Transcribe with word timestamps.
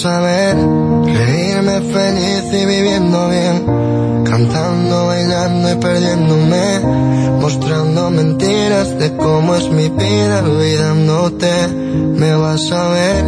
ver, 0.00 0.56
reírme 1.04 1.80
feliz 1.82 2.44
y 2.50 2.64
viviendo 2.64 3.28
bien, 3.28 4.24
cantando, 4.24 5.06
bailando 5.06 5.70
y 5.70 5.74
perdiéndome, 5.76 6.80
mostrando 7.40 8.10
mentiras 8.10 8.98
de 8.98 9.14
cómo 9.16 9.54
es 9.54 9.68
mi 9.70 9.90
vida, 9.90 10.42
olvidándote. 10.44 11.68
Me 12.16 12.34
vas 12.34 12.72
a 12.72 12.88
ver, 12.88 13.24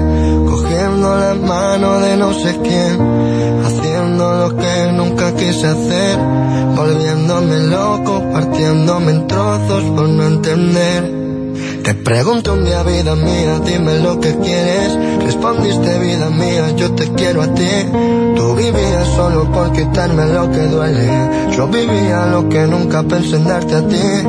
cogiendo 0.49 1.17
la 1.17 1.35
mano 1.35 2.01
de 2.01 2.17
no 2.17 2.33
sé 2.33 2.59
quién, 2.63 3.63
haciendo 3.65 4.49
lo 4.49 4.57
que 4.57 4.93
nunca 4.93 5.35
quise 5.35 5.67
hacer, 5.67 6.19
volviéndome 6.75 7.61
loco, 7.61 8.23
partiéndome 8.33 9.13
en 9.13 9.27
trozos 9.27 9.85
por 9.97 10.09
no 10.09 10.27
entender. 10.27 11.25
Te 11.83 11.94
pregunto 12.05 12.53
un 12.53 12.65
día, 12.65 12.83
vida 12.83 13.17
mía, 13.17 13.59
dime 13.65 13.99
lo 13.99 14.21
que 14.21 14.37
quieres. 14.37 14.97
Respondiste, 15.25 15.99
vida 15.99 16.29
mía, 16.29 16.71
yo 16.77 16.93
te 16.93 17.11
quiero 17.13 17.43
a 17.43 17.49
ti. 17.55 17.71
Tú 18.37 18.55
vivías 18.55 19.09
solo 19.17 19.51
por 19.51 19.73
quitarme 19.73 20.27
lo 20.27 20.51
que 20.53 20.61
duele. 20.67 21.09
Yo 21.57 21.67
vivía 21.69 22.27
lo 22.27 22.49
que 22.49 22.67
nunca 22.67 23.03
pensé 23.03 23.37
en 23.37 23.45
darte 23.45 23.75
a 23.75 23.87
ti. 23.89 24.23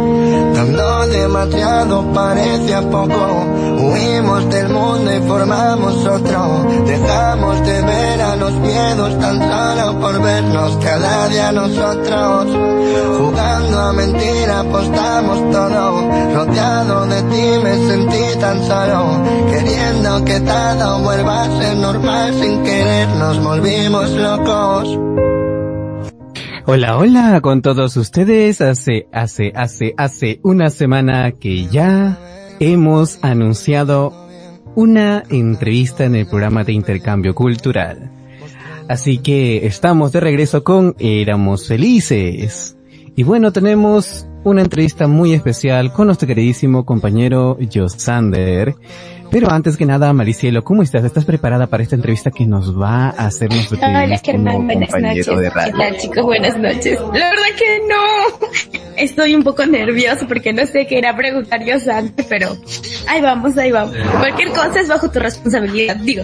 Dando 0.55 1.07
demasiado 1.07 2.13
parecía 2.13 2.81
poco. 2.81 3.45
Huimos 3.77 4.49
del 4.49 4.69
mundo 4.69 5.13
y 5.13 5.19
formamos 5.27 6.05
otro. 6.05 6.65
Dejamos 6.85 7.61
de 7.65 7.81
ver 7.81 8.21
a 8.21 8.35
los 8.37 8.53
miedos 8.53 9.19
tan 9.19 9.37
solo 9.39 9.99
por 9.99 10.21
vernos 10.21 10.77
cada 10.77 11.27
día 11.27 11.51
nosotros. 11.51 12.47
Jugando 13.17 13.79
a 13.79 13.93
mentira 13.93 14.61
apostamos 14.61 15.51
todo. 15.51 16.09
Rodeado 16.33 17.05
de 17.07 17.21
ti 17.23 17.64
me 17.65 17.77
sentí 17.87 18.39
tan 18.39 18.61
queriendo 19.51 20.23
que 20.23 20.39
normal 21.75 22.33
sin 22.35 22.63
volvimos 23.43 24.11
locos. 24.11 24.99
Hola, 26.67 26.97
hola 26.97 27.41
con 27.41 27.63
todos 27.63 27.97
ustedes. 27.97 28.61
Hace, 28.61 29.07
hace, 29.11 29.51
hace, 29.55 29.95
hace 29.97 30.39
una 30.43 30.69
semana 30.69 31.31
que 31.31 31.65
ya 31.65 32.19
hemos 32.59 33.17
anunciado 33.23 34.13
una 34.75 35.23
entrevista 35.31 36.03
en 36.03 36.15
el 36.15 36.27
programa 36.27 36.63
de 36.63 36.73
intercambio 36.73 37.33
cultural. 37.33 38.11
Así 38.87 39.17
que 39.17 39.65
estamos 39.65 40.11
de 40.11 40.19
regreso 40.19 40.63
con 40.63 40.95
Éramos 40.99 41.67
Felices. 41.67 42.77
Y 43.15 43.23
bueno, 43.23 43.51
tenemos 43.51 44.27
una 44.45 44.61
entrevista 44.61 45.07
muy 45.07 45.33
especial 45.33 45.91
con 45.91 46.05
nuestro 46.05 46.27
queridísimo 46.27 46.85
compañero 46.85 47.57
Josander. 47.73 48.75
Pero 49.31 49.49
antes 49.49 49.75
que 49.75 49.87
nada, 49.87 50.13
Maricielo, 50.13 50.63
¿cómo 50.63 50.83
estás? 50.83 51.03
¿Estás 51.03 51.25
preparada 51.25 51.65
para 51.65 51.81
esta 51.81 51.95
entrevista 51.95 52.29
que 52.29 52.45
nos 52.45 52.79
va 52.79 53.07
a 53.07 53.25
hacer 53.25 53.49
nuestro 53.49 53.77
Hola, 53.79 54.19
Germán, 54.23 54.65
buenas 54.67 54.91
noches. 54.91 55.27
¿Qué 55.27 55.71
tal, 55.71 55.97
chicos? 55.97 56.23
Buenas 56.23 56.57
noches. 56.59 56.99
La 57.01 57.29
verdad 57.29 57.51
que 57.57 57.79
no. 57.89 58.81
Estoy 58.97 59.35
un 59.35 59.43
poco 59.43 59.65
nervioso 59.65 60.27
porque 60.27 60.53
no 60.53 60.65
sé 60.67 60.85
qué 60.87 60.99
era 60.99 61.15
preguntar 61.17 61.59
Josander, 61.67 62.25
pero 62.29 62.55
ahí 63.07 63.21
vamos, 63.21 63.57
ahí 63.57 63.71
vamos. 63.71 63.95
Cualquier 64.19 64.49
cosa 64.49 64.79
es 64.79 64.87
bajo 64.87 65.09
tu 65.09 65.19
responsabilidad, 65.19 65.95
digo. 65.97 66.23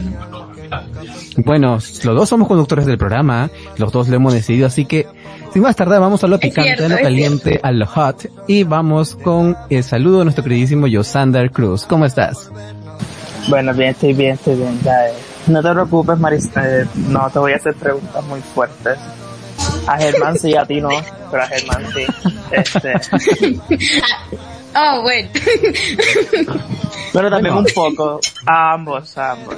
Bueno, 1.37 1.73
los 1.75 2.03
dos 2.03 2.29
somos 2.29 2.47
conductores 2.47 2.85
del 2.85 2.97
programa, 2.97 3.49
los 3.77 3.91
dos 3.91 4.07
lo 4.07 4.15
hemos 4.15 4.33
decidido, 4.33 4.67
así 4.67 4.85
que 4.85 5.07
sin 5.53 5.61
más 5.63 5.75
tardar, 5.75 5.99
vamos 5.99 6.23
a 6.23 6.27
lo 6.27 6.39
picante, 6.39 6.85
a 6.85 6.87
lo 6.87 6.97
caliente, 6.97 7.59
a 7.61 7.71
lo 7.71 7.85
hot. 7.85 8.29
Y 8.47 8.63
vamos 8.63 9.15
con 9.15 9.57
el 9.69 9.83
saludo 9.83 10.19
de 10.19 10.25
nuestro 10.25 10.43
queridísimo 10.43 10.87
Yosander 10.87 11.51
Cruz. 11.51 11.85
¿Cómo 11.85 12.05
estás? 12.05 12.49
Bueno, 13.49 13.73
bien, 13.73 13.89
estoy 13.89 14.13
bien, 14.13 14.33
estoy 14.33 14.55
bien. 14.55 14.79
Ya, 14.83 15.07
eh. 15.07 15.13
No 15.47 15.61
te 15.61 15.71
preocupes, 15.71 16.19
Marista. 16.19 16.63
Eh, 16.65 16.85
no 17.09 17.29
te 17.29 17.39
voy 17.39 17.51
a 17.51 17.55
hacer 17.57 17.73
preguntas 17.75 18.23
muy 18.25 18.39
fuertes. 18.39 18.97
A 19.87 19.97
Germán 19.97 20.39
sí, 20.39 20.55
a 20.55 20.65
ti 20.65 20.79
no, 20.79 20.89
pero 21.29 21.43
a 21.43 21.47
Germán 21.47 21.85
sí. 21.93 22.05
Este. 22.51 22.93
Oh, 24.75 25.01
bueno. 25.01 25.29
Pero 27.13 27.29
también 27.29 27.55
un 27.55 27.65
poco. 27.75 28.19
A 28.45 28.73
ambos, 28.73 29.17
a 29.17 29.31
ambos. 29.33 29.55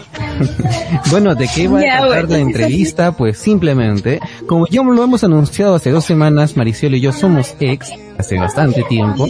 bueno, 1.12 1.36
¿de 1.36 1.48
qué 1.54 1.68
va 1.68 1.80
a 1.80 2.08
tratar 2.08 2.30
la 2.30 2.40
entrevista? 2.40 3.12
Pues 3.12 3.38
simplemente, 3.38 4.20
como 4.48 4.68
ya 4.68 4.82
lo 4.82 5.04
hemos 5.04 5.24
anunciado 5.24 5.76
hace 5.76 5.92
dos 5.92 6.06
semanas, 6.06 6.58
Maricielo 6.58 6.96
y 6.98 7.02
yo 7.02 7.12
somos 7.12 7.56
ex, 7.60 7.92
hace 8.18 8.38
bastante 8.38 8.84
tiempo. 8.84 9.28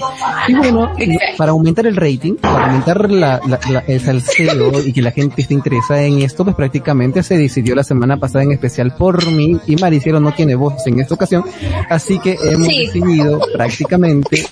Y 0.47 0.53
bueno, 0.55 0.91
para 1.37 1.51
aumentar 1.51 1.87
el 1.87 1.95
rating, 1.95 2.35
para 2.35 2.65
aumentar 2.65 3.09
la, 3.09 3.41
la, 3.47 3.79
el 3.87 3.99
salseo 3.99 4.85
y 4.85 4.93
que 4.93 5.01
la 5.01 5.11
gente 5.11 5.41
esté 5.41 5.53
interesada 5.53 6.03
en 6.03 6.21
esto, 6.21 6.43
pues 6.43 6.55
prácticamente 6.55 7.23
se 7.23 7.37
decidió 7.37 7.75
la 7.75 7.83
semana 7.83 8.17
pasada 8.17 8.43
en 8.43 8.51
especial 8.51 8.95
por 8.95 9.25
mí 9.31 9.59
y 9.67 9.75
Maricielo 9.75 10.19
no 10.19 10.33
tiene 10.33 10.55
voz 10.55 10.85
en 10.85 10.99
esta 10.99 11.13
ocasión, 11.13 11.43
así 11.89 12.19
que 12.19 12.37
hemos 12.43 12.67
decidido 12.67 13.39
prácticamente 13.53 14.43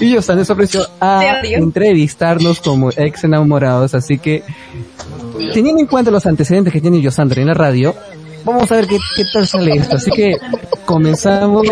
y 0.00 0.10
yo 0.10 0.22
se 0.22 0.52
ofreció 0.52 0.86
a 1.00 1.40
entrevistarnos 1.42 2.60
como 2.60 2.90
ex 2.90 3.24
enamorados, 3.24 3.94
así 3.94 4.18
que 4.18 4.42
teniendo 5.52 5.80
en 5.80 5.86
cuenta 5.86 6.10
los 6.10 6.26
antecedentes 6.26 6.72
que 6.72 6.80
tiene 6.80 7.00
Yosandra 7.00 7.40
en 7.40 7.48
la 7.48 7.54
radio, 7.54 7.94
vamos 8.50 8.70
a 8.72 8.76
ver 8.76 8.86
qué, 8.86 8.98
qué 9.16 9.24
tal 9.32 9.46
sale 9.46 9.72
esto. 9.72 9.96
Así 9.96 10.10
que 10.10 10.36
comenzamos 10.84 11.66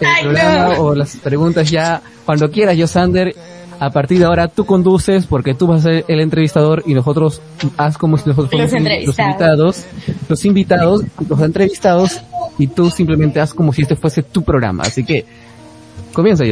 el 0.00 0.22
programa 0.22 0.78
o 0.78 0.94
las 0.94 1.16
preguntas 1.16 1.70
ya 1.70 2.02
cuando 2.24 2.50
quieras, 2.50 2.76
Yosander. 2.76 3.34
A 3.80 3.90
partir 3.90 4.20
de 4.20 4.24
ahora 4.24 4.46
tú 4.46 4.64
conduces 4.64 5.26
porque 5.26 5.52
tú 5.52 5.66
vas 5.66 5.80
a 5.80 5.90
ser 5.90 6.04
el 6.06 6.20
entrevistador 6.20 6.84
y 6.86 6.94
nosotros 6.94 7.42
haz 7.76 7.98
como 7.98 8.16
si 8.16 8.28
nosotros 8.28 8.70
fuéramos 8.70 9.04
los 9.04 9.18
invitados, 9.18 9.84
los 10.28 10.44
invitados, 10.44 11.02
los 11.28 11.40
entrevistados 11.40 12.20
y 12.56 12.68
tú 12.68 12.88
simplemente 12.88 13.40
haz 13.40 13.52
como 13.52 13.72
si 13.72 13.82
este 13.82 13.96
fuese 13.96 14.22
tu 14.22 14.42
programa. 14.42 14.84
Así 14.84 15.04
que 15.04 15.24
comienza. 16.12 16.44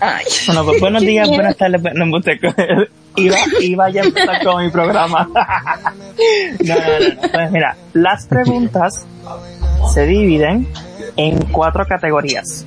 Ay. 0.00 0.24
Bueno, 0.46 0.64
pues 0.64 0.80
buenos 0.80 1.02
días, 1.02 1.28
buenas 1.28 1.56
tardes, 1.56 1.82
no 1.94 2.06
me 2.06 2.12
iba, 3.16 3.36
iba 3.60 3.90
ya 3.90 4.02
a 4.02 4.04
empezar 4.04 4.44
con 4.44 4.64
mi 4.64 4.70
programa. 4.70 5.28
no, 6.64 6.74
no, 6.74 6.80
no, 6.80 7.30
Pues 7.32 7.50
mira, 7.50 7.76
las 7.92 8.26
preguntas 8.26 9.06
se 9.92 10.06
dividen 10.06 10.68
en 11.16 11.38
cuatro 11.46 11.86
categorías. 11.86 12.66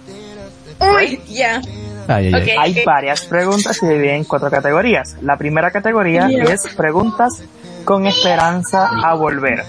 Uy, 0.79 1.19
ya. 1.27 1.61
Hay 2.07 2.83
varias 2.85 3.25
preguntas 3.25 3.79
que 3.79 3.87
se 3.87 3.93
dividen 3.93 4.15
en 4.17 4.23
cuatro 4.25 4.49
categorías. 4.49 5.15
La 5.21 5.37
primera 5.37 5.71
categoría 5.71 6.27
es 6.27 6.61
preguntas 6.75 7.43
con 7.83 8.05
esperanza 8.05 8.89
a 9.03 9.13
volver. 9.15 9.63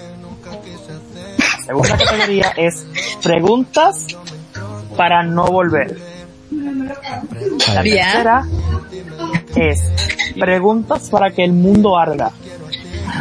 La 1.39 1.65
segunda 1.65 1.97
categoría 1.97 2.53
es 2.57 2.87
preguntas 3.23 4.07
para 4.97 5.23
no 5.23 5.47
volver. 5.47 5.97
La 7.75 7.83
tercera 7.83 8.45
es 9.55 10.16
preguntas 10.39 11.11
para 11.11 11.31
que 11.31 11.45
el 11.45 11.53
mundo 11.53 11.99
arda. 11.99 12.33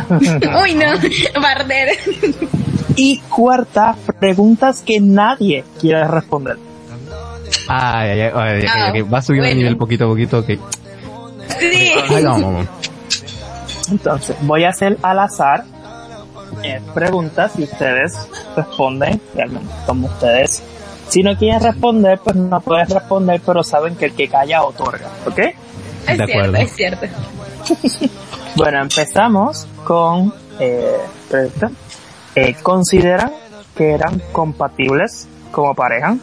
Uy, 0.64 0.76
no, 0.76 0.86
barder. 1.42 1.90
Y 2.96 3.20
cuarta, 3.20 3.96
preguntas 4.20 4.82
que 4.82 5.00
nadie 5.00 5.64
quiere 5.80 6.08
responder. 6.08 6.58
Ay, 7.68 8.10
ay, 8.10 8.32
ay, 8.34 8.66
ay 8.68 9.02
va 9.02 9.22
subiendo 9.22 9.50
el 9.50 9.58
nivel 9.58 9.78
poquito 9.78 10.06
a 10.06 10.08
poquito, 10.08 10.40
ok. 10.40 10.48
Sí. 11.60 11.92
Entonces, 13.92 14.36
voy 14.42 14.64
a 14.64 14.70
hacer 14.70 14.98
al 15.02 15.20
azar 15.20 15.64
eh, 16.64 16.82
preguntas 16.94 17.54
y 17.58 17.64
ustedes 17.64 18.14
responden 18.56 19.22
realmente 19.36 19.74
como 19.86 20.08
ustedes 20.08 20.64
si 21.08 21.22
no 21.24 21.38
quieren 21.38 21.62
responder, 21.62 22.20
pues 22.20 22.36
no 22.36 22.60
pueden 22.62 22.90
responder, 22.90 23.42
pero 23.46 23.64
saben 23.64 23.96
que 23.96 24.06
el 24.06 24.14
que 24.14 24.28
calla 24.28 24.64
otorga, 24.64 25.08
¿ok? 25.26 25.40
Es 26.08 26.26
cierto, 26.26 26.58
es 26.58 26.72
cierto. 26.76 27.06
bueno, 28.56 28.82
empezamos 28.82 29.68
con 29.84 30.34
eh, 30.60 30.98
eh, 32.36 32.56
¿Consideran 32.62 33.32
que 33.76 33.92
eran 33.92 34.22
compatibles 34.32 35.28
como 35.52 35.74
pareja? 35.74 36.18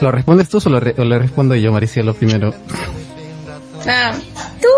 ¿Lo 0.00 0.10
respondes 0.10 0.48
tú 0.48 0.60
o, 0.64 0.70
lo 0.70 0.80
le 0.80 1.18
respondo 1.18 1.54
yo, 1.54 1.72
Maricielo, 1.72 2.14
primero? 2.14 2.54
Ah, 3.86 4.12
tú, 4.60 4.68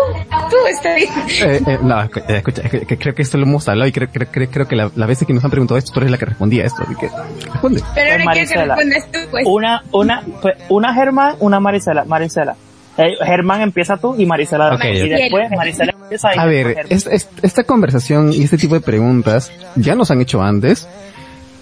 tú 0.49 0.55
está 0.69 0.95
bien. 0.95 1.09
Eh, 1.41 1.61
eh, 1.67 1.79
no, 1.81 2.03
eh, 2.03 2.09
escucha, 2.27 2.61
creo 2.69 3.15
que 3.15 3.21
esto 3.21 3.37
lo 3.37 3.43
hemos 3.45 3.67
hablado 3.67 3.87
y 3.87 3.91
creo, 3.91 4.07
creo, 4.11 4.49
creo, 4.49 4.67
que 4.67 4.75
la, 4.75 4.91
la 4.95 5.05
vez 5.05 5.23
que 5.25 5.33
nos 5.33 5.43
han 5.43 5.51
preguntado 5.51 5.77
esto, 5.77 5.91
tú 5.91 5.99
eres 5.99 6.11
la 6.11 6.17
que 6.17 6.25
respondía 6.25 6.65
esto, 6.65 6.83
así 6.83 6.95
que 6.95 7.09
responde. 7.51 7.81
Pero 7.93 8.11
ahora 8.11 8.23
pues 8.23 8.49
que 8.49 8.55
respondes 8.55 9.11
tú, 9.11 9.19
pues. 9.31 9.45
Una, 9.47 9.83
una, 9.91 10.23
pues, 10.41 10.55
una 10.69 10.93
Germán, 10.93 11.35
una 11.39 11.59
Marisela, 11.59 12.05
Marisela. 12.05 12.55
Eh, 12.97 13.15
Germán 13.25 13.61
empieza 13.61 13.97
tú 13.97 14.15
y 14.15 14.25
Marisela 14.25 14.75
okay, 14.75 15.01
y 15.01 15.09
después 15.09 15.49
Marisela 15.49 15.95
empieza 15.99 16.29
A 16.29 16.45
ver, 16.45 16.85
es, 16.89 17.07
es, 17.07 17.27
esta 17.41 17.63
conversación 17.63 18.31
y 18.31 18.43
este 18.43 18.57
tipo 18.57 18.75
de 18.75 18.81
preguntas 18.81 19.51
ya 19.75 19.95
nos 19.95 20.11
han 20.11 20.21
hecho 20.21 20.41
antes. 20.41 20.87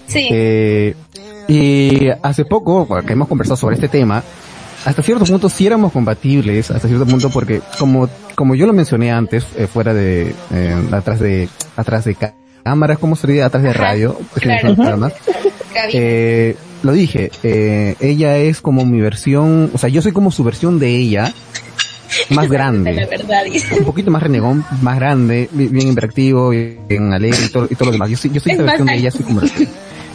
Sí. 0.06 0.28
Eh, 0.30 0.94
y 1.48 2.08
hace 2.22 2.44
poco, 2.44 2.86
que 3.02 3.14
hemos 3.14 3.28
conversado 3.28 3.56
sobre 3.56 3.76
este 3.76 3.88
tema, 3.88 4.22
hasta 4.84 5.02
cierto 5.02 5.24
punto 5.24 5.48
sí 5.48 5.66
éramos 5.66 5.92
compatibles, 5.92 6.70
hasta 6.70 6.88
cierto 6.88 7.06
punto 7.06 7.30
porque 7.30 7.60
como, 7.78 8.08
como 8.34 8.54
yo 8.54 8.66
lo 8.66 8.72
mencioné 8.72 9.12
antes, 9.12 9.44
eh, 9.56 9.66
fuera 9.66 9.94
de, 9.94 10.34
eh, 10.52 10.76
atrás 10.92 11.20
de, 11.20 11.48
atrás 11.76 12.04
de 12.04 12.16
cámaras, 12.64 12.98
¿cómo 12.98 13.16
sería? 13.16 13.46
Atrás 13.46 13.62
de 13.62 13.72
radio, 13.72 14.18
eh, 15.92 16.56
lo 16.82 16.92
dije, 16.92 17.30
eh, 17.42 17.94
ella 18.00 18.38
es 18.38 18.60
como 18.60 18.84
mi 18.84 19.00
versión, 19.00 19.70
o 19.72 19.78
sea, 19.78 19.88
yo 19.88 20.02
soy 20.02 20.12
como 20.12 20.30
su 20.30 20.42
versión 20.42 20.78
de 20.78 20.96
ella, 20.96 21.32
más 22.30 22.48
grande. 22.50 23.08
un 23.78 23.84
poquito 23.84 24.10
más 24.10 24.22
renegón, 24.22 24.64
más 24.82 24.96
grande, 24.96 25.48
bien 25.52 25.88
interactivo, 25.88 26.50
bien 26.50 27.12
alegre 27.12 27.46
y 27.46 27.48
todo, 27.48 27.68
y 27.70 27.74
todo 27.74 27.86
lo 27.86 27.92
demás. 27.92 28.10
Yo, 28.10 28.16
soy, 28.16 28.30
yo 28.32 28.40
soy 28.40 28.52
esa 28.52 28.62
versión 28.62 28.86
de 28.86 28.96
ella, 28.96 29.08
así 29.08 29.22
como... 29.22 29.40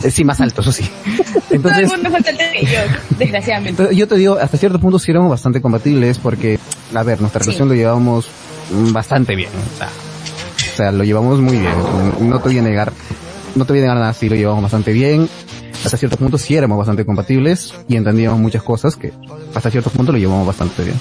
Eh, 0.03 0.11
sí, 0.11 0.23
más 0.23 0.39
alto, 0.41 0.61
eso 0.61 0.71
sí. 0.71 0.83
Entonces, 1.49 1.85
Todo 1.89 1.95
el 1.95 2.03
mundo 2.03 2.17
que 2.53 2.65
yo, 2.65 2.79
desgraciadamente. 3.17 3.95
yo 3.95 4.07
te 4.07 4.15
digo, 4.15 4.37
hasta 4.39 4.57
cierto 4.57 4.79
punto 4.79 4.99
sí 4.99 5.11
éramos 5.11 5.29
bastante 5.29 5.61
compatibles 5.61 6.17
porque, 6.19 6.59
a 6.93 7.03
ver, 7.03 7.19
nuestra 7.21 7.39
relación 7.39 7.67
lo 7.67 7.75
llevábamos 7.75 8.27
bastante 8.91 9.35
bien. 9.35 9.49
O 9.49 9.77
sea, 9.77 9.87
o 9.87 10.75
sea, 10.77 10.91
lo 10.91 11.03
llevamos 11.03 11.39
muy 11.39 11.57
bien. 11.57 11.73
No 12.21 12.39
te 12.39 12.49
voy 12.49 12.59
a 12.59 12.61
negar, 12.61 12.93
no 13.55 13.65
te 13.65 13.73
voy 13.73 13.79
a 13.79 13.83
negar 13.83 13.97
nada, 13.97 14.13
sí 14.13 14.29
lo 14.29 14.35
llevamos 14.35 14.61
bastante 14.61 14.91
bien. 14.91 15.27
Hasta 15.83 15.97
cierto 15.97 16.17
punto 16.17 16.37
sí 16.37 16.55
éramos 16.55 16.77
bastante 16.77 17.05
compatibles 17.05 17.73
y 17.87 17.95
entendíamos 17.95 18.39
muchas 18.39 18.63
cosas 18.63 18.95
que 18.95 19.13
hasta 19.53 19.71
cierto 19.71 19.89
punto 19.89 20.11
lo 20.11 20.17
llevamos 20.17 20.45
bastante 20.45 20.83
bien. 20.83 20.99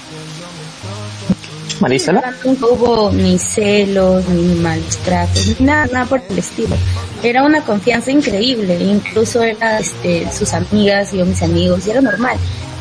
Marisela. 1.79 2.33
Nunca 2.43 2.65
hubo 2.65 3.11
ni 3.11 3.37
celos, 3.37 4.27
ni 4.29 4.55
malos 4.55 4.97
tratos, 4.97 5.47
ni 5.59 5.65
nada, 5.65 5.87
nada 5.87 6.05
por 6.05 6.21
el 6.29 6.37
estilo. 6.37 6.75
Era 7.23 7.43
una 7.43 7.61
confianza 7.61 8.11
increíble, 8.11 8.77
incluso 8.81 9.41
era 9.41 9.79
este, 9.79 10.31
sus 10.31 10.53
amigas, 10.53 11.13
y 11.13 11.17
yo 11.17 11.25
mis 11.25 11.41
amigos, 11.41 11.85
y 11.87 11.91
era 11.91 12.01
normal. 12.01 12.37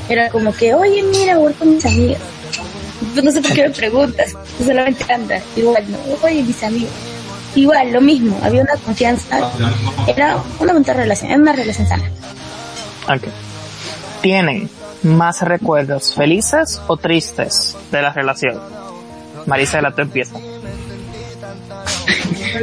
Era 0.09 0.31
como 0.31 0.53
que, 0.53 0.75
oye, 0.75 1.03
mira, 1.03 1.37
voy 1.37 1.53
con 1.55 1.75
mis 1.75 1.85
amigas. 1.85 2.21
Pues 3.13 3.25
no 3.25 3.31
sé 3.31 3.43
por 3.43 3.53
qué 3.53 3.69
me 3.69 3.71
preguntas, 3.71 4.35
solamente 4.65 5.13
anda. 5.13 5.41
Igual, 5.57 5.85
no, 5.91 5.99
oye, 6.23 6.43
mis 6.43 6.63
amigos. 6.63 6.91
Igual, 7.55 7.93
lo 7.93 8.01
mismo, 8.01 8.39
había 8.43 8.63
una 8.63 8.77
confianza, 8.77 9.51
era 10.07 10.43
una 10.61 10.73
buena 10.75 10.93
relación, 10.93 11.31
era 11.31 11.41
una 11.41 11.53
relación 11.53 11.87
sana. 11.87 12.05
Okay. 13.05 13.31
¿Tienen 14.21 14.69
más 15.03 15.41
recuerdos 15.43 16.13
felices 16.15 16.81
o 16.87 16.97
tristes 16.97 17.77
de 17.91 18.03
la 18.03 18.13
relación? 18.13 18.61
Marisela, 19.47 19.93
tú 19.93 20.03
empieza. 20.03 20.39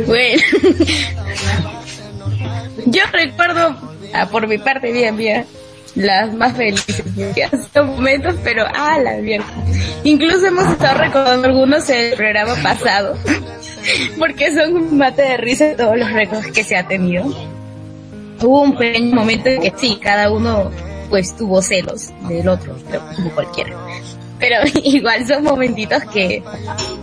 Bueno, 0.06 0.42
yo 2.86 3.02
recuerdo, 3.12 3.76
ah, 4.14 4.28
por 4.30 4.48
mi 4.48 4.58
parte, 4.58 4.92
bien, 4.92 5.16
bien, 5.16 5.46
las 5.96 6.34
más 6.34 6.58
felices, 6.58 7.04
momentos, 7.76 8.36
pero 8.44 8.66
ah, 8.74 9.00
la 9.00 9.14
mierda. 9.18 9.46
Incluso 10.04 10.48
hemos 10.48 10.72
estado 10.72 11.00
recordando 11.00 11.48
algunos 11.48 11.90
el 11.90 12.16
programa 12.16 12.56
pasado, 12.62 13.18
porque 14.20 14.54
son 14.54 14.76
un 14.76 14.98
mate 14.98 15.22
de 15.22 15.38
risa 15.38 15.76
todos 15.78 15.98
los 15.98 16.12
récords 16.12 16.52
que 16.52 16.64
se 16.64 16.76
ha 16.76 16.88
tenido. 16.88 17.26
Hubo 18.42 18.62
un 18.62 18.76
pequeño 18.76 19.16
momento 19.16 19.50
en 19.50 19.62
que 19.62 19.74
sí, 19.78 20.00
cada 20.02 20.32
uno 20.32 20.72
pues 21.10 21.36
tuvo 21.38 21.62
celos 21.62 22.12
del 22.28 22.50
otro, 22.50 22.76
como 23.16 23.30
cualquiera 23.32 23.74
pero 24.44 24.58
igual 24.84 25.26
son 25.26 25.44
momentitos 25.44 26.04
que, 26.12 26.44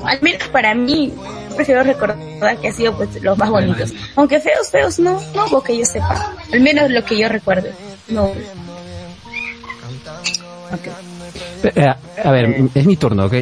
al 0.04 0.20
menos 0.20 0.46
para 0.48 0.74
mí, 0.74 1.10
prefiero 1.56 1.82
recordar 1.82 2.58
que 2.60 2.68
ha 2.68 2.72
sido 2.72 2.94
pues 2.94 3.22
los 3.22 3.38
más 3.38 3.48
bonitos. 3.48 3.94
Aunque 4.14 4.40
feos, 4.40 4.70
feos, 4.70 4.98
no, 4.98 5.18
no 5.34 5.46
hubo 5.46 5.62
que 5.62 5.78
yo 5.78 5.86
sepa. 5.86 6.34
Al 6.52 6.60
menos 6.60 6.90
lo 6.90 7.02
que 7.02 7.18
yo 7.18 7.28
recuerde. 7.30 7.72
No. 8.08 8.24
Okay. 10.72 10.92
Eh, 11.74 11.86
a 12.22 12.30
ver, 12.30 12.68
es 12.74 12.86
mi 12.86 12.96
turno, 12.96 13.24
¿ok? 13.24 13.34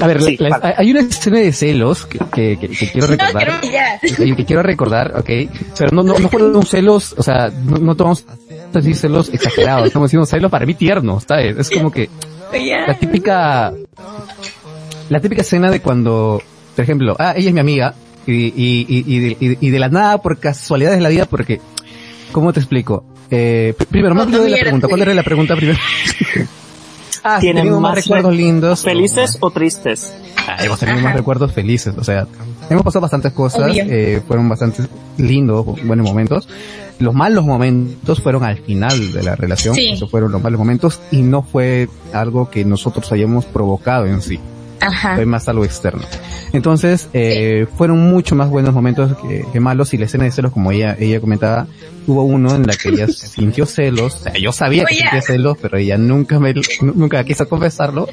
A 0.00 0.06
ver, 0.06 0.18
hay 0.76 0.90
una 0.90 1.00
escena 1.00 1.38
de 1.38 1.52
celos 1.52 2.04
que, 2.04 2.18
que, 2.18 2.58
que, 2.58 2.90
quiero 2.90 3.06
recordar. 3.06 3.48
No, 3.54 4.36
que, 4.36 4.44
quiero 4.44 4.62
recordar, 4.62 5.16
ok. 5.16 5.30
Pero 5.78 5.90
no, 5.92 6.02
no, 6.02 6.18
no 6.18 6.28
fueron 6.28 6.66
celos, 6.66 7.14
o 7.16 7.22
sea, 7.22 7.48
no, 7.48 7.78
no 7.78 7.94
tomamos 7.94 8.26
decir 8.72 8.96
celos 8.96 9.28
exagerados, 9.32 9.86
estamos 9.86 10.08
diciendo 10.08 10.26
celos 10.26 10.50
para 10.50 10.66
mí 10.66 10.74
tiernos, 10.74 11.24
¿sabes? 11.28 11.56
Es 11.56 11.70
como 11.70 11.90
que 11.90 12.10
la 12.52 12.94
típica, 12.98 13.72
la 15.08 15.20
típica 15.20 15.42
escena 15.42 15.70
de 15.70 15.80
cuando, 15.80 16.42
por 16.74 16.82
ejemplo, 16.82 17.16
ah, 17.18 17.34
ella 17.36 17.48
es 17.48 17.54
mi 17.54 17.60
amiga, 17.60 17.94
y, 18.26 18.32
y, 18.32 18.86
y, 18.88 19.58
y, 19.60 19.70
de, 19.70 19.78
la 19.78 19.88
nada, 19.88 20.18
por 20.18 20.38
casualidades 20.38 20.98
de 20.98 21.02
la 21.02 21.08
vida, 21.08 21.26
porque, 21.26 21.60
¿cómo 22.32 22.52
te 22.52 22.60
explico? 22.60 23.04
Eh, 23.30 23.74
primero, 23.90 24.14
más 24.14 24.30
de 24.30 24.48
la 24.48 24.58
pregunta, 24.58 24.88
¿cuál 24.88 25.02
era 25.02 25.14
la 25.14 25.22
pregunta 25.22 25.56
primero? 25.56 25.78
ah, 27.24 27.38
¿Tienen 27.40 27.80
más, 27.80 27.94
recuerdos 27.94 28.34
lindos? 28.34 28.82
¿Felices 28.82 29.38
o, 29.40 29.50
tristes? 29.50 30.14
Ah, 30.46 30.56
hemos 30.60 30.78
tenido 30.78 31.00
más 31.00 31.14
recuerdos 31.14 31.52
felices, 31.52 31.94
o 31.96 32.04
sea, 32.04 32.26
hemos 32.70 32.82
pasado 32.82 33.02
bastantes 33.02 33.32
cosas, 33.32 33.70
eh, 33.74 34.22
fueron 34.26 34.48
bastante 34.48 34.84
lindos, 35.18 35.64
buenos 35.84 36.06
momentos, 36.06 36.48
los 36.98 37.14
malos 37.14 37.44
momentos 37.44 38.20
fueron 38.20 38.44
al 38.44 38.58
final 38.58 39.12
de 39.12 39.22
la 39.22 39.36
relación, 39.36 39.76
esos 39.78 40.10
fueron 40.10 40.32
los 40.32 40.42
malos 40.42 40.58
momentos 40.58 41.00
y 41.10 41.22
no 41.22 41.42
fue 41.42 41.88
algo 42.12 42.50
que 42.50 42.64
nosotros 42.64 43.10
hayamos 43.12 43.44
provocado 43.44 44.06
en 44.06 44.22
sí. 44.22 44.38
Ajá. 44.80 45.14
Fue 45.14 45.24
más 45.24 45.48
algo 45.48 45.64
externo. 45.64 46.02
Entonces, 46.52 47.08
eh, 47.14 47.66
fueron 47.76 48.00
mucho 48.00 48.36
más 48.36 48.50
buenos 48.50 48.74
momentos 48.74 49.16
que, 49.52 49.60
malos 49.60 49.94
y 49.94 49.98
la 49.98 50.04
escena 50.04 50.24
de 50.24 50.30
celos, 50.30 50.52
como 50.52 50.72
ella, 50.72 50.94
ella 50.98 51.20
comentaba, 51.20 51.66
hubo 52.06 52.22
uno 52.22 52.54
en 52.54 52.66
la 52.66 52.74
que 52.74 52.90
ella 52.90 53.08
sintió 53.08 53.64
celos, 53.64 54.14
o 54.14 54.18
sea, 54.18 54.34
yo 54.34 54.52
sabía 54.52 54.84
que 54.84 54.94
sentía 54.94 55.22
celos, 55.22 55.56
pero 55.60 55.78
ella 55.78 55.96
nunca 55.96 56.38
me, 56.38 56.54
nunca 56.82 57.24
quiso 57.24 57.48
confesarlo. 57.48 58.08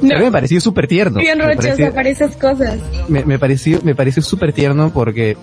Pero 0.00 0.20
me 0.20 0.30
pareció 0.30 0.60
súper 0.60 0.86
tierno. 0.86 1.18
Bien 1.18 1.40
rochosa 1.40 1.92
para 1.92 2.08
esas 2.10 2.36
cosas. 2.36 2.78
Me, 3.08 3.24
me 3.24 3.38
pareció, 3.38 3.80
me 3.82 3.94
pareció 3.94 4.22
súper 4.22 4.52
tierno 4.52 4.92
porque 4.92 5.36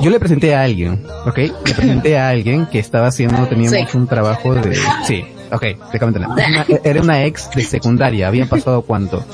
yo 0.00 0.10
le 0.10 0.18
presenté 0.18 0.54
a 0.54 0.62
alguien, 0.62 1.04
¿ok? 1.26 1.36
Le 1.36 1.52
presenté 1.76 2.18
a 2.18 2.28
alguien 2.28 2.66
que 2.66 2.78
estaba 2.78 3.08
haciendo, 3.08 3.46
teníamos 3.46 3.94
un 3.94 4.06
trabajo 4.06 4.54
de, 4.54 4.76
sí, 5.04 5.24
ok, 5.52 5.64
déjame 5.92 6.20
Era 6.84 7.00
una 7.00 7.24
ex 7.24 7.50
de 7.50 7.62
secundaria, 7.62 8.28
habían 8.28 8.48
pasado 8.48 8.82
cuánto? 8.82 9.24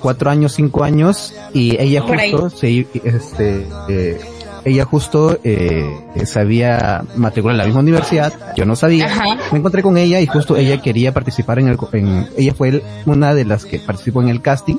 Cuatro 0.00 0.30
años, 0.30 0.52
cinco 0.52 0.84
años, 0.84 1.34
y 1.52 1.80
ella 1.80 2.02
justo 2.02 2.50
se, 2.50 2.86
este, 3.02 3.66
eh, 3.88 4.20
ella 4.64 4.84
justo 4.84 5.38
eh, 5.42 5.84
se 6.24 6.40
había 6.40 7.02
matriculado 7.16 7.56
en 7.56 7.58
la 7.58 7.64
misma 7.64 7.80
universidad, 7.80 8.32
yo 8.56 8.64
no 8.64 8.76
sabía, 8.76 9.08
me 9.50 9.58
encontré 9.58 9.82
con 9.82 9.98
ella 9.98 10.20
y 10.20 10.26
justo 10.26 10.56
ella 10.56 10.80
quería 10.80 11.12
participar 11.12 11.58
en 11.58 11.68
el, 11.68 11.78
en, 11.92 12.28
ella 12.36 12.54
fue 12.54 12.82
una 13.06 13.34
de 13.34 13.44
las 13.44 13.64
que 13.64 13.80
participó 13.80 14.22
en 14.22 14.28
el 14.28 14.40
casting 14.40 14.76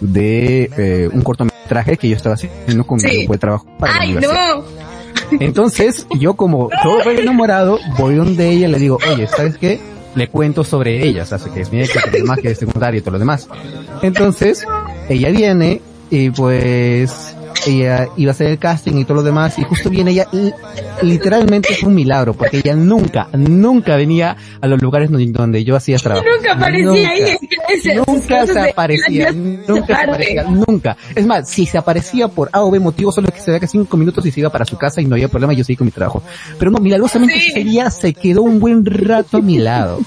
de 0.00 0.70
eh, 0.76 1.08
un 1.12 1.22
cortometraje 1.22 1.96
que 1.96 2.08
yo 2.08 2.16
estaba 2.16 2.34
haciendo 2.34 2.86
con 2.86 3.00
mi 3.02 3.18
grupo 3.18 3.32
de 3.32 3.38
trabajo 3.38 3.66
para 3.78 4.00
¡Ay, 4.00 4.14
no! 4.14 4.64
Entonces, 5.40 6.06
yo 6.18 6.34
como 6.34 6.68
todo 6.82 7.10
enamorado, 7.10 7.78
voy 7.98 8.14
donde 8.14 8.50
ella 8.50 8.68
y 8.68 8.70
le 8.70 8.78
digo, 8.78 8.98
oye, 9.10 9.26
¿sabes 9.26 9.56
qué? 9.58 9.80
Le 10.14 10.28
cuento 10.28 10.62
sobre 10.62 11.06
ella, 11.06 11.22
o 11.22 11.26
sea, 11.26 11.38
que 11.38 11.60
es 11.60 11.72
mi 11.72 11.80
ex, 11.80 11.92
que 11.92 12.18
es 12.18 12.24
más 12.24 12.38
que 12.38 12.54
secundario 12.54 13.00
y 13.00 13.02
todo 13.02 13.12
lo 13.12 13.18
demás. 13.18 13.48
Entonces, 14.02 14.64
ella 15.08 15.30
viene 15.30 15.80
y 16.10 16.30
pues 16.30 17.33
ella 17.66 18.08
iba 18.16 18.30
a 18.30 18.34
hacer 18.34 18.48
el 18.48 18.58
casting 18.58 18.96
y 18.96 19.04
todo 19.04 19.16
lo 19.16 19.22
demás, 19.22 19.58
y 19.58 19.62
justo 19.62 19.90
viene 19.90 20.12
ella, 20.12 20.28
literalmente 21.02 21.72
es 21.72 21.82
un 21.82 21.94
milagro, 21.94 22.34
porque 22.34 22.58
ella 22.58 22.74
nunca, 22.74 23.28
nunca 23.32 23.96
venía 23.96 24.36
a 24.60 24.66
los 24.66 24.80
lugares 24.80 25.10
donde 25.10 25.64
yo 25.64 25.76
hacía 25.76 25.98
trabajo. 25.98 26.24
Nunca 26.34 26.52
aparecía 26.52 27.08
ahí. 27.10 27.36
Nunca 28.06 28.46
se 28.46 28.60
aparecía, 28.60 29.32
nunca 29.32 29.86
se 29.86 29.92
aparecía, 29.94 30.44
nunca. 30.44 30.96
Es 31.14 31.26
más, 31.26 31.48
si 31.48 31.66
se 31.66 31.78
aparecía 31.78 32.28
por 32.28 32.48
A 32.52 32.62
o 32.62 32.70
B 32.70 32.80
motivo, 32.80 33.12
solo 33.12 33.28
que 33.28 33.40
se 33.40 33.50
vea 33.50 33.60
que 33.60 33.66
cinco 33.66 33.96
minutos 33.96 34.24
y 34.26 34.30
se 34.30 34.40
iba 34.40 34.50
para 34.50 34.64
su 34.64 34.76
casa 34.76 35.00
y 35.00 35.06
no 35.06 35.14
había 35.14 35.28
problema, 35.28 35.52
yo 35.52 35.64
seguí 35.64 35.76
con 35.76 35.86
mi 35.86 35.90
trabajo. 35.90 36.22
Pero 36.58 36.70
no, 36.70 36.78
milagrosamente 36.78 37.36
ese 37.36 37.64
día 37.64 37.90
se 37.90 38.14
quedó 38.14 38.42
un 38.42 38.60
buen 38.60 38.84
rato 38.84 39.38
a 39.38 39.40
mi 39.40 39.58
lado. 39.58 40.00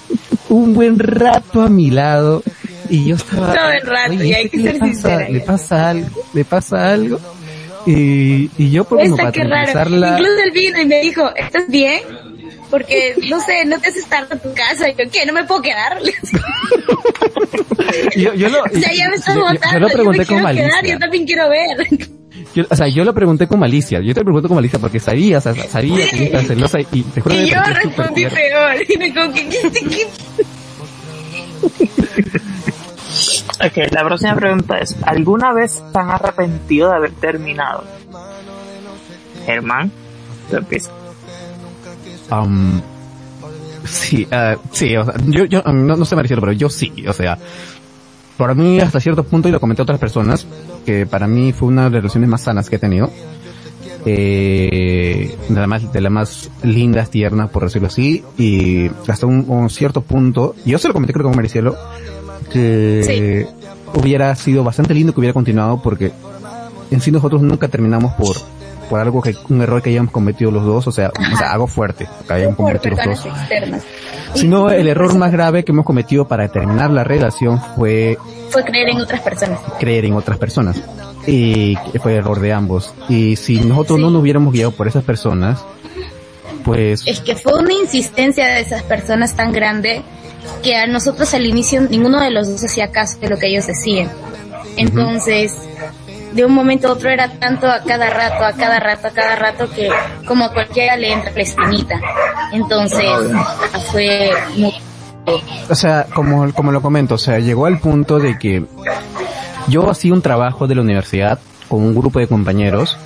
Un 0.49 0.73
buen 0.73 0.97
rato 0.99 1.61
a 1.61 1.69
mi 1.69 1.89
lado. 1.89 2.43
Y 2.89 3.05
yo 3.05 3.15
estaba... 3.15 3.53
Todo 3.53 3.69
el 3.69 3.81
rato, 3.85 4.13
y 4.13 4.33
hay 4.33 4.49
que 4.49 4.61
ser 4.61 4.79
pasa, 4.79 5.29
¿Le 5.29 5.39
pasa 5.41 5.89
algo? 5.89 6.23
¿Le 6.33 6.45
pasa 6.45 6.93
algo? 6.93 7.19
Y, 7.87 8.51
y 8.57 8.69
yo 8.69 8.83
por 8.83 8.99
Esta, 8.99 9.31
qué 9.31 9.45
raro. 9.45 9.71
Incluso 9.71 10.43
él 10.43 10.51
vino 10.53 10.81
y 10.81 10.85
me 10.85 10.99
dijo, 10.99 11.33
¿estás 11.35 11.69
bien? 11.69 12.01
Porque, 12.69 13.15
no 13.29 13.39
sé, 13.39 13.63
no 13.65 13.79
te 13.79 13.87
haces 13.87 14.03
estar 14.03 14.27
en 14.29 14.39
tu 14.39 14.53
casa. 14.53 14.89
Y 14.89 14.91
yo, 14.91 15.09
¿qué? 15.09 15.25
¿No 15.25 15.31
me 15.31 15.45
puedo 15.45 15.61
quedar? 15.61 15.97
yo, 18.17 18.33
yo 18.33 18.49
lo, 18.49 18.61
o 18.63 18.69
sea, 18.69 18.93
ya 18.93 19.07
me 19.07 19.15
estás 19.15 19.35
yo, 19.35 19.41
yo, 19.71 19.79
lo 19.79 19.87
pregunté 19.87 20.25
con 20.25 20.41
malicia. 20.41 20.67
Quedar, 20.67 20.85
yo 20.85 20.99
también 20.99 21.25
quiero 21.25 21.49
ver. 21.49 21.87
Yo, 22.53 22.65
o 22.69 22.75
sea, 22.75 22.89
yo 22.89 23.05
lo 23.05 23.13
pregunté 23.13 23.47
con 23.47 23.59
malicia. 23.59 24.01
Yo 24.01 24.13
te 24.13 24.19
lo 24.19 24.25
pregunto 24.25 24.49
con 24.49 24.55
malicia 24.55 24.79
porque 24.79 24.99
sabía, 24.99 25.37
o 25.37 25.41
sea, 25.41 25.53
sabía 25.53 26.09
que 26.09 26.37
celosa 26.45 26.79
y 26.91 27.03
te 27.03 27.21
juro 27.21 27.35
que 27.35 27.43
Y 27.43 27.49
yo 27.49 27.61
respondí 27.63 28.25
peor. 28.25 28.75
Y 28.85 28.97
me 28.97 29.13
como 29.13 29.33
que, 29.33 29.47
¿qué, 29.47 30.07
Ok, 33.65 33.91
la 33.91 34.03
próxima 34.03 34.35
pregunta 34.35 34.77
es, 34.77 34.95
¿alguna 35.03 35.53
vez 35.53 35.83
se 35.91 35.99
han 35.99 36.09
arrepentido 36.09 36.89
de 36.89 36.95
haber 36.95 37.11
terminado? 37.11 37.83
Germán, 39.45 39.91
tú 40.49 40.57
empiezas. 40.57 40.91
Um, 42.31 42.81
Sí, 43.87 44.27
uh, 44.31 44.57
sí, 44.71 44.95
o 44.95 45.05
sea, 45.05 45.13
yo, 45.27 45.45
yo 45.45 45.61
no, 45.63 46.05
sé 46.05 46.15
Maricelo, 46.15 46.41
pero 46.41 46.53
yo 46.53 46.69
sí, 46.69 46.91
o 47.07 47.13
sea, 47.13 47.37
para 48.37 48.53
mí 48.53 48.79
hasta 48.79 48.99
cierto 48.99 49.23
punto, 49.23 49.47
y 49.47 49.51
lo 49.51 49.59
comenté 49.59 49.81
a 49.81 49.83
otras 49.83 49.99
personas, 49.99 50.45
que 50.85 51.05
para 51.05 51.27
mí 51.27 51.53
fue 51.53 51.69
una 51.69 51.85
de 51.85 51.89
las 51.89 52.01
relaciones 52.01 52.29
más 52.29 52.41
sanas 52.41 52.69
que 52.69 52.75
he 52.75 52.79
tenido, 52.79 53.09
eh, 54.05 55.37
de 55.49 55.55
las 55.55 55.67
más, 55.67 55.91
de 55.91 56.01
las 56.01 56.11
más 56.11 56.49
lindas, 56.63 57.09
tiernas, 57.09 57.49
por 57.49 57.63
decirlo 57.63 57.87
así, 57.87 58.23
y 58.37 58.89
hasta 59.07 59.25
un, 59.25 59.69
cierto 59.69 60.01
punto, 60.01 60.55
yo 60.65 60.77
se 60.77 60.87
lo 60.87 60.93
comenté 60.93 61.13
creo 61.13 61.25
con 61.25 61.35
Maricielo, 61.35 61.77
que 62.51 63.47
hubiera 63.93 64.35
sido 64.35 64.63
bastante 64.63 64.93
lindo 64.93 65.13
que 65.13 65.19
hubiera 65.19 65.33
continuado 65.33 65.81
porque 65.81 66.11
en 66.91 67.01
sí 67.01 67.11
nosotros 67.11 67.41
nunca 67.41 67.67
terminamos 67.67 68.13
por 68.13 68.37
por 68.89 68.99
algo 68.99 69.21
que 69.21 69.35
un 69.49 69.61
error 69.61 69.81
que 69.81 69.89
hayamos 69.89 70.11
cometido 70.11 70.49
los 70.49 70.63
dos, 70.65 70.87
o 70.87 70.91
sea, 70.91 71.09
o 71.09 71.37
sea 71.37 71.51
algo 71.51 71.67
fuerte 71.67 72.07
que 72.27 72.33
hayamos 72.33 72.55
cometido 72.55 72.95
los 72.95 73.05
dos. 73.05 73.25
Externas. 73.25 73.83
Sino 74.33 74.69
el 74.69 74.87
error 74.87 75.15
más 75.15 75.31
grave 75.31 75.63
que 75.63 75.71
hemos 75.71 75.85
cometido 75.85 76.27
para 76.27 76.47
terminar 76.47 76.91
la 76.91 77.03
relación 77.03 77.61
fue 77.75 78.17
fue 78.49 78.63
creer 78.63 78.89
en 78.89 79.01
otras 79.01 79.21
personas. 79.21 79.59
Creer 79.79 80.05
en 80.05 80.13
otras 80.13 80.37
personas. 80.37 80.81
Y 81.25 81.77
fue 82.01 82.15
error 82.15 82.39
de 82.39 82.53
ambos. 82.53 82.93
Y 83.09 83.35
si 83.35 83.59
nosotros 83.59 83.99
no 83.99 84.09
nos 84.09 84.21
hubiéramos 84.21 84.53
guiado 84.53 84.71
por 84.71 84.87
esas 84.87 85.03
personas, 85.03 85.63
pues... 86.63 87.05
Es 87.05 87.19
que 87.19 87.35
fue 87.35 87.53
una 87.59 87.73
insistencia 87.73 88.45
de 88.45 88.61
esas 88.61 88.83
personas 88.83 89.35
tan 89.35 89.51
grande 89.51 90.03
que 90.63 90.75
a 90.75 90.87
nosotros 90.87 91.33
al 91.33 91.45
inicio 91.45 91.81
ninguno 91.81 92.19
de 92.21 92.31
los 92.31 92.47
dos 92.49 92.63
hacía 92.63 92.91
caso 92.91 93.19
de 93.19 93.29
lo 93.29 93.37
que 93.37 93.47
ellos 93.47 93.67
decían. 93.67 94.09
Entonces, 94.75 95.53
de 96.33 96.45
un 96.45 96.53
momento 96.53 96.87
a 96.87 96.91
otro 96.91 97.09
era 97.09 97.29
tanto 97.29 97.67
a 97.67 97.81
cada 97.81 98.09
rato, 98.09 98.43
a 98.43 98.53
cada 98.53 98.79
rato, 98.79 99.07
a 99.07 99.11
cada 99.11 99.35
rato 99.35 99.69
que 99.69 99.89
como 100.25 100.45
a 100.45 100.53
cualquiera 100.53 100.95
le 100.95 101.11
entra 101.11 101.31
la 101.31 101.41
espinita. 101.41 101.99
Entonces, 102.53 103.09
fue 103.91 104.31
muy... 104.55 104.73
O 105.69 105.75
sea, 105.75 106.05
como, 106.13 106.53
como 106.53 106.71
lo 106.71 106.81
comento, 106.81 107.15
o 107.15 107.17
sea, 107.17 107.39
llegó 107.39 107.65
al 107.65 107.79
punto 107.79 108.19
de 108.19 108.37
que 108.37 108.65
yo 109.67 109.89
hacía 109.89 110.13
un 110.13 110.21
trabajo 110.21 110.67
de 110.67 110.75
la 110.75 110.81
universidad 110.81 111.39
con 111.67 111.81
un 111.81 111.93
grupo 111.93 112.19
de 112.19 112.27
compañeros 112.27 112.97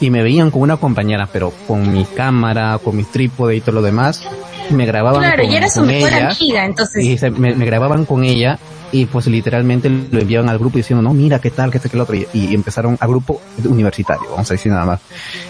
y 0.00 0.10
me 0.10 0.22
veían 0.22 0.50
con 0.50 0.62
una 0.62 0.76
compañera, 0.76 1.28
pero 1.32 1.52
con 1.68 1.92
mi 1.92 2.04
cámara, 2.04 2.78
con 2.82 2.96
mi 2.96 3.04
trípode 3.04 3.56
y 3.56 3.60
todo 3.60 3.76
lo 3.76 3.82
demás, 3.82 4.22
me 4.70 4.86
grababan 4.86 5.20
claro, 5.20 5.42
con, 5.42 5.52
y 5.52 5.56
era 5.56 5.68
su 5.68 5.82
mejor 5.82 6.12
amiga, 6.12 6.64
entonces. 6.64 7.04
Y 7.04 7.30
me, 7.30 7.54
me, 7.54 7.66
grababan 7.66 8.04
con 8.04 8.24
ella 8.24 8.58
y 8.92 9.06
pues 9.06 9.26
literalmente 9.26 9.88
lo 9.88 10.20
enviaban 10.20 10.48
al 10.48 10.58
grupo 10.58 10.78
diciendo, 10.78 11.02
no, 11.02 11.12
mira, 11.12 11.40
qué 11.40 11.50
tal, 11.50 11.70
qué 11.70 11.78
tal, 11.78 11.90
qué 11.90 11.96
lo 11.96 12.02
otro. 12.04 12.14
Y, 12.14 12.26
y, 12.32 12.54
empezaron 12.54 12.96
a 13.00 13.06
grupo 13.06 13.40
universitario, 13.64 14.30
vamos 14.30 14.50
a 14.50 14.54
decir 14.54 14.72
nada 14.72 14.84
más. 14.84 15.00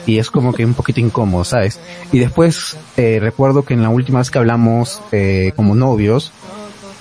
Y 0.06 0.18
es 0.18 0.30
como 0.30 0.52
que 0.52 0.64
un 0.64 0.74
poquito 0.74 1.00
incómodo, 1.00 1.44
¿sabes? 1.44 1.78
Y 2.12 2.18
después, 2.18 2.76
eh, 2.96 3.18
recuerdo 3.20 3.64
que 3.64 3.74
en 3.74 3.82
la 3.82 3.88
última 3.88 4.18
vez 4.20 4.30
que 4.30 4.38
hablamos 4.38 5.00
eh, 5.12 5.52
como 5.56 5.74
novios, 5.74 6.32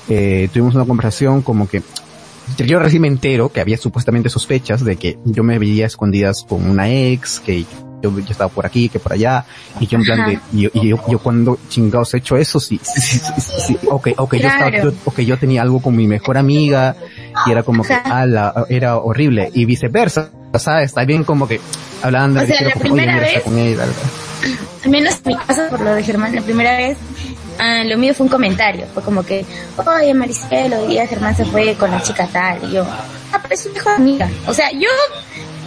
eh, 0.10 0.50
tuvimos 0.54 0.76
una 0.76 0.86
conversación 0.86 1.42
como 1.42 1.68
que 1.68 1.82
yo 2.58 2.80
recién 2.80 3.02
me 3.02 3.08
entero 3.08 3.50
que 3.50 3.60
había 3.60 3.78
supuestamente 3.78 4.30
sospechas 4.30 4.84
de 4.84 4.98
que 4.98 5.18
yo 5.26 5.44
me 5.44 5.58
veía 5.58 5.88
escondidas 5.88 6.46
con 6.48 6.70
una 6.70 6.90
ex, 6.90 7.40
que 7.40 7.66
yo, 8.10 8.20
yo 8.20 8.32
estaba 8.32 8.50
por 8.50 8.66
aquí, 8.66 8.90
que 8.90 9.00
por 9.00 9.14
allá, 9.14 9.46
y 9.80 9.88
yo 9.88 9.98
en 9.98 10.04
plan 10.04 10.30
de, 10.30 10.40
y, 10.54 10.70
y 10.80 10.90
yo, 10.90 10.98
yo, 11.08 11.20
cuando 11.20 11.58
chingados 11.70 12.14
he 12.14 12.18
hecho 12.18 12.38
eso, 12.38 12.60
sí, 12.60 12.80
sí, 12.84 13.20
sí, 13.40 13.78
ok, 13.88 14.10
ok, 14.18 14.36
claro. 14.38 14.70
yo 14.70 14.78
estaba, 14.78 14.84
yo, 14.84 14.94
ok, 15.06 15.20
yo 15.22 15.38
tenía 15.38 15.62
algo 15.62 15.82
con 15.82 15.96
mi 15.96 16.08
mejor 16.08 16.38
amiga, 16.38 16.96
y 17.46 17.52
era 17.52 17.64
como 17.64 17.84
que, 17.84 17.94
ala, 17.94 18.66
era 18.70 18.98
horrible, 18.98 19.50
y 19.54 19.66
viceversa, 19.66 20.30
¿sabes? 20.58 20.88
Está 20.88 21.06
bien 21.06 21.24
como 21.24 21.48
que, 21.48 21.60
hablando 22.02 22.42
o 22.42 22.46
sea, 22.46 22.60
de 22.60 22.66
la 22.66 22.76
primera 22.76 23.20
vez, 23.20 23.44
con 23.44 23.58
ella, 23.58 23.84
al 24.84 24.92
menos 24.92 25.20
en 25.26 25.34
mi 25.34 25.38
caso, 25.38 25.62
por 25.70 25.82
lo 25.82 25.96
de 25.96 26.04
Germán, 26.04 26.36
la 26.36 26.42
primera 26.42 26.78
vez, 26.78 26.98
ah, 27.60 27.84
lo 27.84 27.98
mío 27.98 28.14
fue 28.14 28.26
un 28.26 28.32
comentario, 28.32 28.86
fue 28.94 29.02
como 29.02 29.24
que, 29.24 29.46
oye 29.78 30.14
Maricelo, 30.14 30.82
hoy 30.82 30.90
día 30.90 31.08
Germán 31.08 31.36
se 31.36 31.46
fue 31.46 31.74
con 31.76 31.90
la 31.90 32.02
chica 32.02 32.28
tal, 32.32 32.64
y 32.70 32.74
yo, 32.74 32.86
ah, 32.86 33.40
pero 33.42 33.54
es 33.54 33.62
su 33.62 33.72
mejor 33.72 33.94
amiga. 33.94 34.30
O 34.46 34.54
sea, 34.54 34.72
yo 34.72 34.90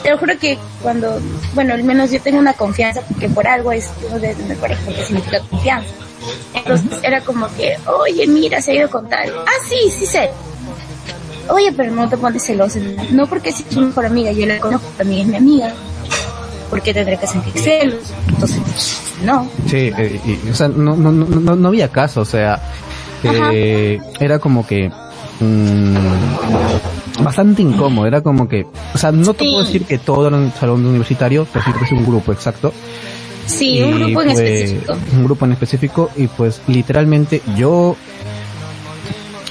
te 0.02 0.10
lo 0.10 0.18
juro 0.18 0.38
que 0.38 0.58
cuando, 0.82 1.20
bueno, 1.54 1.74
al 1.74 1.84
menos 1.84 2.10
yo 2.10 2.20
tengo 2.20 2.38
una 2.38 2.52
confianza, 2.52 3.00
porque 3.02 3.28
por 3.28 3.46
algo 3.46 3.72
es 3.72 3.88
uno 4.06 4.18
de 4.18 4.34
los 4.34 4.46
mejores, 4.46 4.78
porque 4.84 5.04
significa 5.04 5.40
confianza. 5.40 5.90
Entonces 6.54 6.98
era 7.02 7.20
como 7.22 7.48
que, 7.56 7.76
oye, 7.86 8.26
mira, 8.26 8.60
se 8.60 8.72
ha 8.72 8.74
ido 8.74 8.90
con 8.90 9.08
tal. 9.08 9.32
Ah, 9.46 9.64
sí, 9.68 9.90
sí 9.98 10.06
sé. 10.06 10.30
Oye, 11.48 11.72
pero 11.72 11.90
no 11.92 12.08
te 12.08 12.16
pones 12.16 12.44
celoso. 12.44 12.78
No 13.10 13.26
porque 13.26 13.50
es 13.50 13.64
su 13.70 13.80
mejor 13.80 14.06
amiga, 14.06 14.32
yo 14.32 14.46
la 14.46 14.58
conozco, 14.58 14.88
también 14.96 15.22
es 15.22 15.26
mi 15.28 15.36
amiga. 15.36 15.74
¿Por 16.68 16.82
qué 16.82 16.92
tendré 16.92 17.16
que 17.16 17.26
sentir 17.26 17.52
celos? 17.58 18.12
Entonces, 18.28 18.60
no. 19.24 19.50
Sí, 19.66 19.90
eh, 19.96 20.20
y, 20.24 20.50
o 20.50 20.54
sea, 20.54 20.68
no, 20.68 20.94
no, 20.94 21.10
no, 21.10 21.56
no 21.56 21.68
había 21.68 21.88
caso, 21.88 22.20
o 22.20 22.26
sea, 22.26 22.60
eh, 23.22 23.98
era 24.20 24.38
como 24.38 24.66
que 24.66 24.90
mmm, 25.40 25.94
bastante 27.22 27.62
incómodo, 27.62 28.06
era 28.06 28.20
como 28.20 28.48
que, 28.48 28.66
o 28.94 28.98
sea, 28.98 29.12
no 29.12 29.34
te 29.34 29.44
sí. 29.44 29.50
puedo 29.50 29.64
decir 29.64 29.84
que 29.84 29.98
todo 29.98 30.28
era 30.28 30.36
un 30.36 30.52
salón 30.52 30.84
universitario, 30.84 31.46
pero 31.52 31.64
sí 31.64 31.72
que 31.72 31.84
es 31.84 31.92
un 31.92 32.04
grupo 32.04 32.32
exacto. 32.32 32.72
Sí, 33.46 33.78
y 33.78 33.82
un 33.82 33.98
grupo 33.98 34.22
en 34.22 34.28
pues, 34.28 34.38
específico. 34.38 34.96
Un 35.12 35.24
grupo 35.24 35.44
en 35.46 35.52
específico 35.52 36.10
y 36.16 36.26
pues 36.26 36.60
literalmente 36.66 37.40
yo 37.56 37.96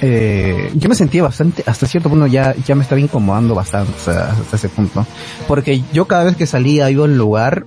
eh, 0.02 0.72
yo 0.76 0.90
me 0.90 0.96
sentía 0.96 1.24
bastante, 1.24 1.64
hasta 1.66 1.88
cierto 1.88 2.10
punto 2.10 2.28
ya, 2.28 2.56
ya 2.66 2.76
me 2.76 2.84
estaba 2.84 3.02
incomodando 3.02 3.56
bastante, 3.56 3.92
o 4.00 4.04
sea, 4.04 4.32
hasta 4.32 4.56
ese 4.56 4.70
punto. 4.70 5.06
Porque 5.48 5.82
yo 5.92 6.06
cada 6.06 6.26
vez 6.26 6.36
que 6.36 6.46
salía, 6.46 6.90
iba 6.92 7.06
al 7.06 7.18
lugar, 7.18 7.66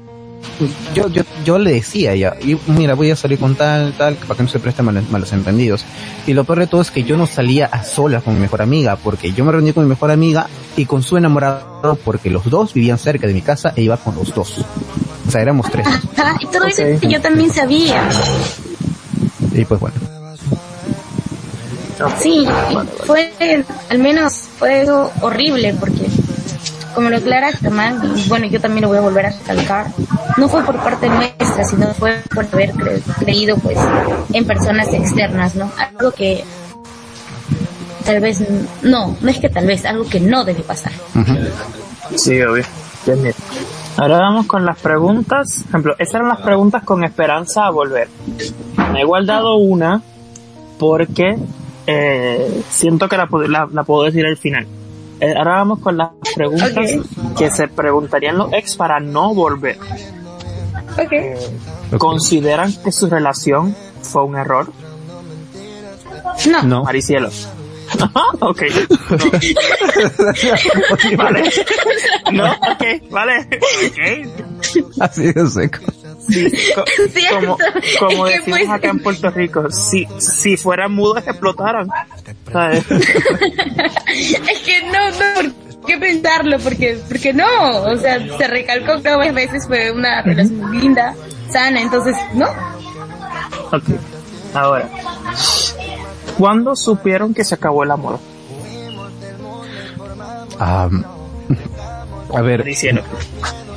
yo, 0.94 1.08
yo, 1.08 1.22
yo 1.44 1.58
le 1.58 1.72
decía 1.72 2.14
ya, 2.14 2.36
y 2.40 2.58
mira, 2.66 2.94
voy 2.94 3.10
a 3.10 3.16
salir 3.16 3.38
con 3.38 3.54
tal, 3.54 3.92
tal, 3.94 4.14
para 4.14 4.36
que 4.36 4.42
no 4.42 4.48
se 4.48 4.58
presten 4.58 4.84
malos, 4.84 5.08
malos 5.10 5.32
entendidos. 5.32 5.84
Y 6.26 6.34
lo 6.34 6.44
peor 6.44 6.60
de 6.60 6.66
todo 6.66 6.80
es 6.80 6.90
que 6.90 7.02
yo 7.02 7.16
no 7.16 7.26
salía 7.26 7.66
a 7.66 7.82
solas 7.84 8.22
con 8.22 8.34
mi 8.34 8.40
mejor 8.40 8.62
amiga, 8.62 8.96
porque 8.96 9.32
yo 9.32 9.44
me 9.44 9.52
reuní 9.52 9.72
con 9.72 9.84
mi 9.84 9.90
mejor 9.90 10.10
amiga 10.10 10.48
y 10.76 10.86
con 10.86 11.02
su 11.02 11.16
enamorado, 11.16 11.98
porque 12.04 12.30
los 12.30 12.48
dos 12.48 12.74
vivían 12.74 12.98
cerca 12.98 13.26
de 13.26 13.34
mi 13.34 13.42
casa 13.42 13.72
e 13.76 13.82
iba 13.82 13.96
con 13.96 14.14
los 14.14 14.34
dos. 14.34 14.64
O 15.26 15.30
sea, 15.30 15.42
éramos 15.42 15.70
tres. 15.70 15.86
Y 16.40 16.46
todo 16.46 16.64
okay. 16.66 16.94
eso 16.94 17.08
yo 17.08 17.20
también 17.20 17.52
sabía. 17.52 18.08
Y 19.52 19.64
pues 19.64 19.80
bueno. 19.80 19.96
Sí, 22.18 22.46
fue, 23.04 23.32
al 23.90 23.98
menos 23.98 24.32
fue 24.58 24.80
algo 24.80 25.12
horrible 25.20 25.74
porque, 25.78 26.06
como 26.94 27.10
lo 27.10 27.16
aclara 27.16 27.52
Germán, 27.52 28.00
y 28.16 28.28
bueno, 28.28 28.46
yo 28.46 28.60
también 28.60 28.82
lo 28.82 28.88
voy 28.88 28.98
a 28.98 29.02
volver 29.02 29.26
a 29.26 29.30
recalcar, 29.30 29.86
no 30.36 30.48
fue 30.48 30.62
por 30.64 30.76
parte 30.82 31.08
nuestra, 31.08 31.64
sino 31.64 31.92
fue 31.94 32.22
por 32.34 32.46
haber 32.52 32.72
cre 32.72 33.02
creído 33.18 33.56
pues 33.56 33.78
en 34.32 34.44
personas 34.46 34.92
externas, 34.92 35.54
¿no? 35.54 35.70
Algo 35.76 36.12
que 36.12 36.44
tal 38.04 38.20
vez, 38.20 38.42
no, 38.82 39.16
no 39.20 39.30
es 39.30 39.38
que 39.38 39.48
tal 39.48 39.66
vez, 39.66 39.84
algo 39.84 40.04
que 40.08 40.20
no 40.20 40.44
debe 40.44 40.62
pasar. 40.62 40.92
Uh 41.14 41.18
-huh. 41.18 41.48
Sí, 42.16 42.40
obvio. 42.42 42.64
Bien, 43.06 43.34
Ahora 43.96 44.18
vamos 44.18 44.46
con 44.46 44.64
las 44.64 44.78
preguntas. 44.78 45.60
Por 45.62 45.68
ejemplo, 45.70 45.94
esas 45.98 46.14
eran 46.16 46.28
las 46.28 46.40
preguntas 46.40 46.84
con 46.84 47.04
esperanza 47.04 47.66
a 47.66 47.70
volver. 47.70 48.08
Me 48.92 49.02
he 49.02 49.04
guardado 49.04 49.56
una 49.56 50.02
porque 50.78 51.36
eh, 51.86 52.62
siento 52.70 53.08
que 53.08 53.16
la, 53.16 53.28
la, 53.48 53.68
la, 53.70 53.84
puedo 53.84 54.04
decir 54.04 54.24
al 54.26 54.36
final. 54.36 54.66
Eh, 55.20 55.34
ahora 55.36 55.56
vamos 55.56 55.80
con 55.80 55.96
las 55.96 56.10
preguntas 56.34 56.72
okay. 56.72 57.02
que 57.36 57.50
se 57.50 57.68
preguntarían 57.68 58.38
los 58.38 58.52
ex 58.52 58.76
para 58.76 59.00
no 59.00 59.34
volver. 59.34 59.78
Okay. 60.92 61.34
¿Consideran 61.98 62.72
que 62.82 62.90
su 62.90 63.08
relación 63.08 63.76
fue 64.02 64.24
un 64.24 64.36
error? 64.36 64.72
No. 66.50 66.62
no. 66.62 66.84
Maricielo. 66.84 67.28
ok. 68.40 68.62
No. 69.10 69.18
vale. 71.22 71.50
No, 72.32 72.52
ok, 72.52 73.10
vale. 73.10 73.48
Okay. 73.90 74.32
Así 75.00 75.32
de 75.32 75.46
seco. 75.48 75.78
Sí, 76.28 76.52
co 76.74 76.84
como, 77.34 77.58
como 77.98 78.26
decimos 78.26 78.60
pues... 78.60 78.70
acá 78.70 78.90
en 78.90 79.00
Puerto 79.00 79.30
Rico, 79.30 79.70
si, 79.70 80.06
si 80.18 80.56
fueran 80.56 80.92
mudos 80.92 81.26
explotaran. 81.26 81.88
¿Sabes? 82.52 82.84
es 82.90 84.58
que 84.64 84.82
no, 84.86 85.10
no, 85.10 85.52
¿por 85.80 85.86
qué 85.86 85.98
pensarlo? 85.98 86.58
Porque, 86.58 86.98
porque 87.08 87.32
no, 87.32 87.82
o 87.82 87.96
sea, 87.96 88.18
se 88.36 88.46
recalcó 88.46 89.02
que 89.02 89.10
varias 89.10 89.34
veces 89.34 89.66
fue 89.66 89.90
una 89.90 90.22
relación 90.22 90.58
muy 90.58 90.78
linda, 90.78 91.14
sana, 91.48 91.80
entonces, 91.80 92.14
¿no? 92.34 92.46
Ok, 93.72 93.84
ahora, 94.54 94.88
¿cuándo 96.38 96.76
supieron 96.76 97.34
que 97.34 97.44
se 97.44 97.54
acabó 97.54 97.84
el 97.84 97.90
amor? 97.90 98.18
Um, 100.60 101.04
a 102.34 102.42
ver. 102.42 102.62
Diciendo. 102.64 103.02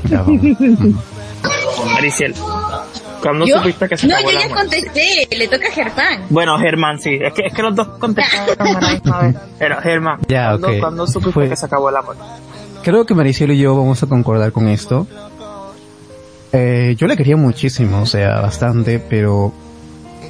Mariciel, 1.93 2.35
¿cuándo 3.23 3.45
¿Yo? 3.45 3.57
supiste 3.57 3.89
que 3.89 3.97
se 3.97 4.07
no, 4.07 4.19
yo 4.21 4.31
ya 4.31 4.53
contesté, 4.53 5.27
le 5.35 5.47
toca 5.47 5.67
a 5.67 5.71
Germán. 5.71 6.25
Bueno, 6.29 6.57
Germán, 6.59 6.99
sí, 6.99 7.17
es 7.21 7.33
que, 7.33 7.47
es 7.47 7.53
que 7.53 7.61
los 7.61 7.75
dos 7.75 7.87
contestaron 7.99 8.55
a 8.59 8.81
la 8.81 8.93
misma 8.93 9.21
vez. 9.21 9.35
Pero, 9.59 9.81
Germán, 9.81 10.19
ya, 10.27 10.49
¿cuándo, 10.49 10.67
okay. 10.67 10.79
¿cuándo 10.79 11.07
supiste 11.07 11.31
Fue... 11.31 11.49
que 11.49 11.55
se 11.55 11.65
acabó 11.65 11.89
el 11.89 11.95
amor? 11.95 12.17
Creo 12.83 13.05
que 13.05 13.15
Maricielo 13.15 13.53
y 13.53 13.59
yo 13.59 13.75
vamos 13.75 14.03
a 14.03 14.07
concordar 14.07 14.51
con 14.51 14.67
esto. 14.67 15.07
Eh, 16.51 16.95
yo 16.97 17.07
le 17.07 17.17
quería 17.17 17.37
muchísimo, 17.37 18.01
o 18.01 18.05
sea, 18.05 18.41
bastante, 18.41 18.99
pero 18.99 19.53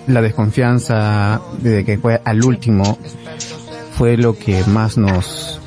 la 0.08 0.22
desconfianza 0.22 1.42
de 1.60 1.84
que 1.84 1.98
fue 1.98 2.22
al 2.24 2.44
último 2.44 2.98
fue 3.98 4.18
lo 4.18 4.38
que 4.38 4.64
más 4.66 4.98
nos, 4.98 5.60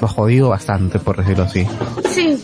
nos 0.00 0.10
jodió 0.12 0.48
bastante, 0.48 0.98
por 0.98 1.16
decirlo 1.16 1.44
así. 1.44 1.66
Sí. 2.10 2.42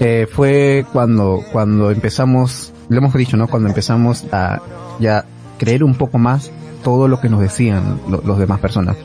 Eh, 0.00 0.26
fue 0.30 0.86
cuando, 0.92 1.42
cuando 1.52 1.90
empezamos, 1.90 2.72
lo 2.88 2.98
hemos 2.98 3.12
dicho, 3.14 3.36
¿no? 3.36 3.48
Cuando 3.48 3.68
empezamos 3.68 4.24
a 4.32 4.60
ya 4.98 5.24
creer 5.58 5.84
un 5.84 5.94
poco 5.94 6.18
más 6.18 6.50
todo 6.82 7.08
lo 7.08 7.20
que 7.20 7.28
nos 7.28 7.40
decían 7.40 8.00
los 8.08 8.38
demás 8.38 8.60
personas. 8.60 8.96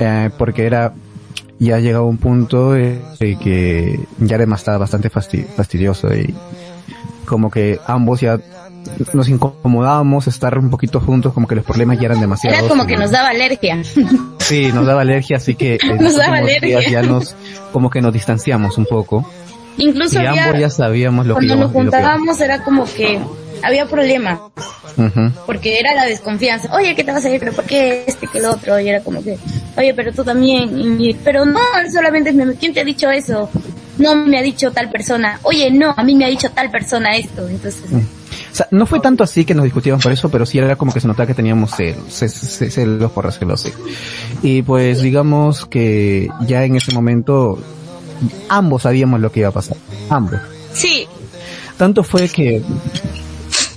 Eh, 0.00 0.30
porque 0.36 0.66
era, 0.66 0.92
ya 1.58 1.76
ha 1.76 1.80
llegado 1.80 2.06
un 2.06 2.18
punto 2.18 2.72
que 2.72 4.00
ya 4.18 4.36
era 4.36 4.54
estaba 4.54 4.78
bastante 4.78 5.10
fastidioso 5.10 6.14
y 6.14 6.34
como 7.24 7.50
que 7.50 7.78
ambos 7.86 8.20
ya 8.20 8.40
nos 9.12 9.28
incomodábamos 9.28 10.26
estar 10.26 10.58
un 10.58 10.70
poquito 10.70 11.00
juntos, 11.00 11.32
como 11.32 11.46
que 11.46 11.54
los 11.54 11.64
problemas 11.64 11.98
ya 11.98 12.06
eran 12.06 12.20
demasiado. 12.20 12.56
Era 12.56 12.68
como 12.68 12.86
que 12.86 12.96
nos 12.96 13.10
daba 13.10 13.28
alergia. 13.28 13.82
Sí, 14.38 14.70
nos 14.72 14.86
daba 14.86 15.02
alergia, 15.02 15.36
así 15.36 15.54
que 15.54 15.78
nos 16.00 16.16
daba 16.16 16.38
alergia. 16.38 16.80
ya 16.88 17.02
nos, 17.02 17.34
como 17.72 17.90
que 17.90 18.00
nos 18.00 18.12
distanciamos 18.12 18.78
un 18.78 18.86
poco. 18.86 19.24
Incluso 19.78 20.20
y 20.20 20.26
ambos 20.26 20.58
ya 20.58 20.70
sabíamos 20.70 21.26
lo 21.26 21.34
cuando 21.34 21.54
que 21.54 21.60
nos 21.60 21.72
juntábamos 21.72 22.40
era 22.40 22.62
como 22.62 22.84
que 22.84 23.20
había 23.62 23.86
problema. 23.86 24.50
Porque 25.46 25.78
era 25.78 25.94
la 25.94 26.04
desconfianza. 26.04 26.74
Oye, 26.74 26.94
¿qué 26.94 27.04
te 27.04 27.12
vas 27.12 27.24
a 27.24 27.30
ir? 27.30 27.40
¿Pero 27.40 27.52
por 27.52 27.64
qué 27.64 28.04
este 28.06 28.26
que 28.26 28.38
el 28.38 28.44
otro? 28.44 28.78
Y 28.78 28.88
era 28.88 29.00
como 29.02 29.22
que, 29.22 29.38
oye, 29.76 29.94
pero 29.94 30.12
tú 30.12 30.22
también. 30.22 31.00
Y, 31.00 31.14
pero 31.14 31.44
no, 31.44 31.60
solamente 31.90 32.30
es 32.30 32.58
¿quién 32.58 32.74
te 32.74 32.80
ha 32.80 32.84
dicho 32.84 33.10
eso? 33.10 33.48
No 33.98 34.14
me 34.14 34.38
ha 34.38 34.42
dicho 34.42 34.70
tal 34.72 34.90
persona. 34.90 35.38
Oye, 35.42 35.70
no, 35.70 35.94
a 35.96 36.02
mí 36.02 36.14
me 36.14 36.26
ha 36.26 36.28
dicho 36.28 36.50
tal 36.50 36.70
persona 36.70 37.16
esto. 37.16 37.48
Entonces. 37.48 37.90
Mm. 37.90 38.00
O 38.52 38.54
sea, 38.54 38.68
no 38.70 38.84
fue 38.84 39.00
tanto 39.00 39.24
así 39.24 39.46
que 39.46 39.54
nos 39.54 39.64
discutíamos 39.64 40.02
por 40.02 40.12
eso, 40.12 40.28
pero 40.28 40.44
sí 40.44 40.58
era 40.58 40.76
como 40.76 40.92
que 40.92 41.00
se 41.00 41.08
notaba 41.08 41.26
que 41.26 41.32
teníamos 41.32 41.70
celos, 41.74 42.12
celos 42.12 43.10
por 43.12 43.32
celos, 43.32 43.62
sí. 43.62 43.72
Y 44.42 44.60
pues 44.60 45.00
digamos 45.00 45.64
que 45.64 46.28
ya 46.46 46.62
en 46.64 46.76
ese 46.76 46.92
momento 46.92 47.58
ambos 48.48 48.82
sabíamos 48.82 49.20
lo 49.20 49.30
que 49.32 49.40
iba 49.40 49.48
a 49.48 49.52
pasar. 49.52 49.76
Ambos. 50.10 50.40
Sí. 50.72 51.06
Tanto 51.76 52.04
fue 52.04 52.28
que 52.28 52.62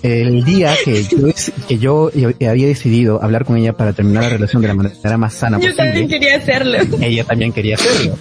el 0.05 0.43
día 0.43 0.75
que 0.83 1.03
yo, 1.03 1.17
que 1.67 1.77
yo 1.77 2.11
había 2.47 2.67
decidido 2.67 3.23
hablar 3.23 3.45
con 3.45 3.57
ella 3.57 3.73
para 3.73 3.93
terminar 3.93 4.23
la 4.23 4.29
relación 4.29 4.61
de 4.61 4.67
la 4.67 4.73
manera 4.75 5.17
más 5.17 5.33
sana 5.33 5.57
posible. 5.57 5.75
Yo 5.75 5.83
también 5.83 6.07
quería 6.07 6.37
hacerlo. 6.37 6.77
Ella 7.01 7.23
también 7.23 7.51
quería 7.51 7.75
hacerlo. 7.75 8.17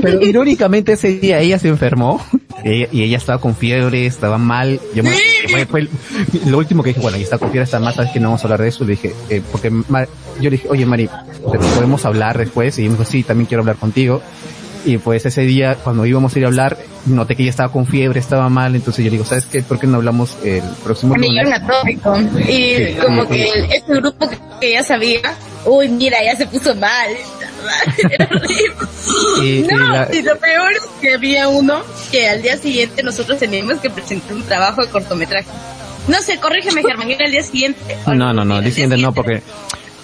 Pero 0.00 0.24
irónicamente 0.24 0.92
ese 0.92 1.18
día 1.18 1.40
ella 1.40 1.58
se 1.58 1.68
enfermó 1.68 2.24
y 2.62 3.02
ella 3.02 3.16
estaba 3.16 3.40
con 3.40 3.56
fiebre, 3.56 4.06
estaba 4.06 4.38
mal. 4.38 4.80
Yo 4.94 5.02
me, 5.02 5.66
fue, 5.66 5.88
lo 6.46 6.58
último 6.58 6.82
que 6.82 6.90
dije, 6.90 7.00
bueno, 7.00 7.16
ella 7.16 7.24
está 7.24 7.38
con 7.38 7.50
fiebre, 7.50 7.64
está 7.64 7.80
mal, 7.80 7.94
sabes 7.94 8.12
que 8.12 8.20
no 8.20 8.28
vamos 8.28 8.42
a 8.42 8.44
hablar 8.44 8.62
de 8.62 8.68
eso. 8.68 8.84
Le 8.84 8.92
dije, 8.92 9.12
eh, 9.30 9.42
porque 9.50 9.70
yo 9.70 10.44
le 10.44 10.50
dije, 10.50 10.68
oye 10.68 10.86
Mari, 10.86 11.08
podemos 11.42 12.04
hablar 12.04 12.38
después. 12.38 12.78
Y 12.78 12.82
me 12.84 12.90
dijo, 12.90 13.04
sí, 13.04 13.22
también 13.22 13.46
quiero 13.46 13.62
hablar 13.62 13.76
contigo. 13.76 14.22
Y 14.84 14.98
pues 14.98 15.24
ese 15.24 15.42
día, 15.42 15.76
cuando 15.76 16.04
íbamos 16.04 16.34
a 16.34 16.38
ir 16.38 16.44
a 16.44 16.48
hablar, 16.48 16.76
noté 17.06 17.36
que 17.36 17.42
ella 17.42 17.50
estaba 17.50 17.72
con 17.72 17.86
fiebre, 17.86 18.20
estaba 18.20 18.48
mal, 18.50 18.74
entonces 18.74 19.02
yo 19.04 19.10
le 19.10 19.16
digo, 19.16 19.24
¿sabes 19.24 19.46
qué? 19.46 19.62
¿Por 19.62 19.78
qué 19.78 19.86
no 19.86 19.96
hablamos 19.96 20.36
el 20.44 20.62
próximo 20.82 21.16
lunes? 21.16 21.30
Y 22.48 22.94
como 22.94 23.26
que 23.26 23.44
ese 23.70 23.94
grupo 23.94 24.28
que 24.60 24.72
ya 24.72 24.82
sabía, 24.82 25.20
uy, 25.64 25.88
mira, 25.88 26.18
ya 26.22 26.36
se 26.36 26.46
puso 26.46 26.74
mal. 26.74 27.08
y, 29.42 29.62
no, 29.62 30.06
y, 30.12 30.20
lo 30.20 30.38
peor 30.38 30.72
es 30.72 30.82
que 31.00 31.14
había 31.14 31.48
uno 31.48 31.80
que 32.10 32.28
al 32.28 32.42
día 32.42 32.58
siguiente 32.58 33.02
nosotros 33.02 33.38
teníamos 33.38 33.78
que 33.78 33.88
presentar 33.88 34.34
un 34.34 34.42
trabajo 34.42 34.82
de 34.82 34.88
cortometraje. 34.88 35.48
No 36.08 36.20
sé, 36.20 36.38
corrígeme 36.38 36.82
Germán, 36.82 37.10
¿era 37.10 37.24
el 37.24 37.32
día 37.32 37.42
siguiente? 37.42 37.96
No, 38.06 38.34
no, 38.34 38.44
no, 38.44 38.58
el 38.58 38.64
día 38.64 38.72
siguiente 38.72 38.98
no, 38.98 39.14
porque 39.14 39.42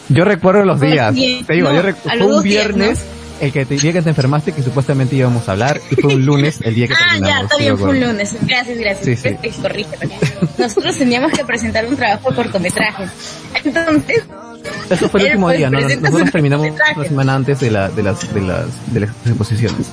yo 0.08 0.24
recuerdo 0.24 0.64
los 0.64 0.80
días. 0.80 1.14
Te 1.14 1.52
digo, 1.52 1.70
yo 1.70 1.82
recuerdo, 1.82 2.38
un 2.38 2.42
viernes 2.42 3.04
el 3.40 3.52
que 3.52 3.64
te, 3.64 3.76
día 3.76 3.92
que 3.92 4.02
te 4.02 4.10
enfermaste 4.10 4.52
que 4.52 4.62
supuestamente 4.62 5.16
íbamos 5.16 5.48
a 5.48 5.52
hablar 5.52 5.80
y 5.90 5.96
fue 5.96 6.14
un 6.14 6.24
lunes 6.24 6.60
el 6.62 6.74
día 6.74 6.88
que 6.88 6.94
terminamos. 6.94 7.20
Ah, 7.20 7.38
ya, 7.38 7.42
está 7.42 7.56
bien, 7.58 7.78
fue 7.78 7.90
un 7.90 8.00
lunes. 8.00 8.36
Gracias, 8.42 8.78
gracias. 8.78 9.04
Sí, 9.04 9.16
sí. 9.16 9.86
Nosotros 10.58 10.98
teníamos 10.98 11.32
que 11.32 11.44
presentar 11.44 11.86
un 11.86 11.96
trabajo 11.96 12.30
de 12.30 12.36
cortometraje. 12.36 13.04
Entonces... 13.64 14.24
Eso 14.90 15.08
fue 15.08 15.20
el 15.20 15.26
último 15.30 15.50
día, 15.50 15.70
¿no? 15.70 15.80
Nosotros 15.80 16.30
terminamos 16.30 16.68
una 16.96 17.04
semana 17.04 17.34
antes 17.34 17.60
de, 17.60 17.70
la, 17.70 17.88
de, 17.88 18.02
las, 18.02 18.34
de, 18.34 18.40
las, 18.40 18.92
de 18.92 19.00
las 19.00 19.10
exposiciones. 19.26 19.86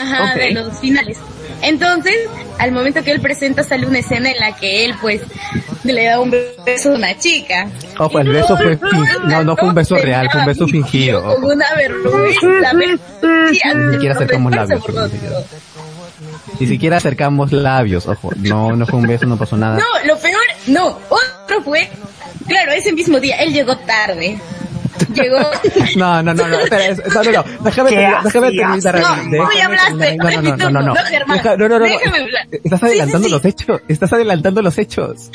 Ajá, 0.00 0.34
de 0.34 0.52
los 0.52 0.78
finales. 0.78 1.18
Entonces, 1.62 2.14
al 2.58 2.72
momento 2.72 3.02
que 3.02 3.12
él 3.12 3.20
presenta 3.20 3.62
sale 3.62 3.86
una 3.86 4.00
escena 4.00 4.30
en 4.30 4.38
la 4.38 4.56
que 4.56 4.84
él 4.84 4.94
pues 5.00 5.22
le 5.84 6.04
da 6.04 6.20
un 6.20 6.30
beso 6.30 6.92
a 6.92 6.94
una 6.96 7.18
chica. 7.18 7.68
Oh, 7.98 8.08
pues 8.08 8.26
el 8.26 8.32
beso 8.32 8.56
fue 8.56 8.78
no, 9.26 9.44
no 9.44 9.56
fue 9.56 9.68
un 9.68 9.74
beso 9.74 9.96
real, 9.96 10.28
fue 10.30 10.40
un 10.40 10.46
beso 10.46 10.66
fingido. 10.66 11.36
Una 11.38 11.66
vergüenza. 11.76 12.72
Ni 13.74 13.92
siquiera 13.92 14.14
acercamos 14.14 14.54
labios. 14.54 14.82
Ni 16.58 16.66
siquiera 16.66 16.96
acercamos 16.98 17.52
labios, 17.52 18.06
ojo. 18.06 18.30
No, 18.36 18.76
no 18.76 18.86
fue 18.86 18.98
un 18.98 19.06
beso, 19.06 19.26
no 19.26 19.36
pasó 19.36 19.56
nada. 19.56 19.78
No, 19.78 20.06
lo 20.06 20.18
peor, 20.18 20.42
no. 20.66 20.98
Otro 21.08 21.62
fue, 21.64 21.88
claro, 22.46 22.72
ese 22.72 22.92
mismo 22.92 23.18
día, 23.20 23.36
él 23.36 23.52
llegó 23.52 23.76
tarde. 23.78 24.38
Llegó. 25.14 25.38
No, 25.96 26.22
no, 26.22 26.34
no, 26.34 26.48
no, 26.48 26.60
espera, 26.60 26.86
es, 26.86 26.98
no, 26.98 27.22
no, 27.22 27.32
no, 27.32 27.44
déjame, 27.64 27.90
terminar, 27.90 28.22
déjame 28.24 28.50
terminar. 28.52 28.94
No, 28.94 29.30
tú 29.30 29.42
hablaste. 29.42 30.18
No, 30.22 30.30
no, 30.30 30.40
no, 30.40 30.50
no, 30.50 30.58
no, 30.58 31.68
no, 31.68 31.78
no, 31.78 31.78
no, 31.78 32.58
Estás 32.64 32.82
adelantando 32.82 33.18
sí, 33.18 33.24
sí, 33.24 33.24
sí. 33.24 33.30
los 33.30 33.44
hechos. 33.44 33.80
Estás 33.88 34.12
adelantando 34.12 34.62
los 34.62 34.78
hechos. 34.78 35.30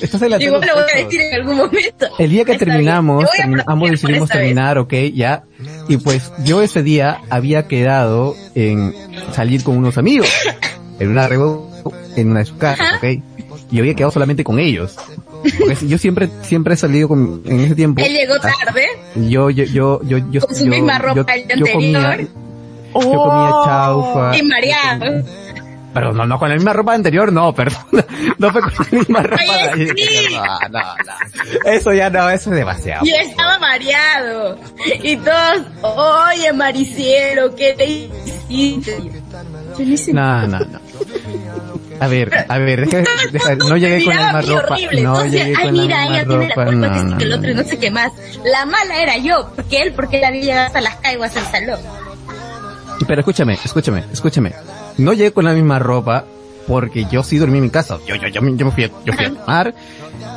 Estás 0.00 0.22
adelantando. 0.22 0.56
Igual 0.56 0.68
lo 0.68 0.74
voy 0.82 0.92
a 0.92 1.04
decir 1.04 1.20
en 1.20 1.34
algún 1.34 1.56
momento. 1.56 2.06
El 2.18 2.30
día 2.30 2.44
que 2.44 2.52
Está 2.52 2.64
terminamos, 2.66 3.24
ambos 3.66 3.90
decidimos 3.90 4.28
terminar, 4.28 4.78
ok, 4.78 4.92
ya. 5.14 5.44
Y 5.88 5.96
pues 5.98 6.32
yo 6.44 6.62
ese 6.62 6.82
día 6.82 7.20
había 7.30 7.66
quedado 7.66 8.34
en 8.54 8.94
salir 9.32 9.62
con 9.64 9.76
unos 9.76 9.98
amigos. 9.98 10.28
En 10.98 11.08
una 11.08 11.26
reunión, 11.26 11.68
en 12.16 12.30
una 12.30 12.40
de 12.40 12.46
sus 12.46 12.58
casas, 12.58 12.94
ok. 12.98 13.22
Y 13.70 13.78
había 13.80 13.94
quedado 13.94 14.12
solamente 14.12 14.44
con 14.44 14.58
ellos. 14.58 14.96
Porque 15.58 15.86
yo 15.86 15.98
siempre, 15.98 16.28
siempre 16.42 16.74
he 16.74 16.76
salido 16.76 17.08
con, 17.08 17.42
en 17.44 17.60
ese 17.60 17.74
tiempo. 17.74 18.02
Él 18.02 18.12
llegó 18.12 18.34
ah, 18.34 18.52
tarde. 18.64 18.86
Yo, 19.14 19.50
yo, 19.50 19.64
yo, 19.64 20.00
yo, 20.02 20.18
yo, 20.30 20.40
con 20.40 20.54
su 20.54 20.66
misma 20.66 20.98
ropa 20.98 21.36
yo, 21.36 21.56
yo 21.56 21.72
comía, 21.72 22.20
yo 22.20 22.28
comía 22.92 23.50
oh. 23.50 23.64
chaufa. 23.64 24.36
Y 24.36 24.42
mareado. 24.42 25.24
Pero 25.94 26.12
no, 26.12 26.26
no, 26.26 26.40
con 26.40 26.48
la 26.48 26.56
misma 26.56 26.72
ropa 26.72 26.92
anterior, 26.92 27.32
no, 27.32 27.54
perdón. 27.54 27.82
No 28.38 28.50
fue 28.50 28.62
con 28.62 28.72
la 28.72 28.98
misma 28.98 29.22
ropa. 29.22 29.42
Ay, 29.74 29.86
sí. 29.96 30.34
no, 30.34 30.68
no, 30.68 30.80
no. 30.80 31.70
Eso 31.70 31.92
ya 31.92 32.10
no, 32.10 32.28
eso 32.28 32.50
es 32.50 32.56
demasiado. 32.56 33.04
Yo 33.04 33.14
estaba 33.14 33.58
mareado. 33.60 34.58
Y 35.02 35.16
todos, 35.16 35.62
oye, 35.82 36.52
Maricielo, 36.52 37.54
¿qué 37.54 37.74
te 37.74 37.86
hiciste? 37.86 38.98
No, 40.12 40.48
no, 40.48 40.58
no. 40.58 40.80
A 42.04 42.08
ver, 42.08 42.46
a 42.48 42.58
ver, 42.58 42.86
deja, 42.86 43.10
deja, 43.32 43.54
no 43.56 43.76
llegué 43.78 44.04
con 44.04 44.14
la 44.14 44.24
misma 44.24 44.40
ropa. 44.42 44.76
No 45.00 45.24
llegué 45.24 45.54
con 45.54 45.62
ay, 45.64 45.72
mira, 45.72 46.04
la 46.04 46.04
misma 46.04 46.04
ella 46.04 46.24
ropa. 46.24 46.28
tiene 46.28 46.48
la 46.48 46.54
culpa, 46.54 46.64
no, 46.64 47.04
no, 47.04 47.18
que 47.18 47.24
el 47.24 47.32
otro 47.32 47.54
no 47.54 47.62
sé 47.64 47.78
qué 47.78 47.90
más. 47.90 48.12
La 48.44 48.66
mala 48.66 49.00
era 49.00 49.16
yo, 49.16 49.50
porque 49.56 49.82
él, 49.82 49.92
porque 49.94 50.18
él 50.18 50.24
había 50.24 50.42
llegado 50.42 50.66
hasta 50.66 50.80
las 50.80 50.96
caiguas 50.96 51.36
al 51.36 51.44
salón. 51.46 51.80
Pero 53.06 53.20
escúchame, 53.20 53.58
escúchame, 53.64 54.04
escúchame. 54.12 54.52
No 54.98 55.12
llegué 55.12 55.32
con 55.32 55.44
la 55.44 55.52
misma 55.52 55.78
ropa 55.78 56.24
porque 56.66 57.06
yo 57.10 57.22
sí 57.22 57.38
dormí 57.38 57.58
en 57.58 57.64
mi 57.64 57.70
casa. 57.70 57.98
Yo, 58.06 58.16
yo, 58.16 58.28
yo, 58.28 58.40
yo 58.40 58.66
me 58.66 58.70
fui, 58.70 58.84
a, 58.84 58.90
yo 59.04 59.12
fui 59.12 59.24
a 59.24 59.34
tomar 59.34 59.74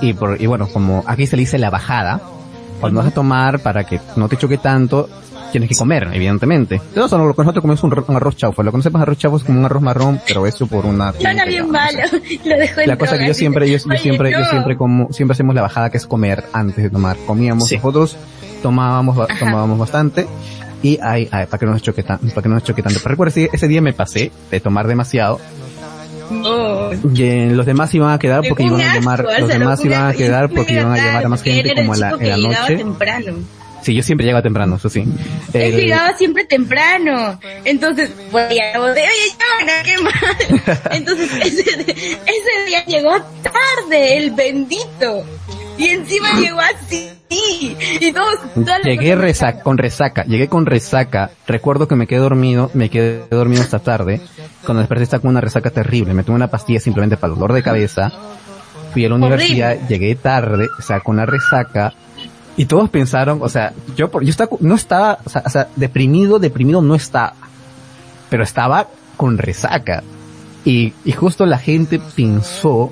y 0.01 0.13
por, 0.13 0.41
y 0.41 0.45
bueno, 0.45 0.67
como 0.67 1.03
aquí 1.05 1.27
se 1.27 1.35
le 1.35 1.41
dice 1.41 1.57
la 1.57 1.69
bajada, 1.69 2.21
cuando 2.79 2.99
vas 2.99 3.09
a 3.09 3.13
tomar 3.13 3.59
para 3.59 3.83
que 3.83 3.99
no 4.15 4.27
te 4.29 4.37
choque 4.37 4.57
tanto, 4.57 5.09
tienes 5.51 5.69
que 5.69 5.75
comer, 5.75 6.09
evidentemente. 6.13 6.75
Entonces, 6.75 7.17
lo 7.17 7.33
que 7.33 7.41
nosotros 7.41 7.61
comemos 7.61 7.83
un, 7.83 8.05
un 8.07 8.15
arroz 8.15 8.35
chaufa. 8.35 8.63
Lo 8.63 8.71
que 8.71 8.77
no 8.77 8.99
arroz 8.99 9.17
chaufa 9.17 9.37
es 9.37 9.43
como 9.43 9.59
un 9.59 9.65
arroz 9.65 9.81
marrón, 9.81 10.19
pero 10.27 10.45
eso 10.45 10.67
por 10.67 10.85
una... 10.85 11.13
Suena 11.13 11.45
bien 11.45 11.69
malo. 11.69 11.99
Lo 12.45 12.57
dejo 12.57 12.81
La 12.85 12.97
cosa 12.97 13.17
que 13.17 13.27
yo 13.27 13.33
siempre, 13.33 13.69
yo, 13.69 13.77
yo 13.77 13.97
siempre, 13.97 14.31
yo 14.31 14.45
siempre 14.45 14.77
como, 14.77 15.11
siempre 15.11 15.33
hacemos 15.33 15.55
la 15.55 15.61
bajada 15.61 15.89
que 15.89 15.97
es 15.97 16.05
comer 16.05 16.43
antes 16.53 16.83
de 16.83 16.89
tomar. 16.89 17.17
Comíamos 17.25 17.71
nosotros, 17.71 18.17
tomábamos, 18.61 19.27
tomábamos 19.39 19.77
bastante 19.77 20.27
y 20.83 20.99
ay, 21.01 21.27
ay, 21.31 21.45
para 21.47 21.57
que 21.57 21.65
no 21.65 21.71
nos 21.73 21.81
choque 21.81 22.03
tanto, 22.03 22.27
para 22.29 22.41
que 22.41 22.49
no 22.49 22.55
nos 22.55 22.63
choque 22.63 22.81
tanto. 22.83 22.99
Pero 23.01 23.09
recuerda, 23.11 23.29
ese, 23.29 23.49
ese 23.51 23.67
día 23.67 23.81
me 23.81 23.93
pasé 23.93 24.31
de 24.51 24.59
tomar 24.59 24.87
demasiado. 24.87 25.39
Oh. 26.29 26.91
Y 27.13 27.49
los 27.49 27.65
demás 27.65 27.93
iban 27.93 28.11
a 28.11 28.19
quedar 28.19 28.43
porque 28.47 28.63
iban 28.63 28.81
a 28.81 28.95
llamar, 28.95 29.25
los 29.39 29.47
demás 29.47 29.83
iban 29.85 30.07
a 30.07 30.13
quedar 30.13 30.49
porque 30.49 30.73
iban 30.73 30.91
a 30.91 30.97
llamar 30.97 31.25
a 31.25 31.29
más 31.29 31.41
gente 31.41 31.73
como 31.73 31.93
en 31.93 31.99
la, 31.99 32.09
en 32.19 32.29
la 32.29 32.37
noche. 32.37 32.75
Temprano. 32.77 33.33
Sí, 33.81 33.93
yo 33.93 34.03
siempre 34.03 34.25
llegaba 34.25 34.41
temprano, 34.41 34.75
eso 34.75 34.89
sí. 34.89 35.05
Él 35.53 35.61
el... 35.73 35.81
llegaba 35.81 36.15
siempre 36.17 36.45
temprano. 36.45 37.39
Entonces, 37.63 38.11
voy 38.31 38.59
a 38.59 38.73
la 38.73 38.79
botella, 38.79 39.09
oye, 39.61 39.71
qué 39.83 39.97
mal. 40.01 40.81
Entonces, 40.91 41.31
ese, 41.45 41.61
ese 41.61 42.65
día 42.67 42.85
llegó 42.85 43.11
tarde, 43.43 44.17
el 44.17 44.31
bendito. 44.31 45.25
Y 45.77 45.89
encima 45.89 46.39
llegó 46.39 46.59
así. 46.59 47.09
Y 47.29 48.11
todos, 48.13 48.39
Llegué 48.83 49.15
resaca, 49.15 49.61
con 49.61 49.77
resaca, 49.77 50.23
llegué 50.25 50.47
con 50.47 50.65
resaca. 50.65 51.29
Recuerdo 51.45 51.87
que 51.87 51.95
me 51.95 52.07
quedé 52.07 52.19
dormido, 52.19 52.71
me 52.73 52.89
quedé 52.89 53.27
dormido 53.29 53.61
hasta 53.61 53.79
tarde. 53.79 54.21
Cuando 54.65 54.79
desperté 54.81 55.03
estaba 55.03 55.21
con 55.21 55.31
una 55.31 55.41
resaca 55.41 55.69
terrible. 55.69 56.13
Me 56.13 56.23
tomé 56.23 56.37
una 56.37 56.47
pastilla 56.47 56.79
simplemente 56.79 57.17
para 57.17 57.33
el 57.33 57.39
dolor 57.39 57.53
de 57.53 57.63
cabeza 57.63 58.11
fui 58.97 59.05
a 59.05 59.09
la 59.09 59.15
universidad, 59.15 59.87
llegué 59.87 60.15
tarde, 60.15 60.67
o 60.77 60.81
sea, 60.81 61.01
con 61.01 61.17
la 61.17 61.25
resaca, 61.27 61.93
y 62.57 62.65
todos 62.65 62.89
pensaron, 62.89 63.39
o 63.41 63.49
sea, 63.49 63.71
yo, 63.95 64.09
yo 64.11 64.29
estaba, 64.29 64.49
no 64.59 64.75
estaba, 64.75 65.19
o 65.23 65.29
sea, 65.29 65.43
o 65.45 65.49
sea, 65.49 65.69
deprimido, 65.75 66.39
deprimido 66.39 66.81
no 66.81 66.95
estaba, 66.95 67.33
pero 68.29 68.43
estaba 68.43 68.87
con 69.15 69.37
resaca. 69.37 70.03
Y, 70.65 70.93
y 71.05 71.11
justo 71.13 71.45
la 71.45 71.59
gente 71.59 72.01
pensó 72.15 72.91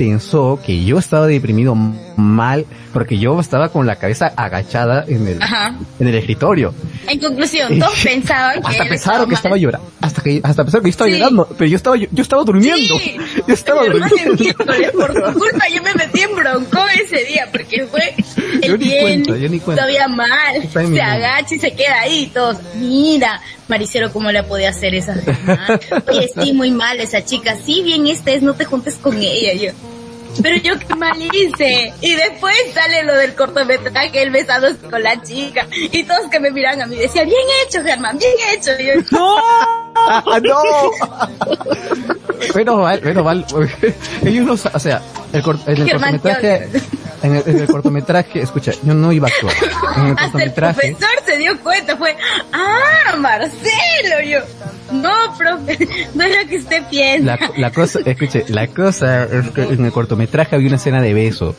pensó 0.00 0.58
que 0.64 0.82
yo 0.82 0.98
estaba 0.98 1.26
deprimido 1.26 1.74
mal 2.20 2.66
porque 2.92 3.18
yo 3.18 3.38
estaba 3.40 3.68
con 3.70 3.86
la 3.86 3.96
cabeza 3.96 4.32
agachada 4.36 5.04
en 5.06 5.26
el, 5.28 5.40
en 5.98 6.08
el 6.08 6.14
escritorio. 6.14 6.74
En 7.06 7.18
conclusión, 7.18 7.78
todos 7.78 7.98
pensaban 8.04 8.60
que 8.60 8.68
hasta 8.68 8.84
pensaron 8.84 9.28
que 9.28 9.34
estaba 9.34 9.56
llorando, 9.56 9.90
hasta 10.00 10.22
que 10.22 10.40
hasta 10.42 10.64
pensaron 10.64 10.84
que 10.84 10.88
yo 10.88 10.92
estaba 10.92 11.10
llorando, 11.10 11.48
pero 11.56 11.70
yo 11.70 11.76
estaba 11.76 11.96
yo, 11.96 12.06
estaba 12.16 12.44
durmiendo. 12.44 12.94
Yo 13.46 13.54
estaba 13.54 13.84
durmiendo. 13.84 14.36
por 14.92 15.14
tu 15.14 15.38
culpa 15.38 15.64
yo 15.74 15.82
me 15.82 15.94
metí 15.94 16.20
en 16.20 16.34
bronco 16.36 16.78
ese 17.02 17.24
día 17.24 17.48
porque 17.50 17.86
fue 17.86 18.14
el 18.62 18.78
bien 18.78 19.24
todavía 19.60 20.08
mal, 20.08 20.68
se 20.72 21.00
agacha 21.00 21.54
y 21.54 21.58
se 21.58 21.72
queda 21.72 22.00
ahí 22.00 22.30
todos. 22.32 22.58
Mira, 22.76 23.40
Maricero 23.68 24.12
cómo 24.12 24.30
le 24.32 24.42
podía 24.42 24.70
hacer 24.70 24.94
esa. 24.94 25.14
Oye, 26.08 26.28
sí, 26.40 26.52
muy 26.52 26.70
mal 26.70 27.00
esa 27.00 27.24
chica. 27.24 27.56
Sí, 27.56 27.82
bien 27.82 28.06
esta 28.06 28.32
es, 28.32 28.42
no 28.42 28.54
te 28.54 28.64
juntes 28.64 28.96
con 28.96 29.16
ella. 29.16 29.54
Yo, 29.54 29.70
pero 30.42 30.56
yo 30.56 30.78
qué 30.78 30.94
mal 30.94 31.20
hice. 31.20 31.92
Y 32.00 32.14
después 32.14 32.54
sale 32.74 33.02
lo 33.04 33.14
del 33.14 33.34
cortometraje, 33.34 34.22
el 34.22 34.30
besado 34.30 34.68
con 34.90 35.02
la 35.02 35.20
chica. 35.22 35.66
Y 35.70 36.04
todos 36.04 36.28
que 36.30 36.40
me 36.40 36.50
miran 36.50 36.80
a 36.82 36.86
mí 36.86 36.96
decían, 36.96 37.26
bien 37.26 37.46
hecho, 37.66 37.82
Germán, 37.82 38.18
bien 38.18 38.32
hecho. 38.52 38.70
Y 38.78 38.86
yo, 38.86 38.94
no, 39.10 40.40
no. 40.40 40.90
menos 42.54 42.78
mal, 42.78 43.02
menos 43.02 43.24
mal. 43.24 43.46
Ellos 44.24 44.46
no, 44.46 44.52
o 44.72 44.78
sea, 44.78 45.02
el, 45.32 45.42
el, 45.66 45.80
el 45.82 45.90
cortometraje, 45.90 46.68
en 47.22 47.34
el, 47.36 47.42
en 47.46 47.58
el, 47.60 47.66
cortometraje, 47.66 48.40
escucha, 48.42 48.72
yo 48.82 48.94
no 48.94 49.12
iba 49.12 49.28
a 49.28 49.30
actuar. 49.30 49.54
En 49.96 50.06
el 50.06 50.16
Hasta 50.18 50.42
el 50.42 50.52
profesor 50.52 51.08
se 51.24 51.36
dio 51.38 51.58
cuenta, 51.60 51.96
fue, 51.96 52.16
ah, 52.52 53.16
Marcelo, 53.18 54.22
yo, 54.26 54.40
no, 54.92 55.36
profe, 55.36 55.88
no 56.14 56.24
es 56.24 56.36
lo 56.42 56.48
que 56.48 56.58
usted 56.58 56.82
piensa. 56.90 57.36
La, 57.36 57.50
la 57.56 57.70
cosa, 57.70 58.00
escuche, 58.04 58.44
la 58.48 58.66
cosa 58.68 59.24
es 59.24 59.50
que 59.50 59.62
en 59.62 59.84
el 59.84 59.92
cortometraje 59.92 60.56
había 60.56 60.68
una 60.68 60.76
escena 60.76 61.00
de 61.02 61.14
beso. 61.14 61.54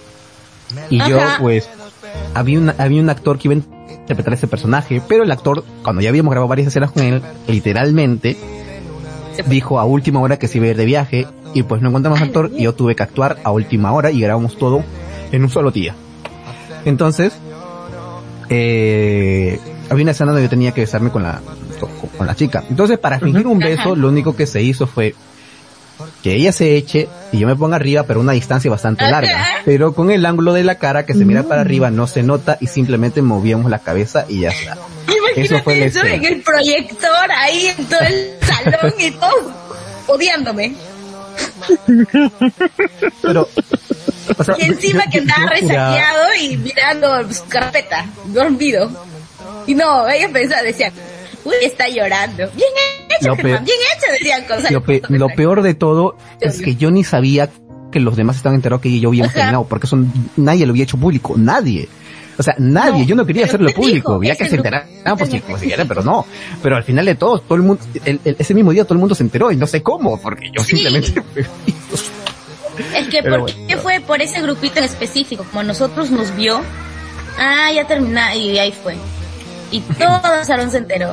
Y 0.90 0.98
yo, 1.08 1.20
pues, 1.40 1.70
había, 2.34 2.60
una, 2.60 2.76
había 2.78 3.02
un 3.02 3.10
actor 3.10 3.38
que 3.38 3.48
iba 3.50 3.56
a 3.56 3.92
interpretar 3.94 4.34
ese 4.34 4.48
personaje, 4.48 5.02
pero 5.08 5.24
el 5.24 5.32
actor, 5.32 5.64
cuando 5.84 6.02
ya 6.02 6.10
habíamos 6.10 6.32
grabado 6.32 6.48
varias 6.48 6.68
escenas 6.68 6.92
con 6.92 7.04
él, 7.04 7.22
literalmente, 7.48 8.38
dijo 9.48 9.80
a 9.80 9.86
última 9.86 10.20
hora 10.20 10.38
que 10.38 10.48
se 10.48 10.58
iba 10.58 10.68
a 10.68 10.70
ir 10.72 10.78
de 10.78 10.86
viaje 10.86 11.28
y 11.54 11.64
pues 11.64 11.82
no 11.82 11.90
encontramos 11.90 12.22
actor 12.22 12.52
y 12.56 12.64
yo 12.64 12.74
tuve 12.74 12.96
que 12.96 13.04
actuar 13.04 13.38
a 13.44 13.52
última 13.52 13.92
hora 13.94 14.12
y 14.12 14.22
grabamos 14.22 14.58
todo 14.58 14.84
en 15.32 15.44
un 15.44 15.50
solo 15.50 15.72
día. 15.72 15.96
Entonces, 16.86 17.34
eh, 18.50 19.60
había 19.90 20.04
una 20.04 20.12
escena 20.12 20.32
donde 20.32 20.44
yo 20.44 20.50
tenía 20.50 20.72
que 20.72 20.82
besarme 20.82 21.10
con 21.10 21.24
la, 21.24 21.42
con, 22.18 22.28
la 22.28 22.36
chica. 22.36 22.64
Entonces, 22.70 22.98
para 22.98 23.20
fingir 23.20 23.48
un 23.48 23.60
beso, 23.60 23.96
lo 23.96 24.10
único 24.10 24.36
que 24.36 24.48
se 24.48 24.62
hizo 24.62 24.88
fue 24.88 25.16
que 26.24 26.34
ella 26.34 26.52
se 26.52 26.76
eche 26.76 27.08
y 27.32 27.40
yo 27.40 27.48
me 27.48 27.56
ponga 27.56 27.76
arriba, 27.76 28.04
pero 28.04 28.20
una 28.20 28.32
distancia 28.32 28.72
bastante 28.72 29.08
larga. 29.08 29.46
Pero 29.66 29.94
con 29.94 30.12
el 30.12 30.26
ángulo 30.26 30.54
de 30.54 30.64
la 30.64 30.76
cara 30.76 31.06
que 31.06 31.14
se 31.14 31.26
mira 31.26 31.44
para 31.44 31.62
arriba 31.62 31.92
no 31.92 32.08
se 32.08 32.24
nota 32.24 32.58
y 32.60 32.68
simplemente 32.68 33.22
movíamos 33.22 33.70
la 33.70 33.80
cabeza 33.80 34.26
y 34.28 34.42
ya 34.42 34.50
está. 34.50 34.78
eso 35.36 35.62
fue 35.64 35.86
eso 35.86 36.04
en 36.04 36.26
el 36.26 36.42
proyector 36.42 37.32
ahí 37.38 37.68
en 37.68 37.86
todo 37.86 38.00
el 38.00 38.32
salón 38.42 38.94
y 39.00 39.12
todo 39.12 39.72
odiándome. 40.08 40.74
Pero 43.22 43.48
y 44.58 44.66
encima 44.66 45.04
que 45.08 45.20
andaba 45.20 45.48
resaqueado 45.48 46.36
y 46.40 46.58
mirando 46.58 47.34
su 47.34 47.46
carpeta, 47.48 48.06
dormido. 48.28 48.90
Y 49.68 49.76
no, 49.76 50.08
ellos 50.10 50.32
pensaban, 50.32 50.66
decían, 50.66 50.94
uy, 51.44 51.56
está 51.62 51.88
llorando. 51.88 52.50
Bien 52.56 52.70
hecho, 53.10 53.36
Germán, 53.36 53.66
bien 53.66 53.78
hecho, 53.96 54.12
decían 54.12 54.44
cosas. 54.46 54.72
Lo, 55.10 55.28
peor 55.30 55.62
de 55.62 55.74
todo 55.74 56.18
es 56.40 56.62
que 56.62 56.76
yo 56.76 56.92
ni 56.92 57.04
sabía 57.04 57.50
que 57.92 58.00
los 58.00 58.16
demás 58.16 58.38
estaban 58.38 58.56
enterados 58.56 58.82
que 58.82 59.00
yo 59.00 59.10
habíamos 59.10 59.34
terminado, 59.34 59.66
porque 59.66 59.88
son, 59.88 60.12
nadie 60.38 60.66
lo 60.66 60.72
había 60.72 60.84
hecho 60.84 60.98
público, 60.98 61.36
nadie. 61.38 61.90
O 62.42 62.44
sea, 62.44 62.56
nadie, 62.58 63.06
yo 63.06 63.14
no 63.16 63.24
quería 63.24 63.46
hacerlo 63.46 63.70
público, 63.70 64.16
había 64.16 64.36
que 64.36 64.50
se 64.50 64.56
enteraran, 64.56 64.88
pues 65.16 65.30
si, 65.30 65.38
pues, 65.42 65.62
si 65.62 65.68
quieren, 65.68 65.88
pero 65.88 66.02
no. 66.02 66.26
Pero 66.64 66.76
al 66.76 66.84
final 66.84 67.06
de 67.06 67.14
todo, 67.14 67.38
todo 67.38 67.56
el 67.56 67.62
mundo, 67.62 67.84
ese 68.04 68.56
mismo 68.56 68.72
día 68.72 68.84
todo 68.84 68.96
el 68.96 69.00
mundo 69.00 69.14
se 69.14 69.22
enteró 69.22 69.52
y 69.52 69.58
no 69.58 69.68
sé 69.68 69.84
cómo, 69.84 70.20
porque 70.20 70.50
yo 70.52 70.64
simplemente... 70.64 71.22
es 72.98 73.08
que, 73.10 73.22
¿por 73.22 73.46
qué 73.68 73.78
fue 73.78 74.00
por 74.00 74.24
ese 74.24 74.42
grupito 74.42 74.80
en 74.80 74.86
específico? 74.86 75.46
Como 75.52 75.62
nosotros 75.62 76.10
nos 76.10 76.36
vio, 76.36 76.62
ah, 77.38 77.72
ya 77.76 77.86
termina, 77.86 78.36
y 78.36 78.58
ahí 78.58 78.72
fue. 78.72 78.96
Y 79.70 79.82
todo 80.00 80.34
el 80.40 80.44
salón 80.44 80.72
se 80.72 80.80
enteró. 80.80 81.12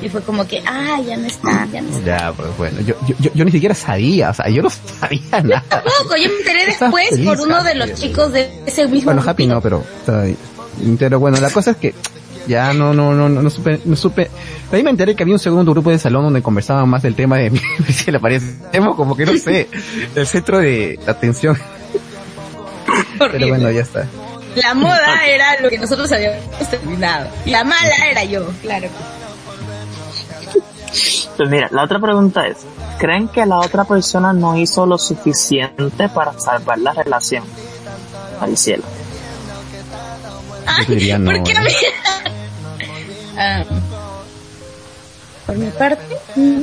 Y 0.00 0.08
fue 0.08 0.22
como 0.22 0.48
que, 0.48 0.62
ah, 0.66 0.98
ya 1.06 1.18
no 1.18 1.26
está, 1.26 1.68
ya 1.70 1.82
no 1.82 1.90
está. 1.90 2.06
Ya, 2.06 2.32
pues 2.32 2.56
bueno, 2.56 2.80
yo, 2.80 2.94
yo, 3.06 3.30
yo, 3.34 3.44
ni 3.44 3.50
siquiera 3.50 3.74
sabía, 3.74 4.30
o 4.30 4.34
sea, 4.34 4.48
yo 4.48 4.62
no 4.62 4.70
sabía 4.70 5.42
nada. 5.42 5.62
Tampoco, 5.68 6.16
yo 6.16 6.30
me 6.30 6.36
enteré 6.38 6.64
después 6.64 7.18
por 7.22 7.38
uno 7.38 7.62
de 7.62 7.74
los 7.74 7.92
chicos 7.92 8.32
de 8.32 8.50
ese 8.64 8.88
mismo 8.88 9.12
Bueno, 9.12 9.22
Happy 9.28 9.46
no, 9.46 9.60
pero, 9.60 9.84
pero 10.98 11.18
bueno, 11.18 11.40
la 11.40 11.50
cosa 11.50 11.72
es 11.72 11.76
que 11.76 11.94
ya 12.46 12.72
no, 12.72 12.92
no, 12.92 13.14
no, 13.14 13.28
no, 13.28 13.50
supe, 13.50 13.80
no 13.84 13.96
supe. 13.96 14.30
Ahí 14.72 14.82
me 14.82 14.90
enteré 14.90 15.14
que 15.14 15.22
había 15.22 15.34
un 15.34 15.40
segundo 15.40 15.72
grupo 15.72 15.90
de 15.90 15.98
salón 15.98 16.24
donde 16.24 16.42
conversaban 16.42 16.88
más 16.88 17.02
del 17.02 17.14
tema 17.14 17.36
de 17.36 17.52
si 17.88 18.10
le 18.10 18.18
parecemos 18.18 18.96
como 18.96 19.16
que 19.16 19.26
no 19.26 19.36
sé, 19.36 19.68
el 20.14 20.26
centro 20.26 20.58
de 20.58 20.98
atención. 21.06 21.56
Pero 23.18 23.48
bueno, 23.48 23.70
ya 23.70 23.82
está. 23.82 24.06
La 24.56 24.74
moda 24.74 25.24
era 25.26 25.60
lo 25.60 25.68
que 25.68 25.78
nosotros 25.78 26.10
habíamos 26.10 26.42
terminado. 26.70 27.30
La 27.46 27.62
mala 27.62 28.08
era 28.10 28.24
yo, 28.24 28.48
claro. 28.62 28.88
Pues 31.36 31.48
mira, 31.48 31.68
la 31.70 31.84
otra 31.84 32.00
pregunta 32.00 32.46
es, 32.46 32.58
¿creen 32.98 33.28
que 33.28 33.46
la 33.46 33.58
otra 33.58 33.84
persona 33.84 34.32
no 34.32 34.56
hizo 34.56 34.86
lo 34.86 34.98
suficiente 34.98 36.08
para 36.08 36.32
salvar 36.38 36.78
la 36.78 36.92
relación? 36.92 37.44
Al 38.40 38.56
cielo. 38.56 38.82
¿Por 40.86 40.96
qué 40.96 41.12
a 41.12 41.18
mí? 41.18 41.70
Ah, 43.36 43.64
por 45.46 45.56
mi 45.56 45.70
parte, 45.70 46.16
mm, 46.36 46.60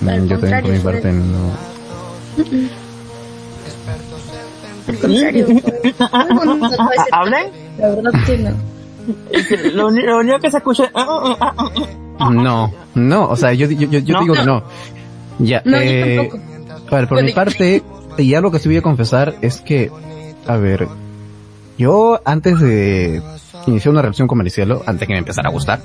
mm, 0.00 0.26
yo 0.26 0.38
también 0.38 0.62
por 0.62 0.72
mi 0.72 0.78
parte 0.78 1.12
no. 1.12 1.52
Al 4.88 4.98
contrario. 4.98 5.46
¿Hablen? 7.12 7.46
La 7.78 7.88
verdad 7.88 8.10
que 8.26 8.38
no. 8.38 8.50
Lo, 9.74 9.86
único 10.18 10.38
que 10.40 10.50
se 10.50 10.56
escucha. 10.58 10.90
Ah, 10.94 11.54
ah, 12.18 12.30
no, 12.30 12.72
no, 12.94 13.28
o 13.28 13.36
sea, 13.36 13.52
yo, 13.52 13.68
yo, 13.68 13.88
yo, 13.88 13.98
yo 13.98 14.20
digo 14.20 14.34
que 14.34 14.44
no. 14.44 14.62
Ya, 15.38 15.62
no, 15.64 15.76
eh, 15.78 16.30
por 16.88 17.22
mi 17.22 17.32
parte, 17.32 17.82
y 18.18 18.34
algo 18.34 18.50
que 18.50 18.58
sí 18.58 18.68
voy 18.68 18.78
a 18.78 18.82
confesar 18.82 19.36
es 19.40 19.60
que, 19.60 19.90
a 20.46 20.56
ver, 20.56 20.88
yo 21.80 22.20
antes 22.26 22.60
de 22.60 23.22
iniciar 23.66 23.92
una 23.92 24.02
relación 24.02 24.28
con 24.28 24.36
Maricielo, 24.36 24.82
antes 24.86 25.00
de 25.00 25.06
que 25.06 25.12
me 25.14 25.18
empezara 25.18 25.48
a 25.48 25.52
gustar, 25.52 25.80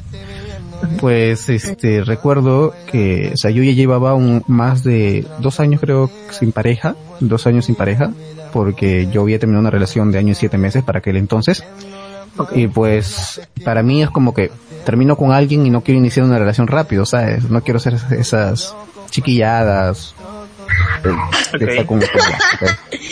pues 1.00 1.48
este 1.48 2.04
recuerdo 2.04 2.74
que, 2.92 3.32
o 3.34 3.38
sea, 3.38 3.50
yo 3.50 3.64
ya 3.64 3.72
llevaba 3.72 4.14
un, 4.14 4.44
más 4.48 4.84
de 4.84 5.26
dos 5.40 5.62
años 5.62 5.80
creo 5.80 6.12
sin 6.32 6.52
pareja, 6.52 6.96
dos 7.22 7.48
años 7.48 7.66
sin 7.66 7.76
pareja, 7.76 8.12
porque 8.52 9.08
yo 9.10 9.22
había 9.22 9.40
terminado 9.40 9.62
una 9.62 9.70
relación 9.70 10.12
de 10.12 10.20
año 10.20 10.34
y 10.34 10.36
siete 10.36 10.58
meses 10.58 10.84
para 10.84 11.00
aquel 11.00 11.16
entonces. 11.16 11.64
Y 12.54 12.68
pues 12.68 13.40
para 13.64 13.82
mí 13.82 14.04
es 14.04 14.10
como 14.10 14.34
que 14.34 14.52
termino 14.84 15.16
con 15.16 15.32
alguien 15.32 15.66
y 15.66 15.70
no 15.70 15.80
quiero 15.80 16.00
iniciar 16.00 16.26
una 16.26 16.38
relación 16.38 16.68
rápido, 16.68 17.06
¿sabes? 17.06 17.50
No 17.50 17.62
quiero 17.62 17.78
hacer 17.78 17.96
esas 18.12 18.76
chiquilladas. 19.12 20.14
Eh, 21.06 21.86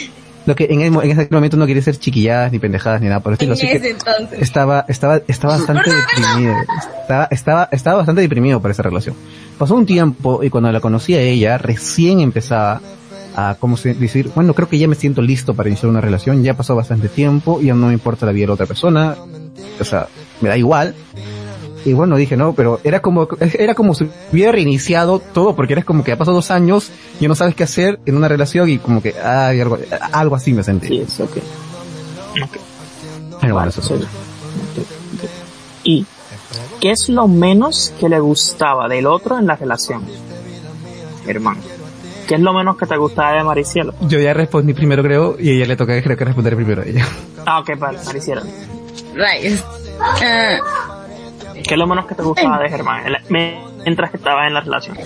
lo 0.46 0.56
que 0.56 0.68
en, 0.70 0.82
en, 0.82 0.96
ese 0.96 1.28
momento 1.32 1.58
no 1.58 1.66
quería 1.66 1.82
ser 1.82 1.98
chiquilladas 1.98 2.52
ni 2.52 2.60
pendejadas 2.60 3.02
ni 3.02 3.08
nada 3.08 3.22
por 3.22 3.32
el 3.32 3.34
estilo. 3.36 3.54
Así 3.54 3.68
que 3.68 3.96
estaba, 4.40 4.86
estaba, 4.88 5.22
estaba 5.28 5.58
bastante 5.58 5.92
deprimido. 5.92 6.56
Estaba, 7.02 7.28
estaba, 7.32 7.70
estaba 7.72 7.98
bastante 7.98 8.22
deprimido 8.22 8.62
por 8.62 8.72
esa 8.72 8.84
relación. 8.84 9.16
Pasó 9.58 9.76
un 9.76 9.86
tiempo 9.86 10.44
y 10.44 10.50
cuando 10.50 10.72
la 10.72 10.80
conocí 10.80 11.14
a 11.16 11.22
ella, 11.22 11.58
recién 11.58 12.20
empezaba 12.20 12.82
a, 13.36 13.56
como 13.60 13.78
decir, 13.78 14.30
bueno, 14.36 14.54
creo 14.54 14.70
que 14.70 14.78
ya 14.78 14.88
me 14.88 14.96
siento 14.96 15.22
listo 15.22 15.54
para 15.54 15.70
iniciar 15.70 15.90
una 15.90 16.02
relación, 16.02 16.44
ya 16.44 16.56
pasó 16.56 16.76
bastante 16.76 17.10
tiempo, 17.10 17.62
ya 17.62 17.74
no 17.74 17.88
me 17.88 17.94
importa 17.94 18.26
la 18.26 18.32
vida 18.32 18.44
de 18.44 18.48
la 18.48 18.54
otra 18.54 18.66
persona, 18.66 19.16
o 19.80 19.84
sea, 19.84 20.08
me 20.42 20.50
da 20.50 20.58
igual, 20.58 20.94
y 21.86 21.94
bueno, 21.94 22.16
dije, 22.16 22.38
no, 22.38 22.54
pero 22.54 22.80
era 22.84 23.02
como, 23.02 23.28
era 23.40 23.76
como 23.76 23.94
si 23.94 24.10
hubiera 24.32 24.52
reiniciado 24.52 25.20
todo, 25.20 25.56
porque 25.56 25.74
eres 25.74 25.86
como 25.86 26.04
que 26.04 26.12
ha 26.12 26.18
pasado 26.18 26.36
dos 26.36 26.52
años 26.52 26.92
y 27.20 27.28
no 27.28 27.36
sabes 27.36 27.56
qué 27.56 27.64
hacer 27.64 28.00
en 28.06 28.16
una 28.16 28.28
relación 28.28 28.70
y 28.70 28.78
como 28.78 29.02
que, 29.02 29.16
ay, 29.20 29.60
algo, 29.60 29.78
algo 30.12 30.36
así 30.36 30.54
me 30.54 30.64
sentí. 30.64 30.88
Sí, 30.88 31.00
es 31.00 31.20
ok. 31.20 31.38
Pero 33.42 33.54
bueno, 33.54 33.70
eso 33.70 34.00
¿Y 35.84 36.06
qué 36.80 36.92
es 36.92 37.10
lo 37.10 37.28
menos 37.28 37.94
que 38.00 38.08
le 38.08 38.20
gustaba 38.20 38.88
del 38.88 39.06
otro 39.06 39.38
en 39.38 39.48
la 39.48 39.56
relación? 39.56 40.06
Hermano. 41.28 41.62
¿Qué 42.28 42.36
es 42.36 42.42
lo 42.42 42.54
menos 42.54 42.78
que 42.78 42.86
te 42.86 42.96
gustaba 42.96 43.34
de 43.34 43.44
Maricielo? 43.44 43.94
Yo 44.02 44.18
ya 44.20 44.34
respondí 44.34 44.74
primero, 44.74 45.04
creo, 45.04 45.36
y 45.38 45.50
a 45.50 45.54
ella 45.56 45.66
le 45.66 45.76
toca, 45.76 46.02
creo 46.02 46.16
que 46.16 46.24
responder 46.24 46.56
primero 46.56 46.82
a 46.82 46.86
ella. 46.86 47.06
Ah, 47.46 47.60
ok, 47.60 47.78
vale, 47.78 48.00
Maricielo. 48.06 48.42
Rayos. 49.14 49.64
Ah. 50.00 50.93
¿Qué 51.64 51.74
es 51.74 51.78
lo 51.78 51.88
menos 51.88 52.06
que 52.06 52.16
te 52.16 52.24
gustaba 52.24 52.60
de 52.60 52.70
Germán 52.70 53.04
mientras 53.30 54.12
que 54.12 54.18
estabas 54.18 54.48
en 54.48 54.54
la 54.54 54.62
relación? 54.62 54.98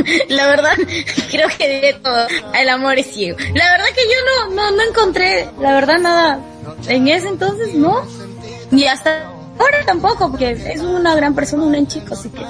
La 0.28 0.46
verdad, 0.46 0.72
creo 1.30 1.48
que 1.58 1.68
de 1.68 1.92
todo. 1.94 2.26
El 2.54 2.68
amor 2.68 2.98
es 2.98 3.06
ciego. 3.06 3.38
La 3.54 3.70
verdad 3.70 3.86
que 3.94 4.02
yo 4.02 4.48
no, 4.48 4.54
no, 4.54 4.70
no 4.76 4.82
encontré, 4.82 5.48
la 5.60 5.72
verdad, 5.72 5.98
nada. 5.98 6.40
En 6.88 7.08
ese 7.08 7.28
entonces, 7.28 7.74
no. 7.74 8.06
Ni 8.70 8.86
hasta 8.86 9.24
ahora 9.58 9.84
tampoco, 9.84 10.30
porque 10.30 10.52
es 10.52 10.80
una 10.80 11.14
gran 11.14 11.34
persona, 11.34 11.64
un 11.64 11.72
gran 11.72 11.86
chico, 11.86 12.14
así 12.14 12.30
que. 12.30 12.40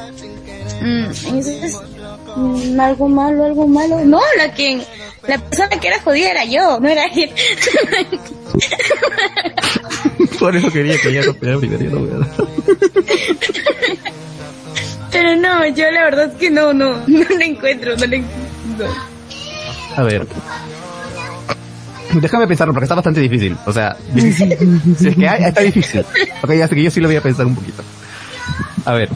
Mm, 0.80 1.11
entonces, 1.26 1.80
algo 2.81 3.09
malo, 3.09 3.45
algo 3.45 3.66
malo. 3.66 4.05
No, 4.05 4.21
la 4.37 4.55
que, 4.55 4.81
la 5.27 5.38
persona 5.38 5.81
que 5.81 5.88
era 5.88 6.01
jodida 6.01 6.31
era 6.31 6.45
yo, 6.45 6.79
no 6.81 6.88
era 6.88 7.07
él. 7.07 7.31
Por 10.38 10.57
eso 10.57 10.71
quería 10.71 10.99
que 11.01 11.09
ella 11.09 11.23
no 11.27 11.35
primero, 11.35 11.61
Pero 15.11 15.37
no, 15.37 15.66
yo 15.69 15.90
la 15.90 16.05
verdad 16.05 16.31
es 16.33 16.37
que 16.37 16.51
no, 16.51 16.73
no, 16.73 17.07
no 17.07 17.29
le 17.37 17.45
encuentro, 17.45 17.97
no 17.97 18.07
le 18.07 18.16
encuentro. 18.16 18.88
A 19.97 20.03
ver. 20.03 20.27
Déjame 22.14 22.47
pensarlo 22.47 22.73
porque 22.73 22.85
está 22.85 22.95
bastante 22.95 23.21
difícil. 23.21 23.57
O 23.66 23.73
sea, 23.73 23.97
difícil. 24.12 24.57
si 24.99 25.09
es 25.09 25.16
que 25.16 25.29
hay, 25.29 25.45
está 25.45 25.61
difícil. 25.61 26.05
Ok, 26.43 26.53
ya 26.55 26.66
sé 26.66 26.75
que 26.75 26.83
yo 26.83 26.90
sí 26.90 27.01
lo 27.01 27.09
voy 27.09 27.16
a 27.16 27.23
pensar 27.23 27.47
un 27.47 27.55
poquito. 27.55 27.83
A 28.85 28.95
ver. 28.95 29.11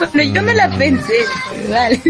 Bueno, 0.00 0.34
yo 0.34 0.42
me 0.42 0.54
la 0.54 0.70
pensé, 0.70 1.14
vale. 1.68 2.00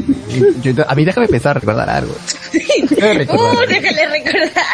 a 0.86 0.94
mí 0.94 1.04
déjame 1.04 1.26
pensar, 1.28 1.60
recordar 1.60 1.90
algo. 1.90 2.14
Déjame 2.52 3.14
recordar. 3.14 3.54
Uh, 3.54 3.66
déjale 3.68 4.06
recordar. 4.06 4.64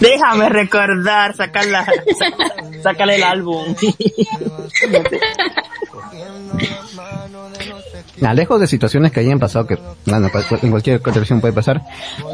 Déjame 0.00 0.48
recordar, 0.48 1.36
sacarla, 1.36 1.86
sácale 2.82 3.16
el 3.16 3.22
álbum. 3.22 3.74
lejos 8.20 8.60
de 8.60 8.66
situaciones 8.66 9.12
que 9.12 9.20
hayan 9.20 9.38
pasado, 9.38 9.66
que 9.66 9.78
bueno, 10.06 10.28
en 10.62 10.70
cualquier 10.70 11.00
televisión 11.00 11.40
puede 11.40 11.52
pasar, 11.52 11.82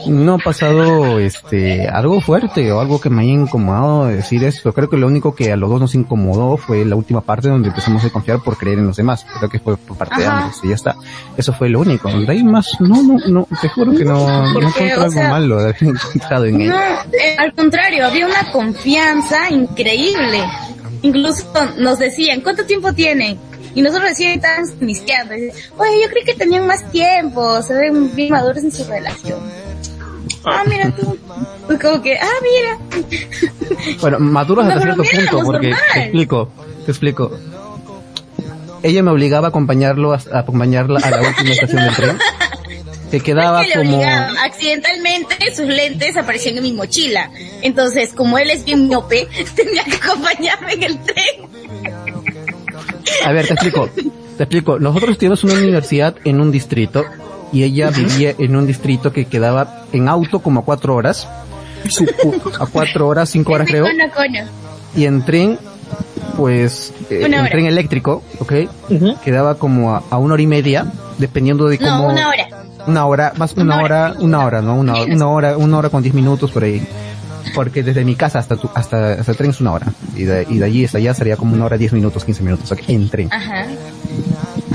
no 0.07 0.35
ha 0.35 0.39
pasado 0.39 1.19
este 1.19 1.89
algo 1.89 2.21
fuerte 2.21 2.71
o 2.73 2.81
algo 2.81 3.01
que 3.01 3.11
me 3.11 3.23
haya 3.23 3.33
incomodado 3.33 4.07
decir 4.07 4.45
esto. 4.45 4.73
Creo 4.73 4.89
que 4.89 4.97
lo 4.97 5.07
único 5.07 5.35
que 5.35 5.53
a 5.53 5.57
los 5.57 5.71
dos 5.71 5.81
nos 5.81 5.95
incomodó 5.95 6.57
fue 6.57 6.85
la 6.85 6.97
última 6.97 7.21
parte 7.21 7.49
donde 7.49 7.69
empezamos 7.69 8.05
a 8.05 8.11
confiar 8.11 8.41
por 8.41 8.57
creer 8.57 8.79
en 8.79 8.87
los 8.87 8.97
demás. 8.97 9.27
Creo 9.39 9.51
que 9.51 9.59
fue 9.59 9.77
por 9.77 9.97
parte 9.97 10.21
de 10.21 10.27
ambos 10.27 10.61
y 10.63 10.69
ya 10.69 10.75
está. 10.75 10.97
Eso 11.37 11.53
fue 11.53 11.69
lo 11.69 11.81
único. 11.81 12.09
De 12.11 12.31
ahí 12.31 12.43
más, 12.43 12.77
no, 12.81 13.03
no, 13.03 13.17
no, 13.27 13.49
te 13.61 13.69
juro 13.69 13.93
que 13.93 14.05
no, 14.05 14.53
no 14.53 14.59
encontré 14.61 14.93
algo 14.93 15.23
malo 15.23 15.57
de 15.57 15.63
haber 15.65 15.77
encontrado 15.83 16.45
en 16.47 16.61
él. 16.61 16.69
No, 16.69 16.77
eh, 16.77 17.37
al 17.39 17.53
contrario, 17.55 18.07
había 18.07 18.27
una 18.27 18.51
confianza 18.53 19.51
increíble. 19.51 20.43
Incluso 21.03 21.45
nos 21.79 21.99
decían, 21.99 22.41
¿cuánto 22.43 22.65
tiempo 22.65 22.93
tienen? 22.93 23.39
Y 23.75 23.83
nosotros 23.83 24.11
recién 24.11 24.33
estábamos 24.33 24.71
iniciando. 24.81 25.35
Oye, 25.35 26.03
yo 26.03 26.11
creí 26.11 26.25
que 26.25 26.35
tenían 26.35 26.67
más 26.67 26.91
tiempo, 26.91 27.63
se 27.63 27.75
ven 27.75 28.15
bien 28.15 28.31
maduros 28.31 28.63
en 28.63 28.73
su 28.73 28.85
relación. 28.85 29.41
Ah, 30.45 30.65
mira 30.67 30.95
tú. 30.95 31.17
Pues 31.67 31.79
como 31.81 32.03
que, 32.03 32.17
ah, 32.19 32.27
mira. 32.43 32.79
Bueno, 34.01 34.19
maduros 34.21 34.67
hasta 34.67 34.81
cierto 34.81 35.03
punto, 35.03 35.41
porque 35.45 35.75
te 35.93 36.01
explico, 36.01 36.53
te 36.85 36.91
explico. 36.91 37.39
Ella 38.83 39.03
me 39.03 39.11
obligaba 39.11 39.49
a 39.49 39.51
acompañarlo, 39.51 40.13
a, 40.13 40.21
acompañarla 40.33 41.01
a 41.03 41.11
la 41.11 41.21
última 41.21 41.51
estación 41.53 41.85
del 41.85 41.95
tren. 41.95 42.19
Que 43.11 43.21
quedaba 43.21 43.63
como... 43.75 44.03
Accidentalmente 44.43 45.55
sus 45.55 45.67
lentes 45.67 46.17
aparecían 46.17 46.57
en 46.57 46.63
mi 46.63 46.73
mochila. 46.73 47.31
Entonces, 47.61 48.13
como 48.15 48.39
él 48.39 48.51
es 48.51 48.65
bien 48.65 48.89
miope, 48.89 49.29
tenía 49.55 49.85
que 49.85 49.97
acompañarme 49.97 50.73
en 50.73 50.83
el 50.83 50.99
tren. 51.03 51.62
A 53.25 53.33
ver, 53.33 53.47
te 53.47 53.55
explico. 53.55 53.89
Te 54.37 54.45
explico. 54.45 54.79
Nosotros 54.79 55.19
tuvimos 55.19 55.45
una 55.45 55.55
universidad 55.55 56.17
en 56.25 56.41
un 56.41 56.51
distrito 56.51 57.05
y 57.53 57.65
ella 57.65 57.91
vivía 57.91 58.35
en 58.39 58.57
un 58.57 58.67
distrito 58.67 59.13
que 59.13 59.27
quedaba 59.27 59.85
en 59.93 60.09
auto 60.09 60.41
como 60.41 60.61
a 60.61 60.65
cuatro 60.65 60.95
horas. 60.95 61.29
A 62.61 62.67
cuatro 62.67 63.09
horas, 63.09 63.29
cinco 63.31 63.53
horas 63.53 63.69
creo. 63.69 63.87
Y 64.95 65.05
en 65.05 65.25
tren, 65.25 65.59
pues, 66.37 66.93
eh, 67.11 67.23
en 67.25 67.49
tren 67.49 67.67
eléctrico, 67.67 68.23
¿ok? 68.39 68.53
Quedaba 69.25 69.57
como 69.57 69.95
a, 69.95 70.19
una 70.19 70.35
hora 70.35 70.43
y 70.43 70.47
media, 70.47 70.87
dependiendo 71.19 71.69
de 71.69 71.79
cómo... 71.79 71.91
No, 71.91 72.09
una 72.09 72.29
hora. 72.29 72.49
Una 72.87 73.07
hora, 73.07 73.33
más 73.37 73.55
una, 73.55 73.81
hora, 73.83 74.15
una 74.19 74.45
hora, 74.45 74.61
¿no? 74.61 74.75
Una, 74.75 75.03
una 75.03 75.29
hora, 75.29 75.57
una 75.57 75.79
hora 75.79 75.89
con 75.89 76.03
diez 76.03 76.15
minutos 76.15 76.51
por 76.51 76.65
ahí 76.65 76.85
porque 77.55 77.83
desde 77.83 78.05
mi 78.05 78.15
casa 78.15 78.39
hasta 78.39 78.57
tu, 78.57 78.71
hasta, 78.75 79.13
hasta 79.15 79.33
el 79.33 79.37
tren 79.37 79.51
es 79.51 79.61
una 79.61 79.73
hora. 79.73 79.87
Y 80.17 80.25
de, 80.25 80.47
y 80.49 80.59
de 80.59 80.65
allí 80.65 80.85
hasta 80.85 80.99
allá 80.99 81.15
sería 81.15 81.37
como 81.37 81.55
una 81.55 81.65
hora, 81.65 81.79
diez 81.79 81.93
minutos, 81.93 82.25
quince 82.25 82.43
minutos, 82.43 82.71
okay, 82.73 82.95
en 82.95 83.09
tren. 83.09 83.29
Ajá. 83.33 83.67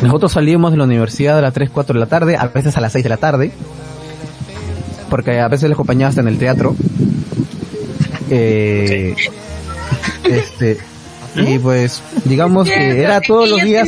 Nosotros 0.01 0.32
salíamos 0.32 0.71
de 0.71 0.77
la 0.77 0.84
universidad 0.84 1.38
a 1.39 1.41
las 1.41 1.53
3, 1.53 1.69
4 1.71 1.93
de 1.93 1.99
la 1.99 2.06
tarde, 2.06 2.36
a 2.38 2.47
veces 2.47 2.77
a 2.77 2.82
las 2.82 2.91
6 2.91 3.03
de 3.03 3.10
la 3.10 3.17
tarde, 3.17 3.51
porque 5.10 5.39
a 5.39 5.47
veces 5.47 5.69
les 5.69 5.75
acompañaba 5.75 6.10
hasta 6.10 6.21
en 6.21 6.27
el 6.27 6.38
teatro. 6.38 6.75
Eh, 8.30 9.15
este, 10.25 10.77
y 11.36 11.60
pues, 11.60 12.01
digamos 12.25 12.69
que 12.69 13.01
era 13.01 13.21
todos 13.21 13.49
los 13.49 13.62
días, 13.62 13.88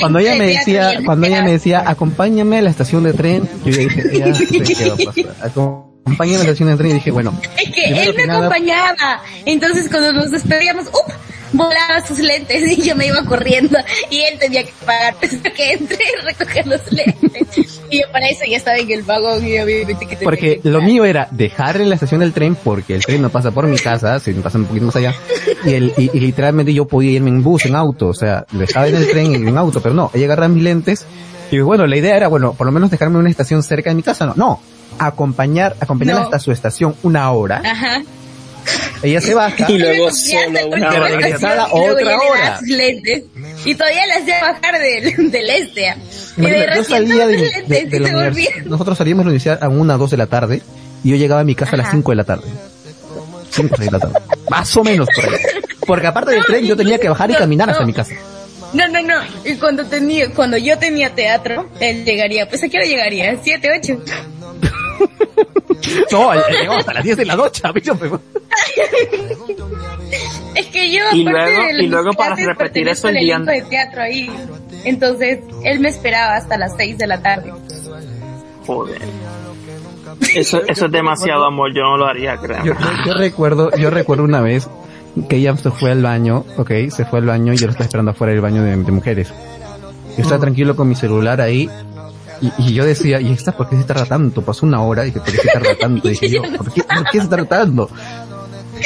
cuando 0.00 0.18
ella 0.18 0.36
me 0.36 0.48
decía, 0.48 1.00
cuando 1.04 1.26
ella 1.26 1.42
me 1.42 1.52
decía, 1.52 1.82
acompáñame 1.86 2.58
a 2.58 2.62
la 2.62 2.70
estación 2.70 3.04
de 3.04 3.12
tren, 3.12 3.48
yo 3.64 3.76
dije, 3.76 4.18
ya 4.18 4.26
pasar 5.44 5.87
acompañé 6.08 6.34
a 6.34 6.38
la 6.38 6.44
estación 6.44 6.68
de 6.68 6.76
tren 6.76 6.90
y 6.90 6.94
dije, 6.94 7.10
bueno. 7.10 7.38
Es 7.56 7.72
que 7.72 7.84
él 7.84 8.14
me 8.14 8.32
acompañaba. 8.32 9.22
Entonces 9.44 9.88
cuando 9.88 10.12
nos 10.12 10.30
despedíamos, 10.30 10.86
¡up! 10.86 11.12
volaba 11.52 12.06
sus 12.06 12.18
lentes 12.18 12.78
y 12.78 12.82
yo 12.82 12.94
me 12.94 13.06
iba 13.06 13.22
corriendo 13.24 13.78
y 14.10 14.20
él 14.20 14.38
tenía 14.38 14.64
que 14.64 14.72
pagar 14.84 15.14
que 15.20 15.72
entré 15.72 15.98
y 15.98 16.26
recoger 16.26 16.66
los 16.66 16.92
lentes. 16.92 17.80
Y 17.90 18.00
yo 18.00 18.12
para 18.12 18.28
eso 18.28 18.42
ya 18.48 18.56
estaba 18.56 18.76
en 18.78 18.90
el 18.90 19.02
vagón 19.02 19.46
y 19.46 19.58
obviamente 19.58 20.06
que 20.06 20.16
Porque 20.16 20.60
lo 20.62 20.82
mío 20.82 21.04
era 21.04 21.28
dejar 21.30 21.80
en 21.80 21.88
la 21.88 21.94
estación 21.94 22.20
del 22.20 22.32
tren 22.32 22.54
porque 22.54 22.94
el 22.94 23.04
tren 23.04 23.22
no 23.22 23.30
pasa 23.30 23.50
por 23.50 23.66
mi 23.66 23.78
casa, 23.78 24.20
me 24.26 24.34
pasa 24.34 24.58
un 24.58 24.66
poquito 24.66 24.86
más 24.86 24.96
allá. 24.96 25.14
Y, 25.64 25.72
el, 25.72 25.92
y, 25.96 26.20
literalmente 26.20 26.72
yo 26.72 26.86
podía 26.86 27.12
irme 27.12 27.30
en 27.30 27.42
bus, 27.42 27.64
en 27.66 27.74
auto, 27.74 28.08
o 28.08 28.14
sea, 28.14 28.44
dejaba 28.52 28.88
en 28.88 28.96
el 28.96 29.10
tren 29.10 29.34
en 29.34 29.56
auto, 29.56 29.80
pero 29.80 29.94
no, 29.94 30.10
ella 30.12 30.26
agarraba 30.26 30.48
mis 30.48 30.62
lentes 30.62 31.06
y 31.50 31.60
bueno, 31.60 31.86
la 31.86 31.96
idea 31.96 32.16
era, 32.16 32.28
bueno, 32.28 32.52
por 32.52 32.66
lo 32.66 32.72
menos 32.72 32.90
dejarme 32.90 33.18
una 33.18 33.30
estación 33.30 33.62
cerca 33.62 33.90
de 33.90 33.96
mi 33.96 34.02
casa, 34.02 34.26
no, 34.26 34.34
no, 34.36 34.60
acompañar, 34.98 35.76
acompañarla 35.80 36.22
hasta 36.22 36.38
su 36.38 36.52
estación 36.52 36.94
una 37.02 37.30
hora. 37.30 37.62
Ajá. 37.64 38.02
Ella 39.02 39.20
se 39.20 39.34
baja. 39.34 39.66
Y 39.68 39.78
luego 39.78 40.10
solo 40.10 40.66
una 40.66 40.88
hora. 40.90 41.08
Regresada 41.08 41.68
otra 41.70 42.18
hora. 42.18 42.60
Y 43.64 43.74
todavía 43.74 44.06
la 44.06 44.16
hacía 44.16 44.40
bajar 44.40 44.78
del, 44.80 45.30
del 45.30 45.50
este. 45.50 45.94
Y 46.36 46.42
de 46.42 46.66
yo 46.74 46.84
salía 46.84 47.26
de, 47.26 47.86
de, 47.86 48.00
la 48.00 48.08
universidad. 48.10 48.64
Nosotros 48.64 48.98
salíamos 48.98 49.20
de 49.20 49.24
la 49.24 49.30
universidad 49.30 49.62
a 49.62 49.68
una 49.68 49.94
o 49.94 49.98
dos 49.98 50.10
de 50.10 50.16
la 50.16 50.26
tarde 50.26 50.62
y 51.04 51.10
yo 51.10 51.16
llegaba 51.16 51.40
a 51.40 51.44
mi 51.44 51.54
casa 51.54 51.76
a 51.76 51.78
las 51.78 51.90
cinco 51.90 52.12
de 52.12 52.16
la 52.16 52.24
tarde. 52.24 52.48
Cinco 53.50 53.76
de 53.78 53.90
la 53.90 53.98
tarde. 53.98 54.14
Más 54.50 54.76
o 54.76 54.84
menos 54.84 55.08
por 55.14 55.24
ahí. 55.24 55.40
Porque 55.86 56.06
aparte 56.06 56.32
del 56.32 56.44
tren 56.44 56.66
yo 56.66 56.76
tenía 56.76 56.98
que 56.98 57.08
bajar 57.08 57.30
y 57.30 57.34
caminar 57.34 57.70
hasta 57.70 57.84
mi 57.84 57.92
casa. 57.92 58.14
No, 58.72 58.86
no, 58.88 59.00
no. 59.00 59.14
Y 59.44 59.54
cuando 59.54 59.86
tenía, 59.86 60.30
cuando 60.34 60.58
yo 60.58 60.78
tenía 60.78 61.14
teatro, 61.14 61.70
él 61.80 62.04
llegaría. 62.04 62.48
Pues 62.48 62.62
a 62.62 62.68
qué 62.68 62.76
hora 62.76 62.86
llegaría? 62.86 63.38
¿Siete, 63.42 63.70
ocho? 63.74 64.02
no, 66.12 66.30
hasta 66.30 66.94
las 66.94 67.04
10 67.04 67.16
de 67.16 67.24
la 67.24 67.36
noche, 67.36 67.62
Es 70.54 70.66
que 70.66 70.90
yo, 70.90 71.02
y 71.12 71.24
luego, 71.24 71.62
y 71.78 71.86
luego 71.86 72.12
para 72.12 72.34
repetir 72.34 72.88
eso 72.88 73.08
el 73.08 73.16
día 73.16 73.38
de 73.38 73.62
teatro 73.62 74.02
ahí. 74.02 74.30
Entonces, 74.84 75.40
él 75.64 75.80
me 75.80 75.88
esperaba 75.88 76.36
hasta 76.36 76.56
las 76.56 76.74
6 76.76 76.98
de 76.98 77.06
la 77.06 77.20
tarde. 77.22 77.52
Joder. 78.66 79.00
Eso, 80.34 80.62
eso 80.66 80.86
es 80.86 80.92
demasiado 80.92 81.44
amor, 81.44 81.72
yo 81.74 81.82
no 81.82 81.96
lo 81.96 82.06
haría, 82.06 82.36
creo. 82.36 82.64
Yo, 82.64 82.74
yo, 83.06 83.14
recuerdo, 83.14 83.70
yo 83.76 83.90
recuerdo 83.90 84.24
una 84.24 84.40
vez 84.40 84.68
que 85.28 85.36
ella 85.36 85.56
se 85.56 85.70
fue 85.70 85.92
al 85.92 86.02
baño, 86.02 86.44
ok, 86.56 86.70
se 86.90 87.04
fue 87.04 87.20
al 87.20 87.26
baño 87.26 87.52
y 87.52 87.56
yo 87.56 87.66
lo 87.66 87.72
estaba 87.72 87.86
esperando 87.86 88.10
afuera 88.10 88.32
del 88.32 88.42
baño 88.42 88.62
de, 88.62 88.76
de 88.76 88.92
mujeres. 88.92 89.32
Yo 90.16 90.22
estaba 90.22 90.40
tranquilo 90.40 90.74
con 90.74 90.88
mi 90.88 90.96
celular 90.96 91.40
ahí 91.40 91.70
y, 92.40 92.74
yo 92.74 92.84
decía, 92.84 93.20
¿y 93.20 93.32
esta 93.32 93.52
por 93.52 93.68
qué 93.68 93.76
se 93.76 93.84
tarda 93.84 94.04
tanto? 94.04 94.42
Pasó 94.42 94.66
una 94.66 94.82
hora 94.82 95.04
y 95.04 95.06
dije, 95.06 95.20
¿por 95.20 95.32
qué 95.32 95.38
se 95.38 95.48
tarda 95.48 95.74
tanto? 95.76 96.08
dije 96.08 96.28
yo, 96.28 96.42
¿por 96.56 96.72
qué, 96.72 96.82
¿por 96.82 97.04
qué 97.10 97.20
se 97.20 97.28
tarda 97.28 97.46
tanto? 97.46 97.88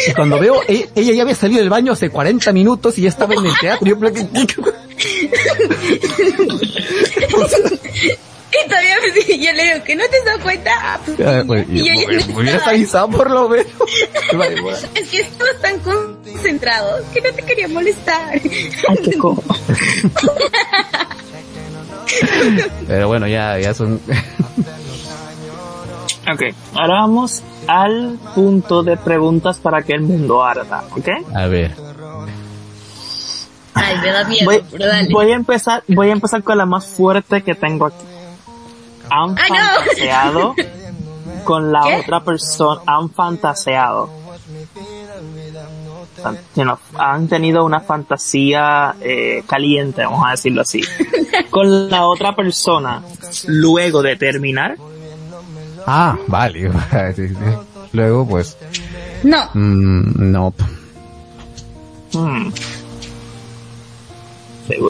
Y 0.08 0.14
cuando 0.14 0.38
veo, 0.38 0.62
e, 0.66 0.88
ella 0.94 1.12
ya 1.12 1.22
había 1.22 1.34
salido 1.34 1.60
del 1.60 1.68
baño 1.70 1.92
hace 1.92 2.10
40 2.10 2.52
minutos 2.52 2.98
y 2.98 3.02
ya 3.02 3.08
estaba 3.08 3.34
en 3.34 3.46
el 3.46 3.58
teatro. 3.58 3.86
Y 3.86 3.90
yo, 3.90 3.96
y 8.52 8.68
todavía 8.68 8.96
me, 9.00 9.38
yo 9.38 9.52
le 9.52 9.62
digo, 9.62 9.84
¿que 9.84 9.94
no 9.96 10.04
te 10.08 10.18
has 10.18 10.24
dado 10.24 10.40
cuenta? 10.40 11.00
y, 11.68 11.84
yo, 11.84 11.94
me 12.08 12.16
hubieras 12.40 12.66
avisado 12.66 13.10
por 13.10 13.30
lo 13.30 13.48
menos. 13.48 13.66
es 14.94 15.08
que 15.08 15.20
estabas 15.20 15.60
tan 15.60 15.78
concentrado 15.80 17.04
que 17.12 17.20
no 17.20 17.32
te 17.32 17.42
quería 17.42 17.68
molestar. 17.68 18.34
Ay, 18.34 18.40
qué 19.04 19.18
Pero 22.87 23.09
bueno, 23.09 23.27
ya, 23.27 23.59
ya 23.59 23.75
son... 23.75 24.01
ok, 26.33 26.42
ahora 26.75 26.94
vamos 27.01 27.42
al 27.66 28.18
punto 28.35 28.83
de 28.83 28.96
preguntas 28.96 29.59
para 29.59 29.83
que 29.83 29.92
el 29.92 30.03
mundo 30.03 30.44
arda, 30.44 30.85
¿ok? 30.90 31.09
A 31.35 31.46
ver. 31.46 31.75
Ay, 33.75 33.96
me 34.03 34.11
da 34.12 34.25
miedo, 34.25 34.44
voy, 34.44 34.64
pero 34.70 34.87
dale. 34.87 35.09
Voy 35.12 35.33
a 35.33 35.35
empezar, 35.35 35.83
voy 35.88 36.11
a 36.11 36.12
empezar 36.12 36.42
con 36.42 36.59
la 36.59 36.66
más 36.66 36.87
fuerte 36.87 37.42
que 37.42 37.55
tengo 37.55 37.87
aquí. 37.87 38.05
Han 39.11 39.35
Ay, 39.38 39.51
no. 39.51 39.57
fantaseado 39.57 40.55
con 41.44 41.72
la 41.72 41.83
¿Qué? 41.83 41.96
otra 41.96 42.20
persona, 42.22 42.83
han 42.87 43.11
fantaseado. 43.11 44.11
You 46.54 46.64
know, 46.64 46.78
han 46.98 47.28
tenido 47.28 47.64
una 47.64 47.80
fantasía 47.80 48.94
eh, 49.00 49.42
caliente, 49.46 50.04
vamos 50.04 50.24
a 50.26 50.32
decirlo 50.32 50.62
así, 50.62 50.82
con 51.50 51.90
la 51.90 52.06
otra 52.06 52.35
persona 52.35 53.02
luego 53.46 54.02
de 54.02 54.16
terminar. 54.16 54.76
Ah, 55.87 56.16
vale. 56.26 56.70
Sí, 57.16 57.28
sí. 57.28 57.35
Luego, 57.92 58.26
pues... 58.26 58.56
No, 59.22 59.50
mm, 59.54 60.32
no. 60.32 60.54
Hmm. 62.12 62.48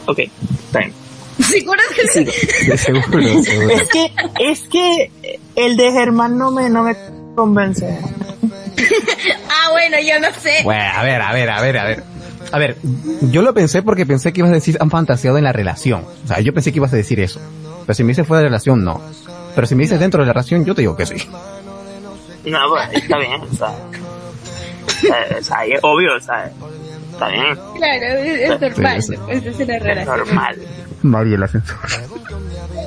Ok, 0.05 0.19
está 0.19 0.79
bien. 0.79 0.93
seguro 1.39 1.81
que 1.95 2.07
sí. 2.07 2.25
De 2.67 2.77
seguro, 2.77 3.43
seguro. 3.43 3.69
Es 3.69 3.89
que, 3.89 4.11
es 4.39 4.61
que 4.69 5.11
el 5.55 5.77
de 5.77 5.91
Germán 5.91 6.37
no 6.37 6.51
me, 6.51 6.69
no 6.69 6.83
me 6.83 6.95
convence. 7.35 7.99
Ah, 9.49 9.71
bueno, 9.71 9.97
yo 9.99 10.19
no 10.19 10.27
sé. 10.39 10.61
Bueno, 10.63 10.83
a 10.93 11.03
ver, 11.03 11.21
a 11.21 11.31
ver, 11.31 11.49
a 11.49 11.61
ver, 11.61 11.77
a 11.77 11.85
ver. 11.85 12.03
A 12.51 12.59
ver, 12.59 12.77
yo 13.31 13.41
lo 13.41 13.53
pensé 13.53 13.81
porque 13.81 14.05
pensé 14.05 14.33
que 14.33 14.41
ibas 14.41 14.51
a 14.51 14.55
decir 14.55 14.77
han 14.79 14.89
fantaseado 14.89 15.37
en 15.37 15.43
la 15.45 15.53
relación. 15.53 16.05
O 16.23 16.27
sea, 16.27 16.39
yo 16.41 16.53
pensé 16.53 16.71
que 16.71 16.79
ibas 16.79 16.91
a 16.91 16.97
decir 16.97 17.19
eso. 17.19 17.39
Pero 17.85 17.93
si 17.93 18.03
me 18.03 18.09
dices 18.09 18.27
fuera 18.27 18.39
de 18.39 18.45
la 18.45 18.49
relación, 18.49 18.83
no. 18.83 18.99
Pero 19.55 19.67
si 19.67 19.75
me 19.75 19.83
dices 19.83 19.99
dentro 19.99 20.21
de 20.21 20.27
la 20.27 20.33
relación, 20.33 20.65
yo 20.65 20.75
te 20.75 20.81
digo 20.81 20.95
que 20.97 21.05
sí. 21.05 21.15
No, 22.45 22.59
pues 22.69 23.03
está 23.03 23.17
bien, 23.17 23.41
o 23.41 23.55
sea, 23.55 23.69
eh, 25.03 25.37
o 25.39 25.43
sea, 25.43 25.65
es 25.65 25.79
obvio, 25.81 26.15
o 26.15 26.19
sea, 26.19 26.51
está 27.11 27.27
bien, 27.29 27.57
Claro, 27.75 28.05
es, 28.05 28.59
normal. 28.59 28.97
Eso 28.97 29.13
es 29.49 29.59
es 29.59 30.05
normal. 30.05 30.57
Mario 31.03 31.35
el 31.35 31.43
ascensor. 31.43 31.77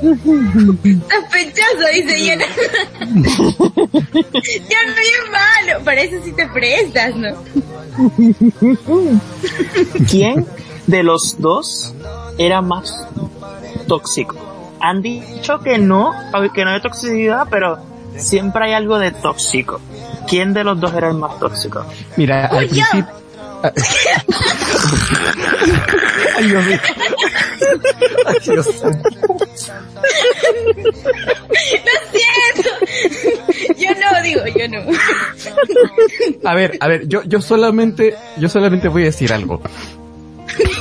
Sospechoso, 0.01 1.87
dice 1.95 2.27
yo. 2.27 2.35
Yo 4.35 4.79
no 4.85 4.93
soy 4.95 5.11
malo. 5.31 5.85
Para 5.85 6.01
eso 6.03 6.17
sí 6.25 6.33
te 6.33 6.47
prestas, 6.49 7.15
¿no? 7.17 7.35
¿Quién 10.11 10.47
de 10.87 11.03
los 11.03 11.41
dos 11.41 11.95
era 12.39 12.61
más 12.63 13.07
tóxico? 13.87 14.37
Han 14.81 15.03
dicho 15.03 15.61
que 15.61 15.79
no, 15.79 16.13
que 16.55 16.65
no 16.65 16.71
hay 16.73 16.83
toxicidad, 16.83 17.47
pero 17.51 17.79
siempre 18.17 18.67
hay 18.67 18.73
algo 18.75 18.99
de 18.99 19.13
tóxico. 19.13 19.81
¿Quién 20.29 20.53
de 20.53 20.65
los 20.65 20.81
dos 20.81 20.93
era 20.95 21.09
el 21.09 21.15
más 21.15 21.39
tóxico? 21.39 21.87
Mira, 22.17 22.47
al 22.47 22.67
principio... 22.67 23.07
Ay, 26.37 26.49
Dios 26.49 26.67
mío. 26.67 26.79
Ay, 28.27 28.37
Dios 28.45 28.67
mío. 28.67 28.93
Lo 31.85 31.93
siento. 32.13 32.71
Yo 33.79 33.89
no, 33.95 34.23
digo, 34.23 34.41
yo 34.59 34.69
no. 34.69 34.81
A 36.49 36.55
ver, 36.55 36.77
a 36.81 36.89
ver, 36.89 37.09
yo, 37.09 37.23
yo 37.25 37.41
solamente, 37.41 38.15
yo 38.39 38.49
solamente 38.49 38.89
voy 38.89 39.03
a 39.03 39.07
decir 39.07 39.33
algo. 39.33 39.61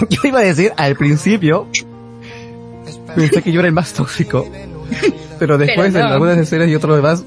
Yo 0.09 0.21
iba 0.23 0.39
a 0.39 0.43
decir 0.43 0.71
al 0.77 0.95
principio, 0.95 1.67
pensé 3.15 3.41
que 3.41 3.51
yo 3.51 3.59
era 3.59 3.67
el 3.67 3.73
más 3.73 3.93
tóxico, 3.93 4.47
pero 5.39 5.57
después 5.57 5.91
Pero 5.91 6.05
no. 6.05 6.07
en 6.07 6.13
algunas 6.13 6.37
escenas 6.37 6.69
y 6.69 6.75
otro 6.75 6.95
demás, 6.95 7.25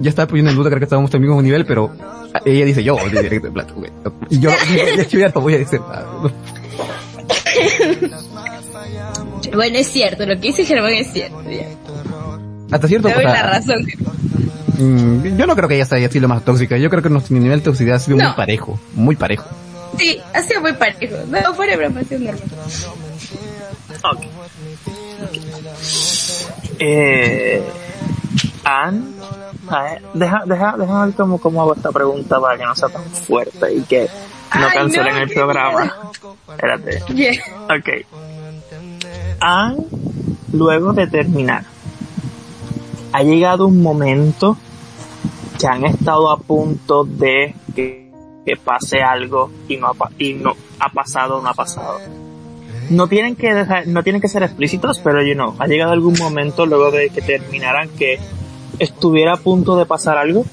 ya 0.00 0.10
estaba 0.10 0.26
poniendo 0.28 0.50
en 0.50 0.56
duda, 0.56 0.68
creo 0.68 0.80
que 0.80 0.84
estábamos 0.84 1.12
en 1.14 1.20
mismo 1.22 1.40
nivel, 1.40 1.64
pero 1.64 1.90
ella 2.44 2.64
dice 2.64 2.82
yo, 2.84 2.96
directo 3.08 3.46
de 3.46 3.52
plato, 3.52 3.74
güey. 3.74 3.90
Y 4.30 4.40
yo, 4.40 4.50
ya 4.74 5.02
estoy 5.02 5.22
harto, 5.22 5.40
voy 5.40 5.54
a 5.54 5.58
decir 5.58 5.80
nada. 5.80 6.06
Bueno, 9.54 9.78
es 9.78 9.86
cierto, 9.88 10.26
lo 10.26 10.34
que 10.34 10.40
dice 10.48 10.64
Germán 10.64 10.92
es 10.92 11.12
cierto. 11.12 11.42
ya. 11.48 11.66
Hasta 12.70 12.88
cierto 12.88 13.08
Te 13.08 13.14
doy 13.14 13.24
o 13.24 13.28
la 13.28 13.34
sea, 13.34 13.42
razón. 13.46 13.86
mm, 14.78 15.36
Yo 15.36 15.46
no 15.46 15.56
creo 15.56 15.68
que 15.68 15.76
ella 15.76 15.86
haya 15.90 16.10
sido 16.10 16.28
más 16.28 16.44
tóxica, 16.44 16.76
yo 16.76 16.90
creo 16.90 17.02
que 17.02 17.08
nuestro 17.08 17.36
nivel 17.38 17.60
de 17.60 17.64
toxicidad 17.64 17.96
ha 17.96 18.00
sido 18.00 18.16
muy 18.18 18.32
parejo, 18.36 18.78
muy 18.94 19.16
parejo. 19.16 19.46
Sí, 19.98 20.18
ha 20.34 20.42
sido 20.42 20.60
muy 20.60 20.72
parejo. 20.74 21.16
No, 21.28 21.54
fuera 21.54 21.72
de 21.72 21.78
broma, 21.78 22.00
ha 22.00 22.04
sido 22.04 22.20
normal. 22.20 22.42
Ok. 24.12 24.20
Eh, 26.78 27.62
Ann, 28.68 29.14
a 29.68 29.82
ver, 29.82 30.02
deja, 30.12 30.42
deja, 30.44 30.76
deja 30.76 31.06
ver 31.06 31.14
cómo, 31.14 31.38
cómo 31.38 31.62
hago 31.62 31.74
esta 31.74 31.92
pregunta 31.92 32.40
para 32.40 32.58
que 32.58 32.64
no 32.64 32.74
sea 32.74 32.88
tan 32.88 33.04
fuerte 33.04 33.72
y 33.72 33.82
que 33.82 34.08
no 34.58 34.68
cancelen 34.74 35.14
no, 35.14 35.20
el 35.20 35.30
programa. 35.30 35.94
Espérate. 36.48 37.00
Bien. 37.14 37.36
Ok. 37.64 37.88
Han, 39.38 39.76
luego 40.52 40.92
de 40.94 41.06
terminar, 41.06 41.62
ha 43.12 43.22
llegado 43.22 43.68
un 43.68 43.80
momento 43.80 44.56
que 45.60 45.68
han 45.68 45.84
estado 45.84 46.28
a 46.32 46.36
punto 46.38 47.04
de 47.04 47.54
que, 47.72 48.10
que 48.44 48.56
pase 48.56 49.00
algo 49.00 49.48
y 49.68 49.76
no, 49.76 49.86
ha, 49.86 50.10
y 50.18 50.34
no 50.34 50.54
ha 50.80 50.88
pasado 50.88 51.38
o 51.38 51.42
no 51.42 51.50
ha 51.50 51.54
pasado. 51.54 52.00
No 52.90 53.06
tienen 53.06 53.36
que 53.36 53.54
dejar, 53.54 53.86
no 53.86 54.02
tienen 54.02 54.20
que 54.20 54.28
ser 54.28 54.42
explícitos, 54.42 54.98
pero 54.98 55.22
you 55.22 55.34
know, 55.34 55.54
ha 55.60 55.68
llegado 55.68 55.92
algún 55.92 56.18
momento 56.18 56.66
luego 56.66 56.90
de 56.90 57.10
que 57.10 57.22
terminaran 57.22 57.88
que 57.90 58.18
estuviera 58.78 59.34
a 59.34 59.36
punto 59.36 59.76
de 59.76 59.86
pasar 59.86 60.18
algo. 60.18 60.44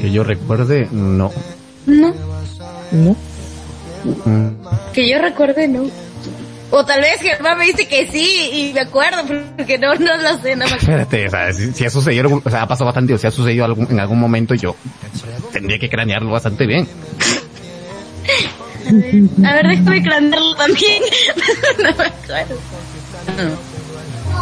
Que 0.00 0.10
yo 0.10 0.24
recuerde, 0.24 0.88
no. 0.90 1.30
No, 1.86 2.14
No. 2.92 3.16
Mm. 4.24 4.48
que 4.94 5.08
yo 5.08 5.18
recuerde, 5.18 5.68
no. 5.68 5.84
O 6.72 6.84
tal 6.86 7.00
vez 7.00 7.20
Germán 7.20 7.58
me 7.58 7.66
dice 7.66 7.86
que 7.88 8.06
sí 8.06 8.50
y 8.52 8.72
me 8.72 8.80
acuerdo, 8.80 9.24
porque 9.56 9.76
no, 9.76 9.92
no 9.94 10.16
lo 10.16 10.38
sé, 10.38 10.54
no 10.56 10.64
me 10.66 10.72
acuerdo. 10.72 11.00
Espérate, 11.02 11.26
o 11.26 11.30
sea, 11.30 11.52
si, 11.52 11.72
si 11.72 11.84
ha 11.84 11.90
sucedido, 11.90 12.40
o 12.44 12.50
sea, 12.50 12.62
ha 12.62 12.68
pasado 12.68 12.86
bastante, 12.86 13.12
o 13.12 13.18
si 13.18 13.26
ha 13.26 13.30
sucedido 13.30 13.64
algún, 13.64 13.88
en 13.90 13.98
algún 14.00 14.20
momento, 14.20 14.54
yo 14.54 14.76
tendría 15.52 15.78
que 15.78 15.90
cranearlo 15.90 16.30
bastante 16.30 16.66
bien. 16.66 16.86
A 19.44 19.54
ver, 19.54 19.66
déjame 19.68 20.02
cranearlo 20.02 20.54
también. 20.56 21.02
no 21.82 21.90
me 21.96 22.04
acuerdo. 22.04 22.56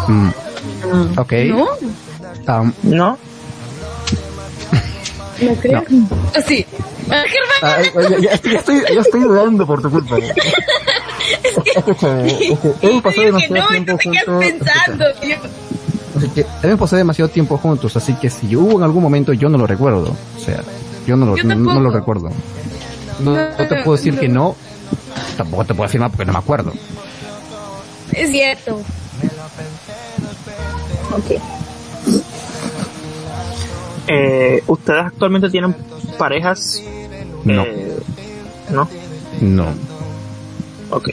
Mm. 0.07 1.19
Ok. 1.19 1.33
¿No? 1.47 1.67
Um, 2.49 2.73
¿No? 2.83 3.19
No 5.41 5.55
creo. 5.61 5.85
No. 5.89 6.09
Sí. 6.47 6.65
Ah, 7.11 7.23
Germán, 7.27 7.59
ah, 7.63 7.79
ya, 8.11 8.19
ya 8.19 8.31
estoy, 8.33 8.53
ya 8.53 8.59
estoy, 8.59 8.83
ya 8.95 9.01
estoy 9.01 9.21
dudando 9.21 9.67
por 9.67 9.81
tu 9.83 9.91
culpa. 9.91 10.17
Escúchame, 11.77 12.27
es 12.27 12.37
que 12.39 12.87
hemos 12.89 13.03
pasado 13.03 13.27
demasiado 13.27 13.63
no, 13.65 13.69
tiempo 13.69 13.99
juntos. 14.03 14.39
pensando. 14.41 15.05
Yo- 15.23 15.37
Así 16.17 16.29
que 16.31 16.47
hemos 16.63 16.81
pasado 16.81 16.97
demasiado 16.99 17.29
tiempo 17.31 17.57
juntos, 17.59 17.97
así 17.97 18.15
que 18.15 18.29
si 18.31 18.57
hubo 18.57 18.79
en 18.79 18.83
algún 18.83 19.03
momento, 19.03 19.33
yo 19.33 19.49
no 19.49 19.57
lo 19.59 19.67
recuerdo. 19.67 20.17
O 20.37 20.41
sea, 20.41 20.63
yo 21.07 21.17
no 21.17 21.27
lo, 21.27 21.37
Yo 21.37 21.45
no, 21.45 21.81
lo 21.81 21.91
recuerdo. 21.91 22.31
No, 23.21 23.35
no 23.37 23.57
te 23.57 23.83
puedo 23.85 23.97
decir 23.97 24.19
que 24.19 24.29
no, 24.29 24.57
tampoco 25.37 25.65
te 25.67 25.75
puedo 25.75 25.87
afirmar 25.87 26.11
porque 26.11 26.25
no 26.25 26.33
me 26.33 26.39
acuerdo. 26.39 26.73
Es 28.13 28.31
cierto. 28.31 28.81
Eh, 34.09 34.63
¿Ustedes 34.67 35.07
actualmente 35.07 35.51
tienen 35.51 35.75
parejas? 36.19 36.83
No. 37.45 37.63
Eh, 37.65 37.97
¿No? 38.71 38.89
No. 39.41 39.67
Ok. 40.91 41.09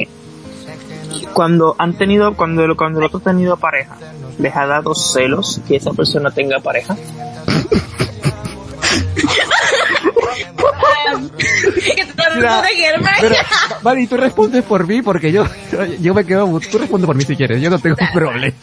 Cuando 1.33 1.75
han 1.77 1.97
tenido, 1.97 2.35
cuando, 2.35 2.63
el- 2.63 2.75
cuando 2.75 2.99
el 2.99 3.05
otro 3.05 3.19
ha 3.19 3.23
tenido 3.23 3.57
pareja, 3.57 3.97
¿les 4.39 4.55
ha 4.55 4.65
dado 4.65 4.95
celos 4.95 5.59
que 5.67 5.75
esa 5.75 5.91
persona 5.91 6.31
tenga 6.31 6.59
pareja? 6.59 6.95
que 11.75 12.05
te 12.05 12.29
responde 12.29 12.67
Germán. 12.75 13.13
Pero, 13.21 13.35
Mari, 13.83 14.07
tú 14.07 14.17
respondes 14.17 14.63
por 14.63 14.87
mí 14.87 15.01
porque 15.01 15.31
yo, 15.31 15.45
yo 16.01 16.13
me 16.13 16.25
quedo, 16.25 16.59
tú 16.71 16.77
respondes 16.77 17.05
por 17.05 17.15
mí 17.15 17.23
si 17.23 17.35
quieres, 17.35 17.61
yo 17.61 17.69
no 17.69 17.79
tengo 17.79 17.95
problema. 18.13 18.55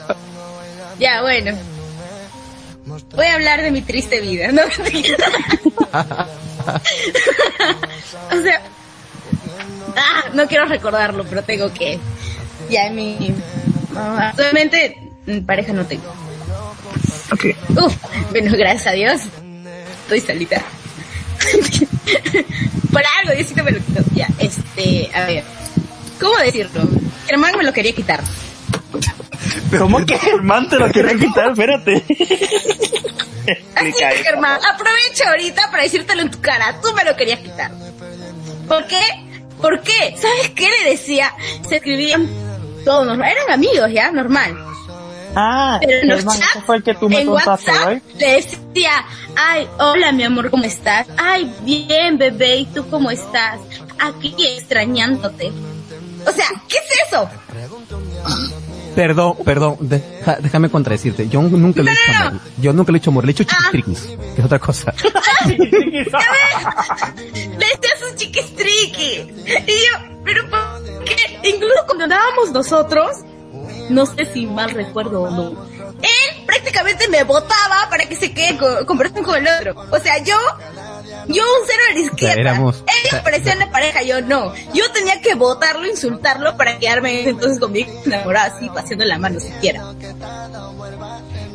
Ya, 0.99 1.22
bueno. 1.22 1.53
Voy 3.15 3.27
a 3.27 3.35
hablar 3.35 3.63
de 3.63 3.71
mi 3.71 3.83
triste 3.83 4.21
vida, 4.21 4.51
¿no? 4.53 4.63
o 8.31 8.43
sea, 8.43 8.63
ah, 9.97 10.25
no 10.33 10.47
quiero 10.47 10.65
recordarlo, 10.67 11.25
pero 11.25 11.43
tengo 11.43 11.73
que. 11.73 11.99
Ya 12.71 12.87
en 12.87 12.95
mi. 12.95 13.35
no, 13.93 14.01
actualmente, 14.19 14.97
mm, 15.27 15.41
pareja 15.41 15.73
no 15.73 15.85
tengo. 15.85 16.13
Ok. 17.33 17.47
Uf, 17.77 17.97
bueno, 18.31 18.53
gracias 18.57 18.87
a 18.87 18.93
Dios. 18.93 19.21
Estoy 20.05 20.21
solita. 20.21 20.63
Por 22.93 23.03
algo, 23.21 23.35
Diosito 23.35 23.65
me 23.65 23.73
lo 23.73 23.79
quitó. 23.79 24.03
Ya, 24.15 24.29
este, 24.39 25.11
a 25.15 25.27
ver. 25.27 25.45
¿Cómo 26.21 26.37
decirlo? 26.39 26.89
Germán 27.27 27.57
me 27.57 27.65
lo 27.65 27.73
quería 27.73 27.93
quitar. 27.93 28.23
¿Cómo 29.79 30.05
que 30.05 30.19
Germán 30.19 30.69
te 30.69 30.79
lo 30.79 30.91
quiere 30.91 31.17
quitar? 31.19 31.51
Espérate. 31.51 32.05
Así 33.75 33.93
que, 33.93 34.07
Germán, 34.25 34.61
aprovecho 34.65 35.25
ahorita 35.29 35.71
para 35.71 35.83
decírtelo 35.83 36.23
en 36.23 36.31
tu 36.31 36.41
cara. 36.41 36.81
Tú 36.81 36.93
me 36.95 37.05
lo 37.05 37.17
querías 37.17 37.41
quitar. 37.41 37.71
¿Por 38.69 38.87
qué? 38.87 39.03
¿Por 39.61 39.81
qué? 39.81 40.17
¿Sabes 40.17 40.51
qué 40.51 40.69
le 40.69 40.91
decía? 40.91 41.33
Se 41.69 41.77
escribían 41.77 42.29
todos, 42.85 43.17
eran 43.17 43.51
amigos 43.51 43.91
ya, 43.93 44.11
normal. 44.11 44.57
Ah, 45.35 45.79
pero 45.81 46.19
en 46.19 46.27
fue 46.67 46.77
el 46.77 46.83
que 46.83 46.95
tú 46.95 47.09
me 47.09 47.25
contaste 47.25 47.71
hoy. 47.87 48.03
Le 48.19 48.35
decía, 48.35 49.07
ay, 49.35 49.67
hola 49.79 50.13
mi 50.13 50.25
amor, 50.25 50.51
¿cómo 50.51 50.65
estás? 50.65 51.07
Ay, 51.17 51.55
bien 51.63 52.19
bebé, 52.19 52.57
¿y 52.57 52.67
tú 52.67 52.89
cómo 52.91 53.11
estás? 53.11 53.61
Aquí 53.99 54.35
extrañándote. 54.39 55.53
O 56.27 56.33
sea, 56.33 56.47
¿qué 56.69 56.77
es 56.77 57.09
eso? 57.09 57.29
Perdón, 58.95 59.36
perdón, 59.45 59.76
déjame 59.80 60.70
contradecirte. 60.70 61.28
Yo 61.28 61.43
nunca 61.43 61.82
le 61.82 61.90
he 61.90 61.95
hecho 61.95 62.12
amor. 62.18 62.40
Yo 62.59 62.72
nunca 62.72 62.93
le 62.93 62.99
he 62.99 63.01
hecho 63.01 63.11
amor, 63.11 63.24
le 63.24 63.30
he 63.30 63.32
hecho 63.32 63.45
chiquistriquis, 63.45 64.09
que 64.34 64.40
es 64.40 64.45
otra 64.45 64.59
cosa. 64.59 64.93
le 65.47 65.57
decía 65.57 66.20
sus 68.01 68.16
chiquistriquis. 68.16 69.26
Y 69.47 69.66
yo, 69.66 69.99
pero 70.24 70.49
¿por 70.51 71.05
qué? 71.05 71.38
Incluso 71.45 71.84
cuando 71.86 72.05
andábamos 72.05 72.51
nosotros, 72.53 73.18
no 73.88 74.07
sé 74.07 74.26
si 74.32 74.47
mal 74.47 74.70
recuerdo 74.70 75.22
o 75.22 75.30
no, 75.30 75.66
él 76.03 76.45
prácticamente 76.47 77.09
me 77.09 77.24
votaba 77.24 77.88
para 77.90 78.07
que 78.07 78.16
se 78.16 78.32
quede 78.32 78.59
conversando 78.86 79.22
con 79.22 79.36
el 79.36 79.47
otro. 79.49 79.74
O 79.90 79.99
sea, 79.99 80.22
yo 80.22 80.36
yo 81.29 81.43
un 81.43 81.66
cero 81.66 81.83
a 81.91 81.95
la 81.95 82.01
izquierda. 82.01 82.41
Éramos, 82.41 82.85
Ellos 83.05 83.20
parecían 83.23 83.59
la 83.59 83.70
pareja, 83.70 84.03
yo 84.03 84.20
no. 84.20 84.53
Yo 84.75 84.91
tenía 84.93 85.20
que 85.20 85.35
votarlo, 85.35 85.87
insultarlo 85.87 86.57
para 86.57 86.79
quedarme 86.79 87.29
entonces 87.29 87.59
conmigo 87.59 87.91
enamorada 88.05 88.55
así, 88.57 88.68
paseando 88.68 89.05
la 89.05 89.18
mano 89.18 89.41
siquiera. 89.41 89.83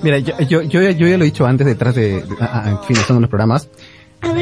Mira, 0.01 0.19
yo, 0.19 0.37
yo, 0.39 0.61
yo, 0.61 0.81
yo 0.81 1.07
ya 1.07 1.17
lo 1.17 1.23
he 1.23 1.25
dicho 1.25 1.45
antes 1.45 1.65
detrás 1.65 1.95
de, 1.95 2.17
en 2.19 2.83
fin, 2.83 2.95
son 3.07 3.21
los 3.21 3.29
programas. 3.29 3.67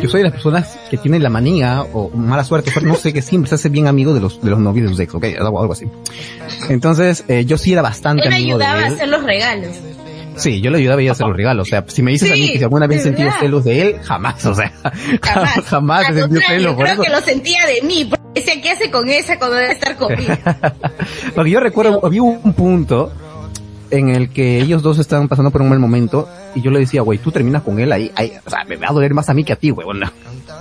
Yo 0.01 0.09
soy 0.09 0.19
de 0.19 0.25
las 0.25 0.33
personas 0.33 0.79
que 0.89 0.97
tienen 0.97 1.21
la 1.21 1.29
manía 1.29 1.81
o 1.81 2.09
mala 2.09 2.45
suerte, 2.45 2.71
no 2.81 2.95
sé, 2.95 3.11
que 3.11 3.21
siempre 3.21 3.49
se 3.49 3.55
hace 3.55 3.69
bien 3.69 3.87
amigo 3.87 4.13
de 4.13 4.21
los, 4.21 4.41
de 4.41 4.49
los 4.49 4.59
novios 4.59 4.85
de 4.85 4.89
sus 4.89 4.99
ex, 5.01 5.13
ok, 5.13 5.25
algo, 5.37 5.59
algo 5.59 5.73
así. 5.73 5.85
Entonces, 6.69 7.25
eh, 7.27 7.45
yo 7.45 7.57
sí 7.57 7.73
era 7.73 7.81
bastante 7.81 8.27
amigo 8.27 8.57
de 8.57 8.63
él. 8.65 8.71
ayudaba 8.71 8.87
a 8.87 8.93
hacer 8.95 9.07
los 9.09 9.23
regalos. 9.23 9.71
Sí, 10.37 10.61
yo 10.61 10.71
le 10.71 10.77
ayudaba 10.79 11.01
a 11.01 11.11
hacer 11.11 11.27
los 11.27 11.35
regalos. 11.35 11.67
O 11.67 11.69
sea, 11.69 11.83
si 11.87 12.01
me 12.01 12.11
dices 12.11 12.31
a 12.31 12.33
mí 12.33 12.51
que 12.51 12.57
si 12.57 12.63
alguna 12.63 12.87
vez 12.87 13.03
sentido 13.03 13.31
celos 13.39 13.63
de 13.63 13.81
él, 13.81 13.99
jamás, 14.01 14.45
o 14.45 14.53
sea, 14.53 14.71
jamás, 15.21 15.65
jamás 15.65 16.05
sentido 16.07 16.41
celos. 16.47 16.77
Yo 16.77 16.83
creo 16.83 17.01
que 17.01 17.09
lo 17.09 17.21
sentía 17.21 17.65
de 17.65 17.81
mí, 17.81 18.05
porque 18.05 18.41
decía, 18.41 18.61
¿qué 18.61 18.71
hace 18.71 18.91
con 18.91 19.09
esa 19.09 19.37
cuando 19.37 19.57
debe 19.57 19.73
estar 19.73 19.95
conmigo? 19.97 20.33
porque 21.33 21.51
yo 21.51 21.59
recuerdo, 21.59 22.05
había 22.05 22.21
un 22.23 22.53
punto 22.53 23.11
en 23.91 24.09
el 24.09 24.29
que 24.29 24.59
ellos 24.59 24.81
dos 24.81 24.99
estaban 24.99 25.27
pasando 25.27 25.51
por 25.51 25.61
un 25.61 25.69
mal 25.69 25.79
momento 25.79 26.27
y 26.53 26.61
yo 26.61 26.71
le 26.71 26.79
decía, 26.79 27.01
güey, 27.01 27.19
tú 27.19 27.31
terminas 27.31 27.61
con 27.63 27.79
él 27.79 27.91
ahí, 27.91 28.11
ahí, 28.15 28.33
o 28.45 28.49
sea, 28.49 28.63
me 28.65 28.75
va 28.75 28.87
a 28.89 28.93
doler 28.93 29.13
más 29.13 29.29
a 29.29 29.33
mí 29.33 29.43
que 29.43 29.53
a 29.53 29.55
ti, 29.55 29.69
güey, 29.69 29.87
no. 29.93 30.11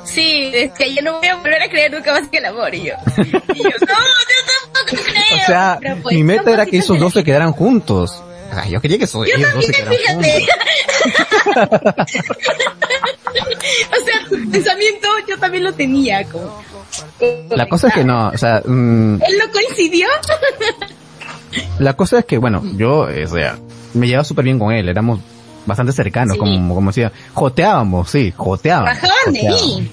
Sí, 0.04 0.50
es 0.52 0.72
que 0.72 0.94
yo 0.94 1.02
no 1.02 1.18
voy 1.18 1.28
a 1.28 1.36
volver 1.36 1.62
a 1.62 1.68
creer 1.68 1.92
nunca 1.92 2.12
más 2.12 2.28
que 2.28 2.38
el 2.38 2.44
amor, 2.44 2.74
y 2.74 2.84
yo. 2.84 2.94
Y 3.16 3.22
yo, 3.22 3.70
no, 3.70 3.70
yo 3.70 3.72
tampoco 3.80 5.02
creo. 5.04 5.24
O 5.42 5.46
sea, 5.46 5.78
pues, 6.02 6.14
mi 6.14 6.22
meta 6.22 6.50
era 6.52 6.66
que 6.66 6.78
esos 6.78 6.98
dos 6.98 7.12
se 7.12 7.24
quedaran 7.24 7.52
juntos. 7.52 8.22
Yo 8.68 8.80
quería 8.80 8.98
que 8.98 9.04
eso, 9.04 9.24
yo 9.24 9.34
ellos 9.34 9.66
fíjate. 9.66 10.46
o 13.90 14.04
sea, 14.04 14.28
tu 14.28 14.50
pensamiento 14.50 15.08
yo 15.28 15.38
también 15.38 15.64
lo 15.64 15.72
tenía 15.72 16.24
como. 16.24 16.62
La 17.50 17.68
cosa 17.68 17.88
es 17.88 17.94
que 17.94 18.04
no, 18.04 18.28
o 18.28 18.38
sea, 18.38 18.62
mm, 18.64 19.22
él 19.22 19.38
no 19.38 19.50
coincidió. 19.52 20.06
la 21.78 21.94
cosa 21.94 22.20
es 22.20 22.24
que 22.24 22.38
bueno, 22.38 22.62
yo, 22.76 23.00
o 23.00 23.28
sea, 23.28 23.58
me 23.94 24.06
llevaba 24.06 24.24
súper 24.24 24.44
bien 24.44 24.58
con 24.58 24.72
él, 24.72 24.88
éramos 24.88 25.20
bastante 25.66 25.92
cercanos, 25.92 26.36
como, 26.36 26.74
como 26.74 26.90
decía, 26.90 27.12
joteábamos, 27.32 28.10
sí, 28.10 28.32
joteábamos. 28.36 28.94
Bajaban 28.94 29.32
de 29.32 29.42
mí. 29.42 29.90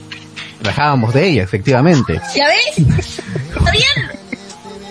Bajábamos 0.63 1.13
de 1.13 1.27
ella, 1.27 1.43
efectivamente. 1.43 2.21
¿Ya 2.35 2.47
ves? 2.47 3.15
Todavía, 3.53 3.87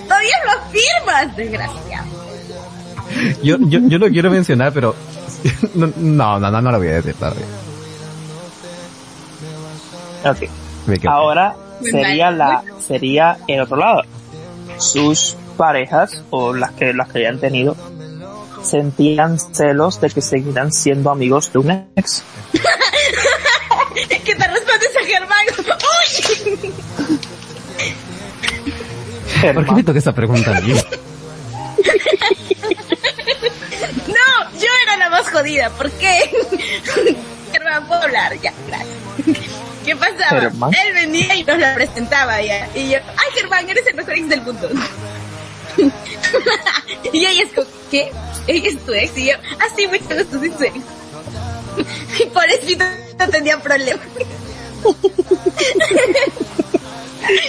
todavía 0.08 0.34
lo 0.44 0.50
afirmas, 0.50 1.36
desgraciado 1.36 2.09
yo, 3.42 3.56
yo, 3.60 3.80
yo 3.80 3.98
lo 3.98 4.08
quiero 4.08 4.30
mencionar, 4.30 4.72
pero 4.72 4.94
no, 5.74 5.92
no, 5.96 6.38
no, 6.38 6.62
no, 6.62 6.70
lo 6.70 6.78
voy 6.78 6.88
a 6.88 6.94
decir 6.94 7.14
todavía. 7.14 7.46
Ok. 10.24 11.06
Ahora 11.06 11.54
sería 11.82 12.30
la, 12.30 12.62
sería 12.86 13.38
el 13.46 13.60
otro 13.60 13.76
lado. 13.76 14.02
Sus 14.78 15.36
parejas, 15.56 16.22
o 16.30 16.54
las 16.54 16.72
que, 16.72 16.92
las 16.94 17.08
que 17.08 17.18
hayan 17.18 17.38
tenido, 17.38 17.76
sentían 18.62 19.38
celos 19.38 20.00
de 20.00 20.10
que 20.10 20.20
seguirán 20.20 20.72
siendo 20.72 21.10
amigos 21.10 21.52
de 21.52 21.58
un 21.58 21.70
ex. 21.96 22.22
¿Qué 24.24 24.34
te 24.34 24.46
respondes 24.46 24.96
a 24.96 25.04
Germán? 25.04 25.46
¡Uy! 25.58 26.72
¿Por 29.54 29.64
qué 29.64 29.72
me 29.72 29.82
toca 29.82 29.98
esa 29.98 30.14
pregunta? 30.14 30.60
jodida. 35.32 35.70
¿Por 35.70 35.90
qué? 35.92 36.30
Germán, 37.52 37.86
puedo 37.86 38.02
hablar, 38.02 38.38
ya, 38.40 38.52
gracias. 38.66 38.96
¿Qué 39.84 39.96
pasaba? 39.96 40.42
Él 40.42 40.94
venía 40.94 41.34
y 41.34 41.44
nos 41.44 41.58
la 41.58 41.74
presentaba 41.74 42.40
ya. 42.42 42.68
Y 42.74 42.90
yo, 42.90 42.98
ay 42.98 43.28
Germán, 43.34 43.68
eres 43.68 43.86
el 43.86 43.94
mejor 43.96 44.14
ex 44.14 44.28
del 44.28 44.42
mundo. 44.42 44.68
y 47.12 47.26
ella 47.26 47.42
es 47.42 47.52
como, 47.52 47.66
¿qué? 47.90 48.12
Ella 48.46 48.68
es 48.68 48.78
tu 48.84 48.92
ex. 48.92 49.16
Y 49.16 49.26
yo, 49.28 49.34
ah, 49.58 49.66
sí, 49.74 49.86
mucho 49.86 50.04
gusto, 50.04 50.38
soy 50.58 50.68
ex. 50.68 52.20
y 52.20 52.26
por 52.26 52.44
eso 52.44 52.84
no 53.18 53.28
tenía 53.28 53.58
problemas. 53.60 54.06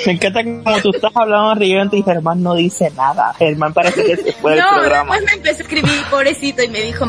Me 0.05 0.13
encanta 0.13 0.43
como 0.43 0.81
tú 0.81 0.91
estás 0.93 1.11
hablando 1.15 1.49
arriba 1.49 1.87
y 1.91 2.03
Germán 2.03 2.43
no 2.43 2.55
dice 2.55 2.91
nada. 2.95 3.33
Germán 3.37 3.73
parece 3.73 4.03
que 4.03 4.17
se 4.17 4.33
fue 4.33 4.51
del 4.51 4.61
no, 4.61 4.69
programa. 4.69 5.15
No, 5.15 5.21
después 5.21 5.23
me 5.25 5.37
empecé 5.37 5.61
a 5.61 5.63
escribir 5.63 6.03
pobrecito 6.09 6.63
y 6.63 6.67
me 6.67 6.81
dijo, 6.81 7.05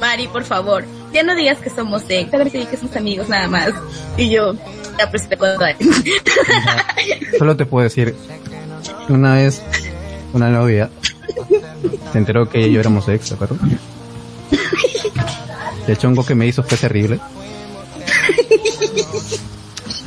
Mari, 0.00 0.28
por 0.28 0.44
favor, 0.44 0.84
ya 1.12 1.22
no 1.22 1.34
digas 1.34 1.58
que 1.58 1.70
somos 1.70 2.06
de, 2.08 2.28
cada 2.28 2.44
vez 2.44 2.52
que 2.52 2.76
somos 2.76 2.96
amigos 2.96 3.28
nada 3.28 3.48
más. 3.48 3.70
Y 4.16 4.30
yo, 4.30 4.54
ya 4.98 5.10
pues 5.10 5.28
te 5.28 5.36
puedo 5.36 5.58
dar. 5.58 5.76
Solo 7.38 7.56
te 7.56 7.66
puedo 7.66 7.84
decir, 7.84 8.14
una 9.08 9.34
vez 9.34 9.62
una 10.32 10.50
novia 10.50 10.90
se 12.12 12.18
enteró 12.18 12.48
que 12.48 12.70
yo 12.70 12.80
éramos 12.80 13.08
ex, 13.08 13.30
¿de 13.30 13.34
acuerdo? 13.34 13.56
El 15.86 15.98
chongo 15.98 16.24
que 16.24 16.34
me 16.34 16.46
hizo 16.46 16.62
fue 16.62 16.78
terrible. 16.78 17.20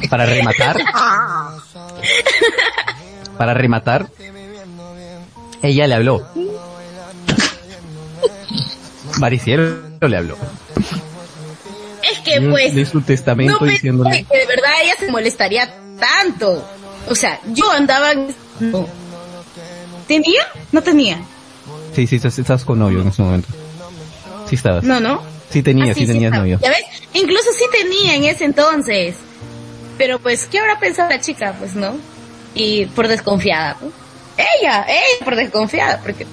Para 0.09 0.25
rematar, 0.25 0.77
para 3.37 3.53
rematar, 3.53 4.09
ella 5.61 5.87
le 5.87 5.95
habló 5.95 6.27
Mariciero 9.19 9.77
le 10.01 10.17
habló. 10.17 10.37
Es 12.03 12.19
que 12.19 12.41
pues... 12.41 12.75
De 12.75 12.85
su 12.85 13.01
testamento 13.01 13.57
no 13.59 13.67
diciéndole... 13.67 14.25
Que 14.29 14.37
de 14.37 14.45
verdad 14.45 14.71
ella 14.83 14.93
se 14.99 15.11
molestaría 15.11 15.73
tanto. 15.99 16.63
O 17.09 17.15
sea, 17.15 17.39
yo 17.47 17.69
andaba... 17.71 18.11
¿Tenía? 20.07 20.41
No 20.71 20.81
tenía. 20.81 21.19
Sí, 21.93 22.07
sí, 22.07 22.15
estabas 22.15 22.63
con 22.63 22.79
novio 22.79 23.01
en 23.01 23.09
ese 23.09 23.21
momento. 23.21 23.49
Sí 24.47 24.55
estabas. 24.55 24.83
No, 24.83 24.99
no. 24.99 25.21
Sí 25.49 25.63
tenía, 25.63 25.91
ah, 25.91 25.95
sí, 25.95 26.05
tenías 26.05 26.31
novio. 26.31 26.59
¿Ya 26.61 26.69
ves? 26.69 26.83
Incluso 27.13 27.51
sí 27.57 27.65
tenía 27.71 28.15
en 28.15 28.25
ese 28.25 28.45
entonces. 28.45 29.15
Pero 29.97 30.19
pues, 30.19 30.45
¿qué 30.45 30.59
habrá 30.59 30.79
pensado 30.79 31.09
la 31.09 31.19
chica? 31.19 31.55
Pues 31.57 31.75
no. 31.75 31.97
Y 32.53 32.85
por 32.87 33.07
desconfiada. 33.07 33.77
Ella, 34.37 34.85
ella 34.87 35.25
por 35.25 35.35
desconfiada, 35.35 35.99
porque 36.01 36.25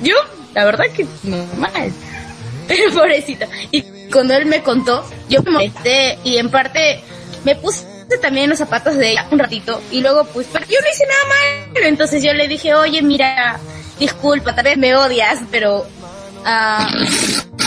yo 0.00 0.14
la 0.54 0.64
verdad 0.64 0.84
que 0.94 1.06
normal. 1.22 1.92
Pero 2.68 2.92
pobrecito. 2.92 3.46
Y 3.70 3.82
cuando 4.10 4.34
él 4.34 4.46
me 4.46 4.62
contó, 4.62 5.04
yo 5.28 5.42
me 5.42 5.50
molesté 5.50 6.18
y 6.24 6.36
en 6.38 6.50
parte 6.50 7.02
me 7.44 7.54
puse 7.56 7.86
también 8.22 8.48
los 8.48 8.58
zapatos 8.58 8.96
de 8.96 9.10
ella 9.10 9.26
un 9.30 9.38
ratito 9.38 9.82
y 9.90 10.00
luego 10.00 10.24
pues, 10.24 10.46
yo 10.52 10.58
no 10.58 10.64
hice 10.64 11.04
nada 11.06 11.24
mal. 11.28 11.84
Entonces 11.84 12.22
yo 12.22 12.32
le 12.32 12.48
dije, 12.48 12.74
oye, 12.74 13.02
mira, 13.02 13.58
disculpa, 13.98 14.54
tal 14.54 14.64
vez 14.64 14.78
me 14.78 14.94
odias, 14.96 15.40
pero 15.50 15.80
uh, 15.80 17.04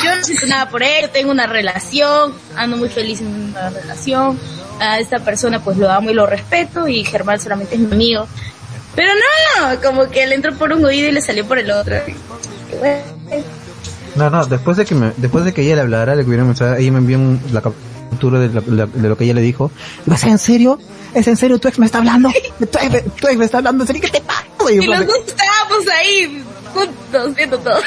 yo 0.04 0.16
no 0.16 0.24
siento 0.24 0.48
nada 0.48 0.70
por 0.70 0.84
él, 0.84 1.10
tengo 1.12 1.32
una 1.32 1.46
relación, 1.46 2.36
ando 2.56 2.78
muy 2.78 2.90
feliz 2.90 3.22
en 3.22 3.28
una 3.28 3.70
relación. 3.70 4.40
A 4.82 5.00
esta 5.00 5.20
persona 5.20 5.64
pues 5.64 5.78
lo 5.78 5.92
amo 5.92 6.10
y 6.10 6.14
lo 6.14 6.26
respeto 6.26 6.88
y 6.88 7.06
Germán 7.06 7.40
solamente 7.40 7.76
es 7.76 7.82
mi 7.82 7.94
amigo. 7.94 8.28
Pero 8.96 9.12
no, 9.14 9.80
como 9.82 10.10
que 10.10 10.26
le 10.26 10.36
entró 10.36 10.56
por 10.56 10.74
un 10.74 10.84
oído 10.84 11.08
y 11.08 11.12
le 11.12 11.22
salió 11.22 11.46
por 11.46 11.60
el 11.60 11.70
otro. 11.72 11.96
No, 14.16 14.30
no, 14.30 14.46
después 14.46 14.78
de 14.78 14.86
que 14.86 14.96
me, 14.96 15.14
después 15.18 15.46
de 15.46 15.54
que 15.54 15.62
ella 15.62 15.76
le 15.76 15.82
hablara, 15.82 16.16
le 16.16 16.24
hubiera 16.24 16.44
mensaje, 16.44 16.82
ella 16.82 16.92
me 16.92 16.98
envió 16.98 17.20
la 17.52 17.62
captura 17.62 18.40
de, 18.40 18.50
lo 18.50 19.18
que 19.18 19.24
ella 19.24 19.36
le 19.36 19.42
dijo. 19.42 19.72
¿Es 20.12 20.24
en 20.24 20.38
serio? 20.40 20.80
¿Es 21.14 21.28
en 21.28 21.38
serio? 21.38 21.60
¿Tu 21.60 21.68
ex 21.68 21.80
me 21.80 21.86
está 21.86 22.00
hablando? 22.00 22.30
¿Tu 22.60 23.28
ex, 23.28 23.38
me 23.38 23.46
está 23.46 23.60
hablando? 23.60 23.84
¿En 23.84 23.88
serio? 23.88 24.02
¿Qué 24.02 24.10
te 24.10 24.22
pasa? 24.22 24.46
Y, 24.72 24.88
nos 24.88 25.06
gustábamos 25.06 25.88
ahí. 25.94 26.44
juntos 26.74 27.36
viendo 27.36 27.60
todo. 27.60 27.80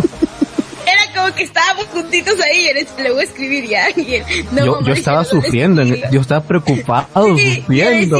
Como 1.20 1.34
que 1.34 1.42
estábamos 1.44 1.86
juntitos 1.86 2.40
ahí, 2.40 2.70
y 2.70 3.02
le 3.02 3.10
voy 3.10 3.20
a 3.20 3.24
escribir 3.24 3.68
ya. 3.68 3.88
yo, 3.94 4.80
yo 4.82 4.92
estaba 4.92 5.24
sufriendo, 5.24 5.82
yo 5.82 6.20
estaba 6.20 6.42
preocupado, 6.42 7.36
sufriendo. 7.36 8.18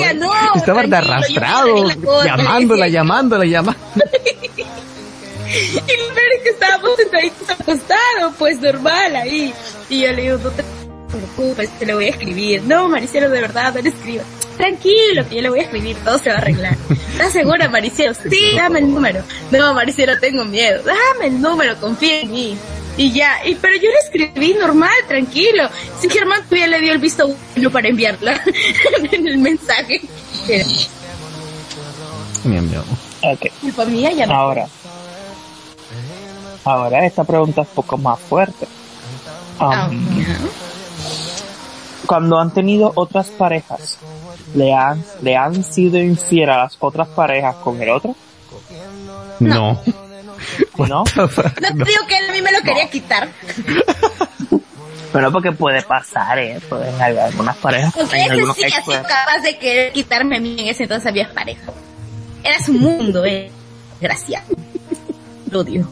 estaba 0.55 0.81
arrastrado, 0.81 1.89
llamándola, 2.25 2.89
llamándola, 2.89 3.45
llamándola. 3.47 3.81
y 5.51 5.99
lo 5.99 6.15
peor 6.15 6.33
es 6.37 6.43
que 6.43 6.49
estábamos 6.51 6.97
sentaditos 6.97 7.51
acostados, 7.51 8.35
pues 8.39 8.61
normal 8.61 9.17
ahí. 9.17 9.53
Y 9.89 10.03
yo 10.03 10.13
le 10.13 10.23
digo, 10.23 10.39
no 10.39 10.51
te 10.51 10.65
preocupes, 11.09 11.71
te 11.79 11.87
lo 11.87 11.95
voy 11.97 12.07
a 12.07 12.11
escribir. 12.11 12.63
No, 12.63 12.89
Maricelo, 12.89 13.31
de 13.31 13.41
verdad, 13.41 13.75
no 13.75 13.83
le 13.83 13.89
escribas. 13.89 14.27
Tranquilo, 14.57 15.27
que 15.29 15.37
yo 15.37 15.43
le 15.43 15.49
voy 15.49 15.61
a 15.61 15.63
escribir, 15.63 15.97
todo 16.05 16.19
se 16.19 16.29
va 16.29 16.37
a 16.37 16.39
arreglar. 16.39 16.77
¿Estás 17.13 17.33
segura, 17.33 17.69
Maricelo? 17.69 18.13
Sí, 18.15 18.53
dame 18.55 18.81
el 18.81 18.93
número. 18.93 19.23
No, 19.51 19.73
Maricelo, 19.75 20.19
tengo 20.21 20.45
miedo. 20.45 20.83
Dame 20.83 21.35
el 21.35 21.41
número, 21.41 21.77
confía 21.81 22.21
en 22.21 22.31
mí. 22.31 22.59
Y 22.97 23.13
ya, 23.13 23.47
y, 23.47 23.55
pero 23.55 23.77
yo 23.77 23.89
le 23.89 23.99
escribí 23.99 24.55
normal, 24.55 24.91
tranquilo. 25.09 25.69
Si 26.01 26.09
Germán 26.09 26.43
todavía 26.45 26.67
le 26.67 26.81
dio 26.81 26.93
el 26.93 26.99
visto 26.99 27.29
bueno 27.55 27.71
para 27.71 27.89
enviarla 27.89 28.41
en 29.13 29.27
el 29.27 29.39
mensaje. 29.39 30.01
Me 32.45 32.59
envió. 32.59 32.81
Ok. 33.23 33.47
Culpa 33.61 33.85
mía 33.85 34.13
ya 34.13 34.27
no. 34.27 34.35
Ahora. 34.35 34.67
Ahora 36.65 37.07
esta 37.07 37.25
pregunta 37.25 37.63
es 37.63 37.69
un 37.69 37.75
poco 37.75 37.97
más 37.97 38.19
fuerte. 38.19 38.67
Ah, 39.59 39.91
cuando 42.07 42.39
han 42.39 42.53
tenido 42.53 42.93
otras 42.95 43.29
parejas, 43.29 43.99
¿le 44.55 44.73
han, 44.73 45.05
¿le 45.23 45.37
han 45.37 45.63
sido 45.63 45.99
infiel 45.99 46.51
a 46.51 46.59
las 46.59 46.77
otras 46.81 47.09
parejas 47.09 47.57
con 47.57 47.81
el 47.81 47.91
otro? 47.91 48.17
No. 49.39 49.75
¿No? 49.75 49.81
No 51.61 51.85
te 51.85 51.91
digo 51.91 52.07
que 52.09 52.17
él 52.19 52.31
a 52.31 52.33
mí 52.33 52.43
me 52.43 52.53
lo 52.53 52.61
quería 52.63 52.89
quitar. 52.91 53.29
Pero 55.13 55.33
porque 55.33 55.51
puede 55.53 55.83
pasar, 55.83 56.39
¿eh? 56.39 56.61
Pues 56.69 56.89
en 56.95 57.01
algunas 57.19 57.57
parejas. 57.57 57.95
O 57.97 58.07
sea, 58.07 58.19
en 58.19 58.25
ese 58.27 58.33
algunos 58.33 58.57
sí 58.57 58.63
ha 58.65 58.83
sido 58.85 59.03
capaz 59.03 59.43
de 59.43 59.59
querer 59.59 59.93
quitarme 59.93 60.37
a 60.37 60.41
mí 60.41 60.57
en 60.59 60.69
ese 60.69 60.85
entonces 60.85 61.07
había 61.09 61.33
pareja. 61.33 61.73
Era 62.45 62.63
su 62.63 62.73
mundo, 62.73 63.25
eh. 63.25 63.51
Gracias. 64.01 64.43
Lo 65.51 65.61
odio. 65.61 65.89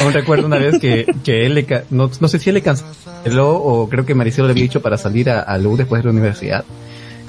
Aún 0.00 0.12
recuerdo 0.12 0.46
una 0.46 0.58
vez 0.58 0.78
que, 0.78 1.06
que 1.24 1.44
él 1.46 1.54
le, 1.54 1.66
no, 1.90 2.10
no 2.20 2.28
sé 2.28 2.38
si 2.38 2.50
él 2.50 2.54
le 2.54 2.62
canceló 2.62 3.50
o 3.56 3.88
creo 3.88 4.06
que 4.06 4.14
Maricelo 4.14 4.46
le 4.46 4.52
había 4.52 4.62
dicho 4.62 4.80
para 4.80 4.96
salir 4.96 5.28
a, 5.30 5.40
a 5.40 5.58
Lu 5.58 5.76
después 5.76 6.00
de 6.02 6.06
la 6.06 6.12
universidad. 6.12 6.64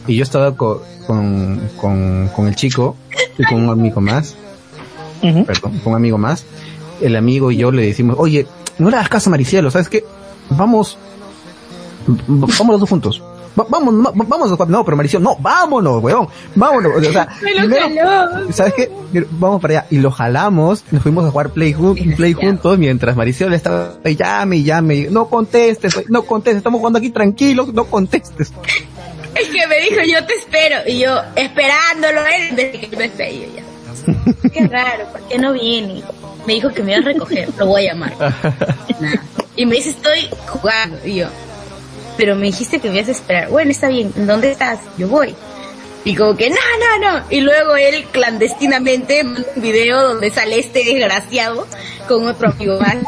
Y 0.05 0.17
yo 0.17 0.23
estaba 0.23 0.55
co- 0.55 0.83
con, 1.07 1.69
con, 1.77 2.27
con 2.35 2.47
el 2.47 2.55
chico 2.55 2.95
y 3.37 3.43
con 3.45 3.63
un 3.63 3.69
amigo 3.69 4.01
más, 4.01 4.35
ujú. 5.21 5.45
perdón, 5.45 5.79
con 5.79 5.93
un 5.93 5.97
amigo 5.97 6.17
más. 6.17 6.45
El 7.01 7.15
amigo 7.15 7.51
y 7.51 7.57
yo 7.57 7.71
le 7.71 7.83
decimos, 7.85 8.15
oye, 8.19 8.45
no 8.77 8.89
le 8.89 8.97
hagas 8.97 9.09
caso 9.09 9.29
a 9.29 9.31
Maricielo, 9.31 9.71
¿sabes 9.71 9.89
qué? 9.89 10.03
Vamos, 10.49 10.97
vamos 12.27 12.67
los 12.67 12.79
dos 12.79 12.89
juntos. 12.89 13.23
Va- 13.59 13.65
vamos, 13.69 13.93
va- 14.05 14.11
vamos, 14.27 14.69
no, 14.69 14.85
pero 14.85 14.95
Maricielo, 14.97 15.23
no, 15.23 15.35
vámonos, 15.39 16.01
weón, 16.03 16.27
vámonos. 16.55 16.91
O 16.95 17.11
sea, 17.11 17.27
Me 17.41 17.53
lo 17.55 17.61
primero- 17.67 18.05
jaló. 18.31 18.53
¿sabes 18.53 18.73
qué? 18.73 18.91
Vamos 19.31 19.61
para 19.61 19.79
allá. 19.79 19.87
Y 19.89 19.97
lo 19.99 20.11
jalamos, 20.11 20.83
nos 20.91 21.03
fuimos 21.03 21.25
a 21.25 21.31
jugar 21.31 21.49
Play, 21.51 21.73
play 22.15 22.33
juntos 22.33 22.77
mientras 22.77 23.15
Maricelo 23.15 23.55
estaba 23.55 23.95
llame 24.05 24.57
y 24.57 24.63
llame. 24.63 25.07
No 25.09 25.25
contestes, 25.29 26.09
no 26.09 26.23
contestes, 26.23 26.57
estamos 26.57 26.79
jugando 26.79 26.99
aquí 26.99 27.09
tranquilos, 27.09 27.73
no 27.73 27.85
contestes. 27.85 28.53
Es 29.35 29.47
que 29.49 29.67
me 29.67 29.79
dijo, 29.81 30.01
yo 30.11 30.25
te 30.25 30.33
espero. 30.33 30.75
Y 30.87 30.99
yo, 30.99 31.15
esperándolo 31.35 32.19
él, 32.25 32.55
desde 32.55 32.79
que 32.81 32.97
me 32.97 33.05
yo 33.05 33.45
ya. 33.55 33.63
Qué 34.53 34.67
raro, 34.67 35.05
¿por 35.11 35.21
qué 35.27 35.37
no 35.37 35.53
viene? 35.53 36.01
Me 36.45 36.53
dijo 36.53 36.69
que 36.69 36.81
me 36.83 36.91
iba 36.93 37.01
a 37.01 37.05
recoger, 37.05 37.49
lo 37.57 37.67
voy 37.67 37.85
a 37.87 37.93
llamar. 37.93 38.13
Nada. 38.99 39.23
Y 39.55 39.65
me 39.65 39.75
dice, 39.75 39.89
estoy 39.91 40.29
jugando. 40.47 40.97
Y 41.05 41.15
yo, 41.15 41.27
pero 42.17 42.35
me 42.35 42.47
dijiste 42.47 42.79
que 42.79 42.89
me 42.89 42.95
ibas 42.97 43.09
a 43.09 43.11
esperar. 43.11 43.49
Bueno, 43.49 43.71
está 43.71 43.87
bien, 43.89 44.11
¿en 44.15 44.27
dónde 44.27 44.51
estás? 44.51 44.79
Yo 44.97 45.07
voy. 45.07 45.35
Y 46.05 46.15
como 46.15 46.35
que, 46.37 46.49
no, 46.49 46.55
no, 47.01 47.11
no. 47.19 47.25
Y 47.29 47.41
luego 47.41 47.75
él 47.75 48.05
clandestinamente 48.11 49.23
manda 49.23 49.43
un 49.55 49.61
video 49.61 50.01
donde 50.07 50.29
sale 50.31 50.59
este 50.59 50.83
desgraciado 50.85 51.67
con 52.07 52.25
otro 52.27 52.49
amigo 52.51 52.79
más. 52.79 52.95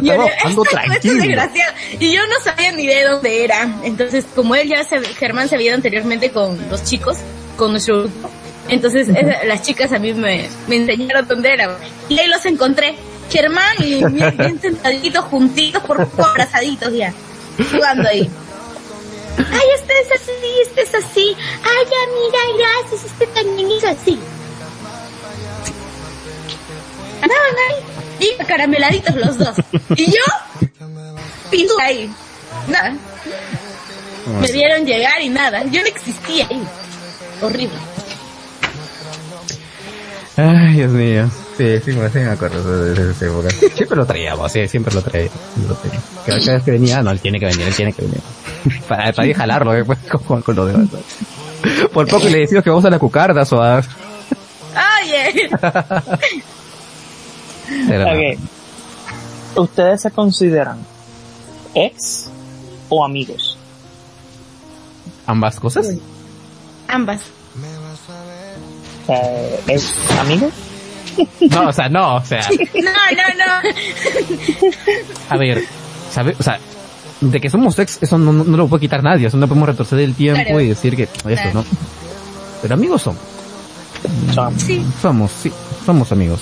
Y 0.00 0.06
yo 0.06 0.14
"Este- 0.24 0.48
este 0.48 0.62
tranquilos. 0.70 1.18
desgraciado". 1.22 1.72
Y 2.00 2.12
yo 2.12 2.20
no 2.26 2.34
sabía 2.42 2.72
ni 2.72 2.86
de 2.86 3.02
dónde 3.04 3.44
era. 3.44 3.68
Entonces, 3.84 4.24
como 4.34 4.54
él 4.56 4.68
ya 4.68 4.82
se, 4.84 5.00
Germán 5.00 5.48
se 5.48 5.54
había 5.56 5.68
ido 5.68 5.76
anteriormente 5.76 6.30
con 6.30 6.58
los 6.70 6.84
chicos, 6.84 7.16
con 7.56 7.72
nuestro 7.72 8.00
grupo. 8.02 8.30
Entonces, 8.68 9.08
esa- 9.08 9.44
las 9.44 9.62
chicas 9.62 9.92
a 9.92 9.98
mí 9.98 10.12
me, 10.14 10.48
me 10.68 10.76
enseñaron 10.76 11.26
dónde 11.28 11.52
era. 11.52 11.76
Y 12.08 12.18
ahí 12.18 12.28
los 12.28 12.44
encontré. 12.46 12.94
Germán 13.30 13.76
y 13.78 14.04
bien, 14.04 14.36
bien 14.36 14.60
sentaditos, 14.60 15.24
juntitos, 15.24 15.82
por 15.84 16.06
poco 16.08 16.26
abrazaditos 16.28 16.92
ya. 16.92 17.12
Jugando 17.72 18.08
ahí. 18.08 18.28
Ay, 19.36 19.68
este 19.74 19.92
es 20.00 20.20
así, 20.20 20.32
este 20.62 20.82
es 20.82 20.94
así. 20.94 21.36
Ay, 21.62 21.84
ya, 21.84 22.56
mira, 22.56 22.68
gracias, 22.82 23.04
este 23.10 23.26
también 23.28 23.68
es 23.72 23.84
así. 23.84 24.18
Andaban 27.22 27.54
ahí, 27.68 28.26
y 28.28 28.44
carameladitos 28.44 29.14
los 29.16 29.38
dos. 29.38 29.56
Y 29.96 30.06
yo, 30.06 30.68
pinto 31.50 31.74
ahí. 31.80 32.10
Nada. 32.68 32.94
Me 34.40 34.52
vieron 34.52 34.84
llegar 34.86 35.20
y 35.20 35.28
nada. 35.30 35.64
Yo 35.64 35.80
no 35.80 35.86
existía 35.88 36.46
ahí. 36.50 36.62
Horrible. 37.42 37.78
Ay, 40.36 40.74
Dios 40.74 40.90
mío. 40.90 41.30
Sí, 41.56 41.78
sí, 41.84 41.92
me, 41.92 42.08
sí 42.10 42.18
me 42.18 42.30
acuerdo 42.30 42.92
de, 42.92 43.10
esa 43.12 43.26
época. 43.26 43.48
Siempre 43.50 43.96
lo 43.96 44.04
traíamos, 44.04 44.50
sí, 44.50 44.66
siempre 44.66 44.92
lo 44.92 45.02
traía. 45.02 45.28
siempre 45.28 45.68
lo 45.68 45.74
traía. 45.76 46.00
Cada, 46.26 46.40
cada 46.40 46.54
vez 46.54 46.64
que 46.64 46.70
venía, 46.72 47.02
no, 47.02 47.10
él 47.12 47.20
tiene 47.20 47.38
que 47.38 47.46
venir, 47.46 47.66
él 47.68 47.74
tiene 47.74 47.92
que 47.92 48.02
venir. 48.02 48.20
Para, 48.88 49.12
para 49.12 49.28
ir 49.28 49.34
a 49.36 49.38
jalarlo 49.38 49.72
después 49.72 49.98
con, 50.26 50.42
con 50.42 50.56
los 50.56 50.72
demás. 50.72 50.88
Por 51.92 52.08
poco 52.08 52.28
le 52.28 52.38
decimos 52.38 52.64
que 52.64 52.70
vamos 52.70 52.84
a 52.84 52.90
la 52.90 52.98
cucardas 52.98 53.52
o 53.52 53.62
a... 53.62 53.82
Oye. 55.02 55.50
¿Ustedes 59.56 60.02
se 60.02 60.10
consideran 60.10 60.78
ex 61.74 62.28
o 62.88 63.04
amigos? 63.04 63.56
¿Ambas 65.26 65.60
cosas? 65.60 65.94
Ambas. 66.88 67.22
Sea, 69.06 69.20
¿Es 69.68 69.92
amigo? 70.20 70.50
No, 71.50 71.68
o 71.68 71.72
sea, 71.72 71.88
no, 71.88 72.16
o 72.16 72.24
sea, 72.24 72.40
No, 72.74 72.90
no, 72.90 73.22
no. 73.38 74.70
a 75.28 75.36
ver, 75.36 75.62
¿sabe? 76.10 76.34
O 76.38 76.42
sea, 76.42 76.58
de 77.20 77.40
que 77.40 77.48
somos 77.50 77.78
ex, 77.78 77.98
eso 78.02 78.18
no, 78.18 78.32
no, 78.32 78.44
no 78.44 78.56
lo 78.56 78.66
puede 78.68 78.80
quitar 78.82 79.02
nadie, 79.02 79.26
eso 79.28 79.36
no 79.36 79.46
podemos 79.46 79.68
retroceder 79.68 80.04
el 80.04 80.14
tiempo 80.14 80.42
Claro. 80.42 80.60
y 80.60 80.68
decir 80.68 80.96
que 80.96 81.04
eso, 81.04 81.22
Claro. 81.22 81.50
¿no? 81.54 81.64
Pero 82.62 82.74
amigos 82.74 83.02
somos, 83.02 83.20
Sí. 84.58 84.84
somos, 85.00 85.30
sí, 85.30 85.52
somos 85.86 86.10
amigos. 86.12 86.40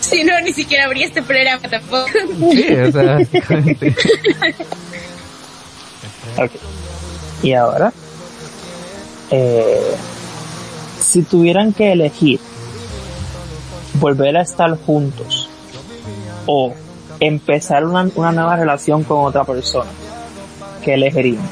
Si 0.00 0.22
no, 0.24 0.40
ni 0.42 0.52
siquiera 0.52 0.84
habría 0.86 1.06
este 1.06 1.22
programa 1.22 1.60
tampoco. 1.68 2.06
Sí, 2.52 2.66
o 2.76 2.92
sea. 2.92 3.18
Ok. 6.36 6.50
Y 7.42 7.52
ahora, 7.52 7.92
eh, 9.30 9.94
si 11.08 11.22
tuvieran 11.22 11.72
que 11.72 11.92
elegir 11.92 12.38
volver 13.94 14.36
a 14.36 14.42
estar 14.42 14.76
juntos 14.84 15.48
o 16.46 16.72
empezar 17.20 17.84
una, 17.84 18.08
una 18.14 18.32
nueva 18.32 18.56
relación 18.56 19.02
con 19.04 19.24
otra 19.24 19.44
persona, 19.44 19.90
¿qué 20.84 20.94
elegirían? 20.94 21.42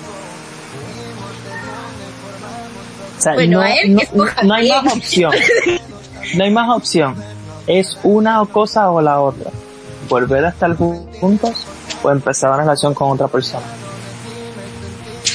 O 3.18 3.20
sea, 3.22 3.34
Bueno, 3.34 3.58
no, 3.58 3.64
a 3.64 3.70
él 3.72 3.94
no- 4.44 4.54
hay 4.54 4.70
más 4.70 4.92
opción. 4.94 5.32
No 6.36 6.44
hay 6.44 6.50
más 6.50 6.76
opción. 6.76 7.14
Es 7.66 7.98
una 8.04 8.44
cosa 8.52 8.90
o 8.90 9.00
la 9.00 9.20
otra. 9.20 9.50
Volver 10.08 10.44
a 10.44 10.48
estar 10.50 10.76
ju- 10.76 11.06
juntos 11.18 11.64
o 12.02 12.10
empezar 12.10 12.50
una 12.50 12.58
relación 12.60 12.94
con 12.94 13.10
otra 13.12 13.26
persona. 13.28 13.64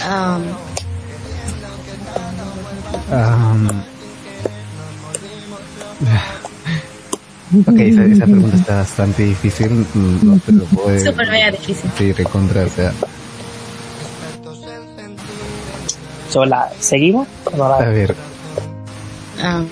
Um, 0.08 0.44
Um, 3.12 3.68
ok, 7.68 7.80
esa, 7.80 8.04
esa 8.06 8.26
pregunta 8.26 8.56
está 8.58 8.76
bastante 8.78 9.24
difícil, 9.24 9.86
no 10.24 10.38
te 10.40 10.52
lo 10.52 10.64
puedo 10.66 11.00
Súper 11.00 11.30
mega 11.30 11.52
difícil. 11.52 11.90
Sí, 11.98 12.12
recontra, 12.14 12.64
o 12.66 12.70
sea, 12.70 12.92
So, 16.30 16.46
¿la 16.46 16.70
seguimos? 16.80 17.28
o 17.46 17.58
no 17.58 17.68
la- 17.70 17.76
a 17.86 17.90
ver, 17.90 18.16
Um, 19.44 19.68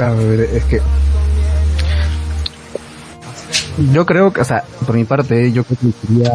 a 0.00 0.10
ver, 0.10 0.40
es 0.40 0.64
que 0.64 0.80
yo 3.92 4.04
creo 4.04 4.32
que, 4.32 4.40
o 4.40 4.44
sea, 4.44 4.64
por 4.84 4.96
mi 4.96 5.04
parte, 5.04 5.52
yo 5.52 5.62
creo 5.62 5.78
que 5.78 5.86
elegiría 5.86 6.32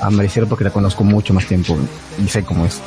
a 0.00 0.08
Maricela 0.08 0.46
porque 0.46 0.64
la 0.64 0.70
conozco 0.70 1.04
mucho 1.04 1.34
más 1.34 1.44
tiempo 1.44 1.76
y 2.18 2.26
sé 2.28 2.42
cómo 2.42 2.64
es. 2.64 2.80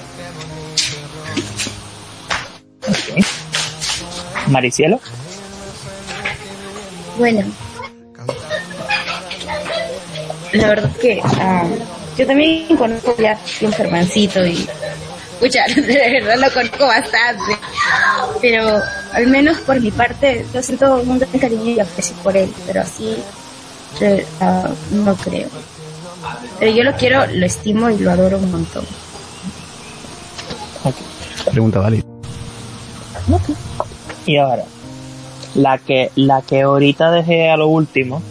Maricielo. 4.47 4.99
Bueno, 7.17 7.43
la 10.53 10.67
verdad 10.67 10.91
que 10.97 11.21
ah, 11.23 11.65
yo 12.17 12.27
también 12.27 12.75
conozco 12.75 13.15
ya 13.17 13.39
un 13.61 13.73
Germancito 13.73 14.45
y 14.45 14.67
escucha, 15.33 15.65
de 15.81 16.21
verdad 16.21 16.37
lo 16.37 16.51
conozco 16.51 16.87
bastante. 16.87 17.57
Pero 18.41 18.81
al 19.13 19.27
menos 19.27 19.57
por 19.59 19.79
mi 19.79 19.91
parte, 19.91 20.45
yo 20.53 20.61
siento 20.61 20.95
un 20.95 21.19
gran 21.19 21.39
cariño 21.39 21.71
y 21.71 21.79
aprecio 21.79 22.15
por 22.17 22.35
él, 22.37 22.51
pero 22.65 22.81
así 22.81 23.17
ah, 24.39 24.69
no 24.91 25.15
creo. 25.15 25.49
Pero 26.59 26.71
yo 26.71 26.83
lo 26.83 26.93
quiero, 26.95 27.25
lo 27.27 27.45
estimo 27.45 27.89
y 27.89 27.97
lo 27.97 28.11
adoro 28.11 28.37
un 28.37 28.51
montón. 28.51 28.85
Pregunta 31.51 31.79
vale. 31.79 32.03
Y 34.25 34.37
ahora, 34.37 34.63
la 35.55 35.77
que, 35.77 36.11
la 36.15 36.41
que 36.41 36.61
ahorita 36.61 37.11
dejé 37.11 37.49
a 37.49 37.57
lo 37.57 37.67
último, 37.67 38.21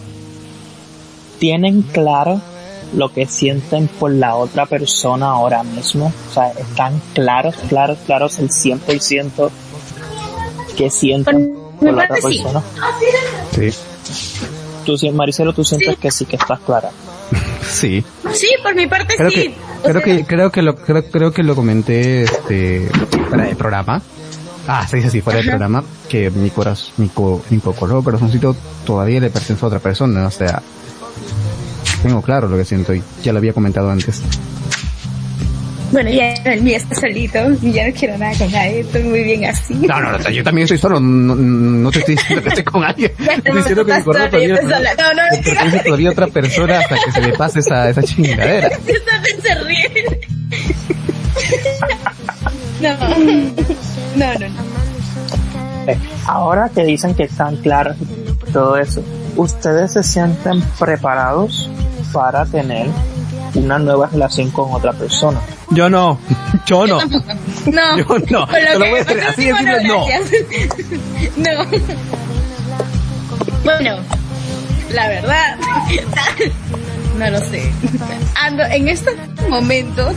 tienen 1.39 1.83
claro 1.83 2.41
lo 2.95 3.13
que 3.13 3.27
sienten 3.27 3.89
por 3.89 4.13
la 4.13 4.37
otra 4.37 4.67
persona 4.67 5.31
ahora 5.31 5.63
mismo. 5.63 6.13
O 6.31 6.35
sea, 6.35 6.51
están 6.51 7.01
claros, 7.15 7.57
claros, 7.69 7.99
claros 8.07 8.39
el 8.39 8.51
100% 8.51 9.51
que 10.77 10.91
sienten 10.91 11.55
por 11.79 11.93
la 11.93 12.05
otra 12.05 12.17
persona. 12.17 12.63
Sí. 13.53 13.71
Tú, 14.85 14.97
Maricelo, 15.13 15.53
tú 15.53 15.65
sientes 15.65 15.97
que 15.97 16.11
sí, 16.11 16.27
que 16.27 16.37
estás 16.37 16.61
clara. 16.61 16.91
sí. 17.71 18.05
Sí, 18.33 18.49
por 18.63 18.75
mi 18.75 18.87
parte 18.87 19.15
creo 19.17 19.31
sí. 19.31 19.37
Que, 19.37 19.55
creo 19.83 20.03
que, 20.03 20.25
creo 20.25 20.53
que 20.53 20.63
lo, 20.63 20.77
creo, 20.77 21.05
creo 21.11 21.33
que 21.33 21.43
lo 21.43 21.55
comenté, 21.55 22.25
este, 22.25 22.91
para 23.31 23.49
el 23.49 23.57
programa. 23.57 24.03
Ah, 24.67 24.87
se 24.87 24.97
dice 24.97 25.09
así, 25.09 25.21
fuera 25.21 25.39
del 25.39 25.49
programa, 25.49 25.83
que 26.09 26.31
mi 26.31 26.51
corazón, 26.51 26.93
mi, 26.99 27.09
co, 27.09 27.43
mi 27.51 27.59
corazoncito 27.59 28.55
todavía 28.87 29.21
le 29.21 29.31
pertenece 29.31 29.65
a 29.65 29.69
otra 29.69 29.81
persona, 29.81 30.27
o 30.27 30.31
sea, 30.31 30.63
tengo 32.03 32.23
claro 32.23 32.49
lo 32.49 32.57
que 32.57 32.65
siento 32.65 32.95
y 32.95 33.03
ya 33.23 33.33
lo 33.33 33.39
había 33.39 33.53
comentado 33.53 33.91
antes. 33.91 34.23
Bueno, 35.93 36.09
ya 36.11 36.33
el 36.33 36.63
mío 36.63 36.79
está 36.79 36.95
solito 36.95 37.39
y 37.61 37.73
ya 37.73 37.87
no 37.87 37.93
quiero 37.93 38.17
nada 38.17 38.35
con 38.39 38.51
nadie, 38.51 38.81
estoy 38.81 39.03
muy 39.03 39.23
bien 39.25 39.45
así. 39.45 39.75
No, 39.75 40.01
no, 40.01 40.17
no 40.17 40.31
yo 40.31 40.43
también 40.43 40.65
estoy 40.65 40.79
solo, 40.79 40.99
no, 40.99 41.35
no 41.35 41.91
te 41.91 41.99
estoy 41.99 42.15
diciendo 42.15 42.43
que 42.43 42.49
esté 42.49 42.65
con 42.65 42.83
alguien. 42.83 43.13
Estoy 43.19 43.57
diciendo 43.57 43.85
que 43.85 43.95
mi 43.95 44.03
corazón 44.03 44.31
todavía, 44.31 44.55
no, 44.63 44.63
no, 44.63 45.23
pertenece 45.45 45.81
todavía 45.85 46.09
a 46.09 46.13
otra 46.13 46.27
persona 46.29 46.79
hasta 46.79 46.97
que 47.05 47.13
se 47.13 47.21
le 47.21 47.33
pase 47.35 47.59
esa, 47.59 47.91
esa 47.91 48.03
chingadera. 48.03 48.71
se 49.43 49.55
ríe. 49.65 50.21
No, 52.83 52.89
no, 54.17 54.35
no. 54.35 54.47
Eh, 55.87 55.99
ahora 56.27 56.69
que 56.69 56.85
dicen 56.85 57.15
que 57.15 57.25
están 57.25 57.57
claros 57.57 57.97
todo 58.53 58.77
eso, 58.77 59.03
¿ustedes 59.37 59.93
se 59.93 60.03
sienten 60.03 60.61
preparados 60.79 61.69
para 62.13 62.45
tener 62.47 62.87
una 63.55 63.79
nueva 63.79 64.07
relación 64.07 64.51
con 64.51 64.73
otra 64.73 64.93
persona? 64.93 65.41
Yo 65.71 65.89
no, 65.89 66.19
yo 66.67 66.87
no. 66.87 67.01
No, 67.67 67.97
yo 67.97 68.19
no. 68.31 68.47
Te 68.47 68.79
lo 68.79 68.87
voy 68.87 68.99
a 68.99 69.05
decir 69.05 69.21
así 69.23 69.45
decirlo, 69.47 69.83
no. 69.85 70.07
No. 71.37 71.65
Bueno, 73.65 73.97
la 74.93 75.09
verdad, 75.09 75.57
no 77.19 77.31
lo 77.31 77.39
sé. 77.41 77.73
Ando 78.41 78.65
en 78.65 78.89
estos 78.89 79.15
momentos 79.49 80.15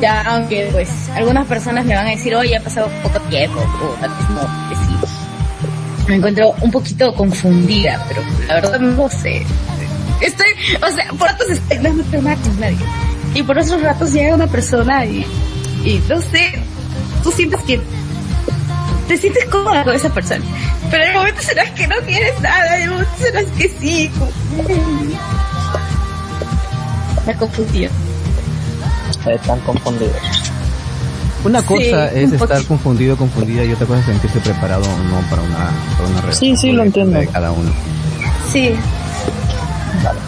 ya 0.00 0.22
aunque 0.22 0.68
pues 0.72 0.88
algunas 1.14 1.46
personas 1.46 1.84
me 1.84 1.94
van 1.94 2.06
a 2.06 2.10
decir, 2.10 2.34
oye, 2.34 2.56
ha 2.56 2.60
pasado 2.60 2.88
poco 3.02 3.20
tiempo, 3.22 3.60
o 3.60 3.94
tal 4.00 4.10
vez 4.10 4.30
no, 4.30 4.68
que 4.68 4.76
sí. 4.76 6.06
Me 6.08 6.16
encuentro 6.16 6.54
un 6.60 6.70
poquito 6.70 7.14
confundida, 7.14 8.04
pero 8.08 8.22
la 8.46 8.54
verdad 8.54 8.80
no 8.80 9.08
sé. 9.08 9.44
Estoy, 10.20 10.48
o 10.82 10.90
sea, 10.90 11.08
por 11.10 11.28
ratos 11.28 11.48
estoy, 11.50 11.78
no 11.78 12.22
nada 12.22 12.36
con 12.36 12.60
nadie. 12.60 12.78
Y 13.34 13.42
por 13.42 13.58
otros 13.58 13.82
ratos 13.82 14.12
llega 14.12 14.34
una 14.34 14.46
persona 14.46 15.04
y, 15.04 15.26
y 15.84 16.02
no 16.08 16.20
sé, 16.20 16.62
tú 17.22 17.30
sientes 17.30 17.62
que 17.62 17.80
te 19.06 19.16
sientes 19.16 19.44
cómoda 19.46 19.84
con 19.84 19.94
esa 19.94 20.12
persona. 20.12 20.44
Pero 20.90 21.04
en 21.04 21.14
momentos 21.14 21.44
serás 21.44 21.70
que 21.72 21.86
no 21.86 21.96
quieres 22.06 22.40
nada, 22.40 22.78
en 22.78 22.90
momentos 22.90 23.18
serás 23.18 23.46
que 23.56 23.68
sí. 23.68 24.10
La 27.26 27.34
están 29.26 29.60
confundidos. 29.60 30.16
Una 31.44 31.62
cosa 31.62 32.10
es 32.12 32.32
estar 32.32 32.62
confundido, 32.64 33.16
confundida 33.16 33.64
y 33.64 33.72
otra 33.72 33.86
cosa 33.86 34.00
es 34.00 34.06
sentirse 34.06 34.40
preparado 34.40 34.82
o 34.82 34.98
no 35.04 35.20
para 35.30 35.42
una, 35.42 35.70
para 35.96 36.08
una 36.08 36.20
relación. 36.20 36.56
Sí, 36.56 36.56
sí, 36.56 36.72
lo 36.72 36.82
entiendo. 36.82 37.18
De 37.18 37.28
cada 37.28 37.52
uno. 37.52 37.70
Sí. 38.50 38.74
Vale. 40.02 40.18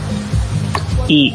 Y 1.09 1.35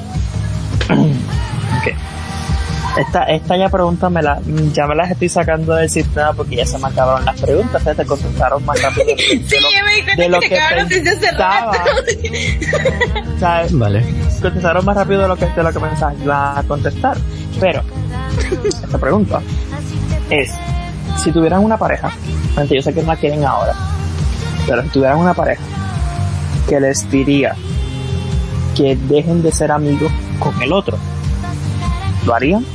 esta, 2.97 3.23
esta 3.23 3.57
ya 3.57 3.69
pregunta 3.69 4.09
me 4.09 4.21
la, 4.21 4.39
ya 4.71 4.87
me 4.87 4.95
las 4.95 5.11
estoy 5.11 5.27
sacando 5.27 5.73
del 5.75 5.89
sistema 5.89 6.31
porque 6.33 6.55
ya 6.55 6.65
se 6.65 6.77
me 6.77 6.87
acabaron 6.87 7.25
las 7.25 7.41
preguntas, 7.41 7.83
ya 7.83 7.93
te 7.93 8.05
contestaron 8.05 8.65
más 8.65 8.81
rápido 8.81 9.07
de, 9.07 9.17
sí, 9.45 9.57
de 10.15 10.29
lo, 10.29 10.39
que, 10.39 10.49
que 10.49 11.01
pensaba. 11.01 11.73
Vale. 13.71 14.05
Contestaron 14.41 14.85
más 14.85 14.95
rápido 14.95 15.23
de 15.23 15.27
lo 15.27 15.35
que, 15.35 15.45
de 15.45 15.63
lo 15.63 15.73
que 15.73 15.79
pensaba 15.79 16.13
iba 16.13 16.59
a 16.59 16.63
contestar. 16.63 17.17
Pero, 17.59 17.81
esta 18.65 18.97
pregunta 18.97 19.41
es, 20.29 20.53
si 21.23 21.31
tuvieran 21.31 21.63
una 21.63 21.77
pareja, 21.77 22.11
yo 22.69 22.81
sé 22.81 22.93
que 22.93 23.01
no 23.01 23.07
la 23.07 23.15
quieren 23.15 23.43
ahora, 23.45 23.73
pero 24.67 24.83
si 24.83 24.89
tuvieran 24.89 25.19
una 25.19 25.33
pareja 25.33 25.61
que 26.67 26.79
les 26.79 27.09
diría 27.09 27.55
que 28.75 28.95
dejen 28.95 29.41
de 29.41 29.51
ser 29.51 29.71
amigos 29.71 30.11
con 30.39 30.61
el 30.61 30.73
otro, 30.73 30.97
¿lo 32.25 32.33
harían? 32.33 32.65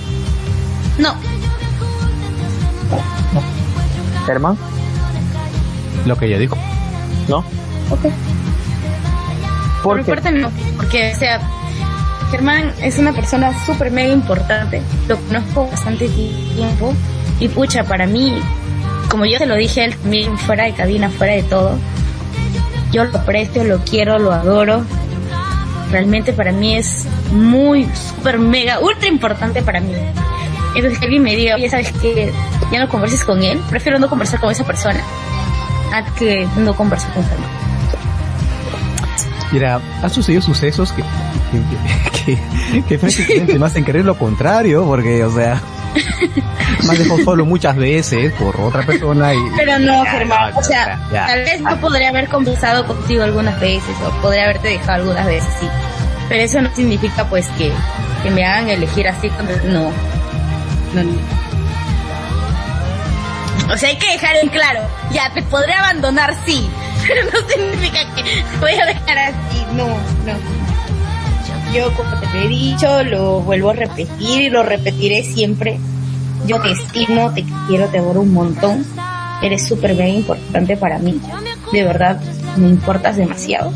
No. 0.98 1.14
No. 3.34 4.26
¿Germán? 4.26 4.56
Lo 6.06 6.16
que 6.16 6.26
ella 6.26 6.38
dijo. 6.38 6.56
¿No? 7.28 7.38
Ok. 7.90 8.06
¿Por, 9.82 10.04
parte 10.04 10.30
no, 10.30 10.50
porque, 10.76 11.12
o 11.14 11.18
sea, 11.18 11.40
Germán 12.30 12.72
es 12.80 12.98
una 12.98 13.12
persona 13.12 13.52
súper 13.66 13.90
mega 13.90 14.12
importante, 14.12 14.82
lo 15.08 15.18
conozco 15.18 15.66
bastante 15.68 16.08
tiempo 16.08 16.94
y 17.40 17.48
pucha, 17.48 17.84
para 17.84 18.06
mí, 18.06 18.40
como 19.08 19.24
yo 19.26 19.38
te 19.38 19.46
lo 19.46 19.56
dije 19.56 19.84
él 19.84 19.96
también 19.96 20.38
fuera 20.38 20.64
de 20.64 20.72
cabina, 20.74 21.10
fuera 21.10 21.32
de 21.32 21.42
todo, 21.42 21.78
yo 22.92 23.04
lo 23.04 23.18
aprecio, 23.18 23.64
lo 23.64 23.78
quiero, 23.84 24.18
lo 24.18 24.32
adoro. 24.32 24.84
Realmente 25.90 26.32
para 26.32 26.52
mí 26.52 26.76
es 26.76 27.06
muy, 27.32 27.88
súper 27.94 28.38
mega, 28.38 28.80
ultra 28.80 29.08
importante 29.08 29.62
para 29.62 29.80
mí. 29.80 29.92
Entonces 30.74 31.00
alguien 31.02 31.22
me 31.22 31.34
diga, 31.34 31.56
oye, 31.56 31.68
¿sabes 31.68 31.92
que 31.92 32.32
Ya 32.70 32.78
no 32.78 32.88
converses 32.88 33.24
con 33.24 33.42
él. 33.42 33.60
Prefiero 33.68 33.98
no 33.98 34.08
conversar 34.08 34.40
con 34.40 34.50
esa 34.50 34.64
persona 34.64 35.00
a 35.92 36.04
que 36.14 36.46
no 36.56 36.74
conversar 36.74 37.12
con 37.12 37.24
Germán. 37.24 37.69
Mira, 39.53 39.80
ha 40.03 40.09
sucedido 40.09 40.42
sucesos 40.42 40.92
que, 40.92 41.03
que, 42.24 42.38
que, 42.72 42.82
que 42.82 42.98
prácticamente 42.98 43.59
me 43.59 43.66
hacen 43.66 43.84
creer 43.84 44.05
lo 44.05 44.16
contrario, 44.16 44.84
porque, 44.84 45.24
o 45.24 45.32
sea, 45.32 45.61
me 46.84 46.92
has 46.92 46.98
dejado 46.98 47.18
solo 47.24 47.44
muchas 47.44 47.76
veces 47.76 48.32
por 48.34 48.59
otra 48.61 48.82
persona 48.86 49.34
y... 49.34 49.38
Pero 49.57 49.78
no, 49.80 50.05
Germán, 50.05 50.53
o 50.55 50.62
sea, 50.62 51.01
tal 51.11 51.40
vez 51.40 51.61
yo 51.61 51.80
podría 51.80 52.11
haber 52.11 52.28
conversado 52.28 52.86
contigo 52.86 53.24
algunas 53.24 53.59
veces, 53.61 53.96
o 54.07 54.11
podría 54.22 54.44
haberte 54.44 54.68
dejado 54.68 55.03
algunas 55.03 55.26
veces, 55.26 55.53
sí. 55.59 55.66
Pero 56.28 56.42
eso 56.42 56.62
no 56.62 56.74
significa, 56.74 57.28
pues, 57.28 57.48
que, 57.59 57.72
que 58.22 58.30
me 58.30 58.44
hagan 58.44 58.68
elegir 58.68 59.09
así, 59.09 59.30
no, 59.64 59.90
o 63.72 63.76
sea, 63.76 63.88
hay 63.88 63.96
que 63.98 64.11
dejar 64.12 64.36
en 64.36 64.48
claro, 64.48 64.80
ya 65.12 65.32
te 65.32 65.42
podré 65.42 65.72
abandonar, 65.74 66.34
sí, 66.44 66.68
pero 67.07 67.24
no 67.24 67.48
significa 67.48 68.14
que 68.14 68.44
voy 68.61 68.72
a 68.72 68.86
dejar 68.86 69.18
así, 69.18 69.64
no, 69.74 69.86
no. 69.86 70.38
Yo, 71.74 71.92
como 71.94 72.11
te 72.18 72.44
he 72.44 72.48
dicho, 72.48 73.05
lo 73.05 73.40
vuelvo 73.40 73.70
a 73.70 73.74
repetir 73.74 74.09
y 74.18 74.51
lo 74.51 74.62
repetiré 74.62 75.22
siempre. 75.22 75.78
Yo 76.46 76.61
te 76.61 76.72
estimo, 76.72 77.32
te 77.32 77.44
quiero, 77.68 77.86
te 77.86 77.98
adoro 77.98 78.22
un 78.22 78.32
montón. 78.32 78.84
Eres 79.42 79.68
súper 79.68 79.94
bien 79.94 80.16
importante 80.16 80.76
para 80.76 80.98
mí. 80.98 81.20
De 81.72 81.84
verdad, 81.84 82.20
me 82.57 82.68
importas 82.68 83.16
demasiado. 83.16 83.72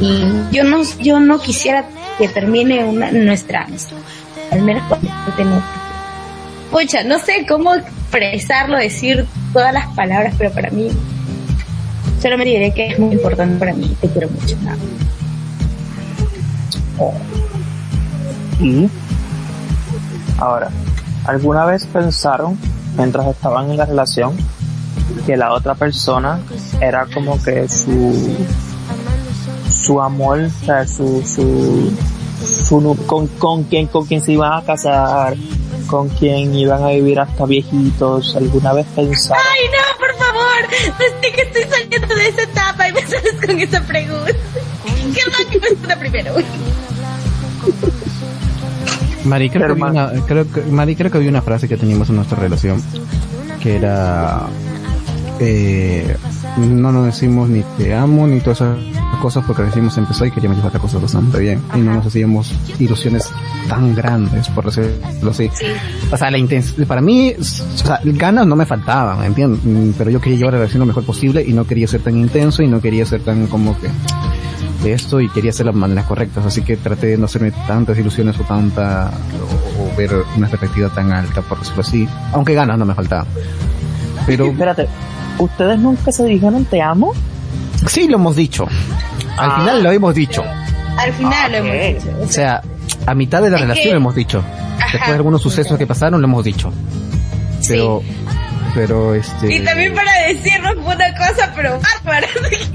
Y 0.00 0.24
yo 0.50 0.64
no, 0.64 0.82
yo 0.98 1.20
no 1.20 1.40
quisiera 1.40 1.84
que 2.18 2.28
termine 2.28 2.84
una, 2.84 3.12
nuestra 3.12 3.62
amistad. 3.62 3.96
Al 4.50 4.62
menos 4.62 4.82
cuando 4.88 5.08
no 5.44 5.62
pucha, 6.70 7.02
no 7.04 7.18
sé 7.18 7.44
cómo 7.48 7.74
expresarlo, 7.74 8.78
decir 8.78 9.26
todas 9.52 9.72
las 9.72 9.86
palabras, 9.94 10.34
pero 10.38 10.52
para 10.52 10.70
mí, 10.70 10.90
solo 12.20 12.38
me 12.38 12.44
diré 12.44 12.72
que 12.72 12.88
es 12.88 12.98
muy 12.98 13.14
importante 13.14 13.58
para 13.58 13.72
mí, 13.72 13.96
te 14.00 14.08
quiero 14.08 14.28
mucho. 14.28 14.56
Y 18.60 18.88
ahora, 20.38 20.70
¿alguna 21.24 21.64
vez 21.64 21.86
pensaron, 21.86 22.58
mientras 22.96 23.26
estaban 23.26 23.70
en 23.70 23.76
la 23.78 23.86
relación, 23.86 24.36
que 25.26 25.36
la 25.36 25.52
otra 25.52 25.74
persona 25.74 26.40
era 26.80 27.06
como 27.06 27.42
que 27.42 27.68
su 27.68 28.36
su 29.80 30.00
amor, 30.00 30.40
o 30.40 30.64
sea, 30.64 30.86
su, 30.86 31.22
su, 31.22 31.90
su 32.44 32.96
con, 33.06 33.26
con 33.26 33.64
quien 33.64 33.86
con 33.86 34.06
quien 34.06 34.20
se 34.20 34.32
iban 34.32 34.52
a 34.52 34.62
casar, 34.62 35.36
con 35.86 36.08
quien 36.10 36.54
iban 36.54 36.84
a 36.84 36.88
vivir 36.88 37.18
hasta 37.18 37.46
viejitos, 37.46 38.36
alguna 38.36 38.72
vez 38.72 38.86
pensaron. 38.94 39.42
Ay, 39.52 39.66
no, 39.72 39.89
desde 40.98 41.32
que 41.34 41.42
estoy 41.42 41.62
saliendo 41.64 42.14
de 42.14 42.28
esa 42.28 42.42
etapa 42.42 42.88
y 42.88 42.92
me 42.92 43.02
sales 43.02 43.34
con 43.44 43.58
esa 43.58 43.82
pregunta. 43.82 44.32
¿Qué 45.14 45.30
más 45.30 45.44
que 45.50 45.58
pregunta 45.58 45.98
primero? 45.98 46.34
Mari, 49.24 49.50
creo 49.50 49.74
que, 49.74 49.82
una, 49.82 50.12
creo 50.26 50.50
que, 50.50 50.62
Mari, 50.62 50.96
creo 50.96 51.10
que 51.10 51.18
había 51.18 51.30
una 51.30 51.42
frase 51.42 51.68
que 51.68 51.76
teníamos 51.76 52.08
en 52.08 52.16
nuestra 52.16 52.38
relación 52.38 52.82
que 53.60 53.76
era 53.76 54.46
eh, 55.38 56.16
no 56.56 56.92
nos 56.92 57.06
decimos 57.06 57.48
ni 57.48 57.62
te 57.76 57.94
amo 57.94 58.26
ni 58.26 58.40
todas 58.40 58.62
esas 58.62 58.99
cosas 59.20 59.44
porque 59.46 59.62
decimos 59.62 59.96
empezó 59.98 60.24
y 60.24 60.30
queríamos 60.30 60.58
llevar 60.58 60.72
las 60.72 60.82
cosas 60.82 61.02
bastante 61.02 61.38
bien. 61.38 61.62
Y 61.74 61.78
no 61.78 61.94
nos 61.94 62.06
hacíamos 62.06 62.52
ilusiones 62.78 63.30
tan 63.68 63.94
grandes 63.94 64.48
por 64.48 64.64
decirlo 64.64 65.30
así. 65.30 65.50
O 66.10 66.16
sea 66.16 66.30
la 66.30 66.38
intensidad 66.38 66.86
para 66.86 67.00
mí 67.00 67.34
o 67.38 67.44
sea 67.44 68.00
ganas 68.04 68.46
no 68.46 68.56
me 68.56 68.66
faltaban 68.66 69.22
entiendes 69.24 69.94
pero 69.96 70.10
yo 70.10 70.20
quería 70.20 70.38
llevar 70.38 70.54
la 70.54 70.58
relación 70.60 70.80
lo 70.80 70.86
mejor 70.86 71.04
posible 71.04 71.44
y 71.46 71.52
no 71.52 71.66
quería 71.66 71.86
ser 71.86 72.02
tan 72.02 72.16
intenso 72.16 72.62
y 72.62 72.68
no 72.68 72.80
quería 72.80 73.06
ser 73.06 73.22
tan 73.22 73.46
como 73.46 73.78
que 73.78 73.88
esto 74.84 75.20
y 75.20 75.28
quería 75.28 75.50
hacer 75.50 75.66
las 75.66 75.74
maneras 75.74 76.06
correctas, 76.06 76.44
así 76.46 76.62
que 76.62 76.76
traté 76.76 77.08
de 77.08 77.18
no 77.18 77.26
hacerme 77.26 77.52
tantas 77.66 77.98
ilusiones 77.98 78.38
o 78.40 78.44
tanta, 78.44 79.10
o, 79.78 79.96
ver 79.96 80.10
una 80.36 80.48
perspectiva 80.48 80.88
tan 80.88 81.12
alta, 81.12 81.42
por 81.42 81.58
decirlo 81.58 81.82
así, 81.82 82.08
aunque 82.32 82.54
ganas 82.54 82.78
no 82.78 82.86
me 82.86 82.94
faltaba. 82.94 83.26
Pero... 84.26 84.46
Espérate, 84.46 84.88
¿ustedes 85.38 85.78
nunca 85.78 86.12
se 86.12 86.24
dijeron 86.24 86.64
te 86.64 86.80
amo? 86.80 87.12
Sí, 87.86 88.08
lo 88.08 88.16
hemos 88.16 88.36
dicho. 88.36 88.66
Al 89.36 89.52
final 89.52 89.78
ah. 89.78 89.82
lo 89.82 89.92
hemos 89.92 90.14
dicho. 90.14 90.42
Al 90.96 91.12
final 91.12 91.52
lo 91.52 91.58
hemos 91.58 92.02
dicho. 92.02 92.16
O 92.22 92.28
sea, 92.28 92.62
a 93.06 93.14
mitad 93.14 93.42
de 93.42 93.50
la 93.50 93.58
relación 93.58 93.94
lo 93.94 93.96
hemos 93.96 94.14
dicho. 94.14 94.44
Después 94.92 95.08
de 95.08 95.16
algunos 95.16 95.42
sucesos 95.42 95.78
que 95.78 95.86
pasaron 95.86 96.20
lo 96.20 96.26
hemos 96.26 96.44
dicho. 96.44 96.72
Pero 97.66 98.02
pero 98.74 99.14
este... 99.14 99.54
Y 99.54 99.60
también 99.60 99.94
para 99.94 100.12
decirnos 100.28 100.76
una 100.76 101.14
cosa, 101.16 101.52
pero 101.54 101.80
bárbara. 102.04 102.28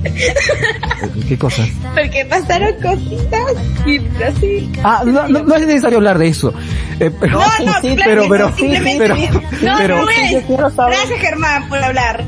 ¿Qué 1.28 1.38
cosa? 1.38 1.66
Porque 1.94 2.26
pasaron 2.26 2.74
cositas 2.82 3.54
y 3.86 4.00
así. 4.24 4.72
Ah, 4.84 5.04
no, 5.06 5.28
no, 5.28 5.56
es 5.56 5.68
necesario 5.68 5.98
hablar 5.98 6.18
de 6.18 6.28
eso. 6.28 6.54
Eh, 7.00 7.12
pero, 7.20 7.40
no, 7.40 7.66
no, 7.66 7.74
sí, 7.82 7.96
pero, 8.04 8.28
pero, 8.30 8.54
pero, 8.58 9.16
no, 9.62 9.78
pero, 9.78 10.02
no 10.02 10.10
es. 10.10 10.48
Gracias 10.48 11.20
Germán 11.20 11.70
por 11.70 11.84
hablar. 11.84 12.24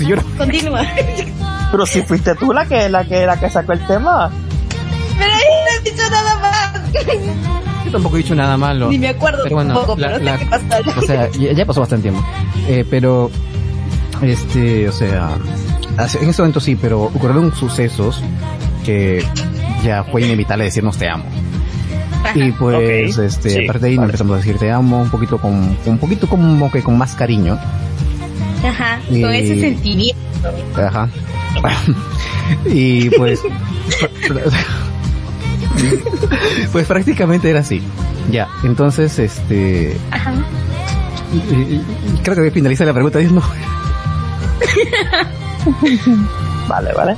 Yo 0.00 0.16
Continúa. 0.36 0.82
Pero 1.70 1.86
si 1.86 2.02
fuiste 2.02 2.34
tú 2.34 2.52
la 2.52 2.66
que, 2.66 2.88
la 2.88 3.04
que, 3.04 3.26
la 3.26 3.38
que 3.38 3.50
sacó 3.50 3.72
el 3.72 3.86
tema. 3.86 4.30
Pero 5.18 5.32
ahí 5.32 5.42
no 5.64 5.88
he 5.88 5.90
dicho 5.90 6.10
nada 6.10 6.38
más 6.38 6.64
tampoco 7.94 8.16
he 8.16 8.22
dicho 8.22 8.34
nada 8.34 8.56
malo. 8.56 8.88
Ni 8.90 8.98
me 8.98 9.08
acuerdo 9.08 9.42
pero 9.44 9.56
bueno, 9.56 9.74
poco, 9.74 9.96
pero 9.96 10.18
sé 10.18 10.38
qué 10.38 10.46
pasó. 10.46 11.00
O 11.00 11.02
sea, 11.02 11.30
ya, 11.30 11.66
pasó 11.66 11.80
bastante 11.80 12.10
tiempo. 12.10 12.26
Eh, 12.68 12.84
pero, 12.88 13.30
este, 14.22 14.88
o 14.88 14.92
sea, 14.92 15.36
en 16.20 16.28
ese 16.28 16.42
momento 16.42 16.60
sí, 16.60 16.76
pero 16.76 17.02
ocurrieron 17.02 17.54
sucesos 17.54 18.22
que 18.84 19.24
ya 19.82 20.04
fue 20.04 20.22
inevitable 20.22 20.64
decirnos 20.64 20.98
te 20.98 21.08
amo. 21.08 21.24
Y 22.34 22.52
pues, 22.52 23.16
este, 23.18 23.64
aparte 23.64 23.86
de 23.86 23.92
ahí 23.92 23.96
nos 23.96 24.06
empezamos 24.06 24.34
a 24.34 24.36
decir 24.38 24.58
te 24.58 24.70
amo 24.70 25.02
un 25.02 25.10
poquito 25.10 25.38
con, 25.38 25.76
un 25.84 25.98
poquito 25.98 26.28
como 26.28 26.70
que 26.70 26.82
con 26.82 26.98
más 26.98 27.14
cariño. 27.14 27.58
Ajá, 28.74 29.00
con 29.08 29.32
ese 29.32 29.60
sentimiento. 29.60 30.20
Ajá. 30.76 31.08
y 32.66 33.10
pues, 33.10 33.40
pues 36.72 36.86
prácticamente 36.86 37.50
era 37.50 37.60
así. 37.60 37.82
Ya, 38.30 38.48
entonces, 38.64 39.18
este... 39.18 39.96
Ajá. 40.10 40.32
Creo 42.22 42.36
que 42.36 42.50
finaliza 42.50 42.84
la 42.84 42.92
pregunta 42.92 43.18
mismo. 43.18 43.40
vale, 46.68 46.92
vale. 46.92 47.16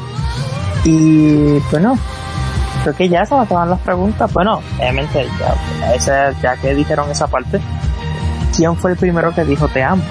Y 0.85 1.59
bueno, 1.71 1.99
creo 2.83 2.97
que 2.97 3.09
ya 3.09 3.25
se 3.25 3.35
acaban 3.35 3.71
las 3.71 3.81
preguntas. 3.81 4.33
Bueno, 4.33 4.61
obviamente, 4.79 5.27
ya, 6.05 6.33
ya 6.43 6.57
que 6.57 6.75
dijeron 6.75 7.11
esa 7.11 7.27
parte, 7.27 7.61
¿quién 8.57 8.77
fue 8.77 8.93
el 8.93 8.97
primero 8.97 9.35
que 9.35 9.45
dijo 9.45 9.69
te 9.69 9.83
amo? 9.83 10.03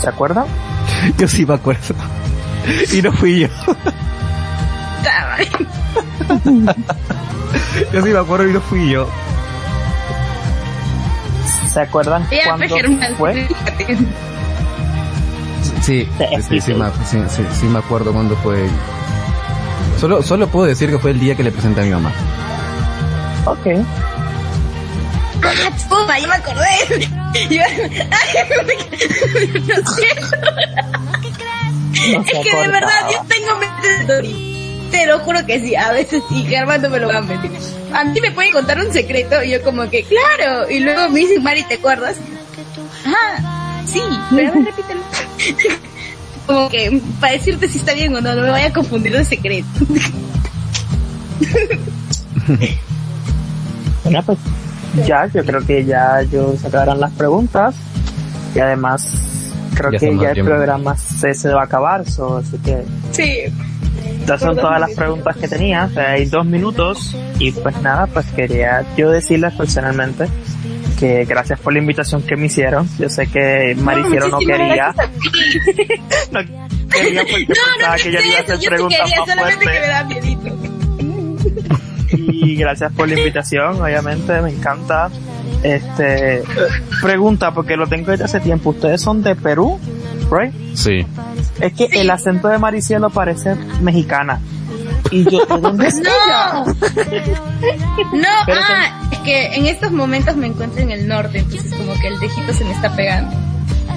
¿Se 0.00 0.08
acuerdan? 0.08 0.46
Yo 1.18 1.28
sí 1.28 1.44
me 1.46 1.54
acuerdo. 1.54 1.94
Y 2.92 3.02
no 3.02 3.12
fui 3.12 3.40
yo. 3.40 3.48
yo 7.92 8.02
sí 8.02 8.08
me 8.08 8.18
acuerdo 8.18 8.48
y 8.48 8.52
no 8.52 8.60
fui 8.60 8.90
yo. 8.90 9.08
¿Se 11.72 11.80
acuerdan 11.80 12.26
cuándo 12.44 12.76
fue? 13.16 13.48
Sí, 15.82 16.08
sí, 16.48 16.60
sí, 16.60 17.44
sí, 17.52 17.66
me 17.66 17.78
acuerdo 17.78 18.12
cuándo 18.12 18.36
fue. 18.36 18.68
Solo, 19.98 20.22
solo 20.22 20.46
puedo 20.48 20.66
decir 20.66 20.90
que 20.90 20.98
fue 20.98 21.10
el 21.10 21.18
día 21.20 21.34
que 21.34 21.42
le 21.42 21.50
presenté 21.50 21.80
a 21.80 21.84
mi 21.84 21.90
mamá. 21.90 22.12
Ok. 23.46 23.66
¡Ah! 25.44 26.18
¡Ya 26.20 26.28
me 26.28 26.34
acordé! 26.34 27.21
Yo, 27.50 27.62
no 32.12 32.20
es 32.20 32.38
que 32.42 32.56
de 32.56 32.68
verdad 32.68 33.08
yo 33.10 33.18
tengo 33.28 33.58
mente 33.58 33.88
de 33.88 34.04
te 34.92 35.06
lo 35.06 35.18
juro 35.20 35.44
que 35.46 35.58
sí, 35.58 35.74
a 35.74 35.90
veces 35.92 36.22
sí, 36.28 36.44
Germán 36.46 36.82
no 36.82 36.90
me 36.90 37.00
lo 37.00 37.08
va 37.08 37.16
a 37.16 37.22
mentir. 37.22 37.50
A 37.94 38.04
mí 38.04 38.20
me 38.20 38.30
puede 38.30 38.52
contar 38.52 38.78
un 38.78 38.92
secreto 38.92 39.42
y 39.42 39.50
yo 39.50 39.62
como 39.62 39.88
que, 39.88 40.04
claro, 40.04 40.70
y 40.70 40.80
luego 40.80 41.08
me 41.08 41.20
dice, 41.20 41.40
Mari, 41.40 41.64
¿te 41.64 41.74
acuerdas? 41.74 42.16
Ah, 43.06 43.82
sí, 43.86 44.02
pero 44.30 44.52
a 44.52 44.54
ver, 44.54 44.64
repítelo. 44.64 45.00
como 46.46 46.68
que, 46.68 47.00
para 47.20 47.32
decirte 47.32 47.68
si 47.68 47.78
está 47.78 47.94
bien 47.94 48.14
o 48.14 48.20
no, 48.20 48.34
no 48.34 48.42
me 48.42 48.50
vaya 48.50 48.66
a 48.66 48.72
confundir 48.72 49.16
de 49.16 49.24
secreto. 49.24 49.66
bueno, 54.04 54.22
pues 54.24 54.38
ya, 55.06 55.26
yo 55.26 55.44
creo 55.44 55.64
que 55.64 55.84
ya 55.84 56.22
yo 56.22 56.54
se 56.56 56.68
acabarán 56.68 57.00
las 57.00 57.12
preguntas 57.12 57.74
y 58.54 58.60
además 58.60 59.08
creo 59.74 59.90
que 59.90 60.16
ya 60.18 60.30
el 60.32 60.44
programa 60.44 60.96
se, 60.96 61.34
se 61.34 61.50
va 61.50 61.62
a 61.62 61.64
acabar, 61.64 62.08
so, 62.08 62.38
así 62.38 62.58
que... 62.58 62.82
Sí. 63.10 63.52
Estas 64.20 64.40
son 64.40 64.56
todas 64.56 64.80
las 64.80 64.92
preguntas 64.92 65.36
que 65.36 65.48
tenía. 65.48 65.90
hay 65.96 66.26
dos 66.26 66.46
minutos 66.46 67.16
y 67.38 67.50
pues 67.50 67.80
nada, 67.82 68.06
pues 68.06 68.26
quería 68.26 68.84
yo 68.96 69.10
decirles 69.10 69.52
personalmente 69.54 70.26
que 70.98 71.24
gracias 71.24 71.58
por 71.58 71.72
la 71.72 71.80
invitación 71.80 72.22
que 72.22 72.36
me 72.36 72.46
hicieron. 72.46 72.88
Yo 72.98 73.08
sé 73.08 73.26
que 73.26 73.74
Mariciero 73.76 74.28
no, 74.28 74.38
quería. 74.38 74.94
no 76.30 76.40
quería 76.88 77.24
porque 77.28 77.46
pensaba 77.46 77.96
que 77.96 78.12
yo 78.12 78.20
iba 78.20 78.38
a 78.38 78.42
hacer 78.42 78.58
preguntas 78.60 79.10
más 79.18 79.26
fuertes. 79.26 80.61
Y 82.12 82.56
gracias 82.56 82.92
por 82.92 83.08
la 83.08 83.18
invitación, 83.18 83.80
obviamente, 83.80 84.40
me 84.40 84.50
encanta. 84.50 85.10
Este, 85.62 86.42
pregunta, 87.00 87.52
porque 87.52 87.76
lo 87.76 87.86
tengo 87.86 88.10
desde 88.10 88.24
hace 88.24 88.40
tiempo. 88.40 88.70
¿Ustedes 88.70 89.00
son 89.00 89.22
de 89.22 89.36
Perú? 89.36 89.78
Right? 90.30 90.52
Sí. 90.74 91.06
Es 91.60 91.72
que 91.74 91.84
el 91.92 92.10
acento 92.10 92.48
de 92.48 92.58
Maricielo 92.58 93.10
parece 93.10 93.54
mexicana. 93.80 94.40
Y 95.10 95.24
yo, 95.24 95.44
¿de 95.44 95.60
dónde 95.60 95.86
es 95.88 95.96
No, 95.96 96.64
no 96.64 98.28
ah, 98.48 99.08
es 99.12 99.18
que 99.20 99.54
en 99.54 99.66
estos 99.66 99.92
momentos 99.92 100.36
me 100.36 100.46
encuentro 100.46 100.80
en 100.80 100.90
el 100.90 101.06
norte, 101.06 101.38
entonces 101.38 101.72
como 101.74 101.92
que 102.00 102.08
el 102.08 102.18
tejito 102.18 102.52
se 102.52 102.64
me 102.64 102.72
está 102.72 102.94
pegando. 102.96 103.36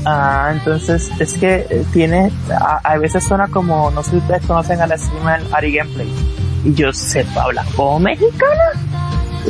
Ah, 0.05 0.51
entonces 0.51 1.09
es 1.19 1.33
que 1.33 1.65
eh, 1.69 1.85
tiene, 1.91 2.31
a, 2.59 2.97
veces 2.97 3.23
suena 3.23 3.47
como, 3.47 3.89
no 3.91 4.03
sé 4.03 4.11
si 4.11 4.17
ustedes 4.17 4.45
conocen 4.45 4.81
a 4.81 4.87
la 4.87 4.97
streamer 4.97 5.41
Ari 5.51 5.73
Gameplay. 5.73 6.07
Yo 6.65 6.91
sé, 6.91 7.25
habla 7.35 7.63
como 7.75 7.99
mexicana. 7.99 8.71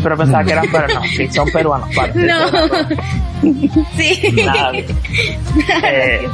Pero 0.01 0.17
pensaba 0.17 0.43
que 0.43 0.51
eran, 0.51 0.65
pero 0.71 0.87
no, 0.87 1.03
sí, 1.03 1.27
son 1.31 1.49
peruanos, 1.49 1.89
vale. 1.95 2.13
No. 3.41 3.51
sí. 3.97 4.43
Nada. 4.45 4.71
Eh, 5.83 6.27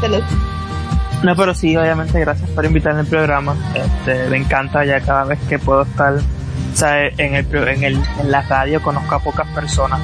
no, 1.24 1.36
pero 1.36 1.54
sí, 1.54 1.78
obviamente, 1.78 2.20
gracias 2.20 2.50
por 2.50 2.66
invitarme 2.66 3.02
al 3.02 3.06
programa. 3.06 3.56
Este, 3.76 4.28
me 4.30 4.38
encanta 4.38 4.84
ya 4.84 5.00
cada 5.02 5.26
vez 5.26 5.40
que 5.48 5.60
puedo 5.60 5.84
estar, 5.84 6.16
En, 7.18 7.36
el, 7.36 7.46
en, 7.56 7.84
el, 7.84 8.00
en 8.20 8.32
la 8.32 8.42
radio 8.42 8.82
conozco 8.82 9.16
a 9.16 9.20
pocas 9.20 9.48
personas. 9.50 10.00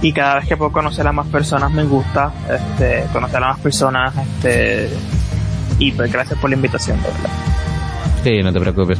Y 0.00 0.12
cada 0.12 0.36
vez 0.36 0.46
que 0.48 0.56
puedo 0.56 0.72
conocer 0.72 1.06
a 1.06 1.12
más 1.12 1.26
personas 1.26 1.70
me 1.70 1.84
gusta, 1.84 2.32
este, 2.50 3.04
conocer 3.12 3.42
a 3.42 3.48
más 3.48 3.60
personas, 3.60 4.14
este, 4.16 4.90
y 5.78 5.92
pues 5.92 6.10
gracias 6.10 6.38
por 6.38 6.48
la 6.48 6.56
invitación, 6.56 6.96
de 7.02 7.08
verdad. 7.08 7.30
Sí, 8.24 8.42
no 8.42 8.52
te 8.52 8.60
preocupes. 8.60 8.98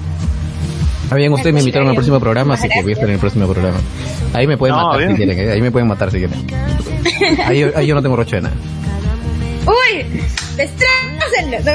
Bien, 1.15 1.33
ustedes 1.33 1.55
me 1.55 1.61
invitaron 1.61 1.89
al 1.89 1.95
próximo 1.95 2.19
programa, 2.21 2.55
así 2.55 2.69
que 2.69 2.83
voy 2.83 2.93
a 2.93 2.95
estar 2.95 3.09
en 3.09 3.15
el 3.15 3.21
próximo 3.21 3.47
programa. 3.47 3.79
Ahí 4.33 4.47
me 4.47 4.57
pueden 4.57 4.77
matar 4.77 5.09
si 5.09 5.15
quieren, 5.15 5.39
¿eh? 5.39 5.53
ahí 5.53 5.63
me 5.63 5.71
pueden 5.71 5.89
matar 5.89 6.11
si 6.11 6.19
quieren. 6.19 6.47
Ahí, 7.47 7.63
ahí 7.75 7.87
yo 7.87 7.95
no 7.95 8.03
tengo 8.03 8.17
roche 8.17 8.37
de 8.37 8.43
nada. 8.43 8.55
Uy, 9.65 10.05
destrácenlo, 10.57 11.59
no 11.65 11.73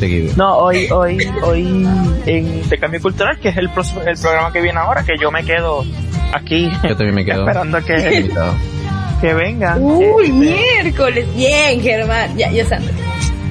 me 0.00 0.36
No, 0.36 0.56
hoy, 0.58 0.86
hoy, 0.90 1.18
hoy 1.42 1.86
en 2.26 2.46
Intercambio 2.58 3.00
Cultural, 3.02 3.38
que 3.40 3.48
es 3.48 3.56
el, 3.56 3.68
el 4.06 4.18
programa 4.18 4.52
que 4.52 4.60
viene 4.60 4.78
ahora, 4.78 5.04
que 5.04 5.14
yo 5.20 5.30
me 5.30 5.44
quedo 5.44 5.84
aquí. 6.32 6.70
Yo 6.82 6.96
también 6.96 7.14
me 7.14 7.24
quedo. 7.24 7.40
Esperando 7.40 7.84
que, 7.84 8.30
que 9.20 9.34
venga. 9.34 9.76
Uy, 9.76 10.24
este, 10.24 10.32
miércoles. 10.32 11.26
Bien, 11.36 11.80
Germán. 11.80 12.36
Ya, 12.36 12.50
yo 12.50 12.64
santo. 12.64 12.90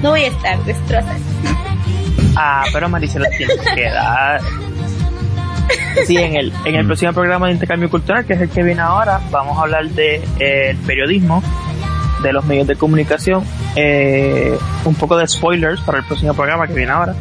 No 0.02 0.10
voy 0.10 0.22
a 0.22 0.28
estar, 0.28 0.62
destrozas. 0.64 1.20
Ah, 2.36 2.64
pero 2.72 2.88
Maricela 2.88 3.28
tiene 3.36 3.54
que 3.56 3.74
quedar. 3.74 4.40
Sí, 6.06 6.16
en 6.16 6.36
el, 6.36 6.52
en 6.64 6.74
el 6.74 6.86
próximo 6.86 7.12
programa 7.12 7.46
de 7.46 7.52
intercambio 7.52 7.90
cultural, 7.90 8.24
que 8.24 8.32
es 8.32 8.40
el 8.40 8.48
que 8.48 8.62
viene 8.62 8.80
ahora, 8.80 9.20
vamos 9.30 9.58
a 9.58 9.62
hablar 9.62 9.88
de 9.90 10.22
eh, 10.38 10.76
periodismo, 10.86 11.42
de 12.22 12.32
los 12.32 12.44
medios 12.44 12.66
de 12.66 12.76
comunicación, 12.76 13.44
eh, 13.76 14.56
un 14.84 14.94
poco 14.94 15.16
de 15.16 15.26
spoilers 15.26 15.80
para 15.82 15.98
el 15.98 16.04
próximo 16.04 16.34
programa 16.34 16.66
que 16.66 16.74
viene 16.74 16.92
ahora. 16.92 17.14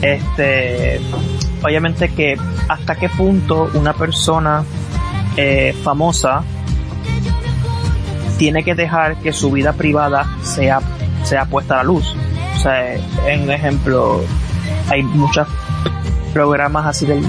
Este, 0.00 1.00
obviamente 1.62 2.08
que 2.08 2.36
hasta 2.68 2.96
qué 2.96 3.08
punto 3.08 3.70
una 3.74 3.92
persona 3.92 4.64
eh, 5.36 5.74
famosa 5.82 6.42
tiene 8.38 8.64
que 8.64 8.74
dejar 8.74 9.16
que 9.16 9.32
su 9.32 9.50
vida 9.50 9.72
privada 9.72 10.26
sea, 10.42 10.80
sea 11.22 11.46
puesta 11.46 11.74
a 11.74 11.76
la 11.78 11.84
luz. 11.84 12.14
O 12.56 12.58
sea, 12.60 12.94
en 13.26 13.42
un 13.42 13.50
ejemplo, 13.50 14.24
hay 14.88 15.02
muchos 15.02 15.46
programas 16.32 16.86
así 16.86 17.06
del, 17.06 17.24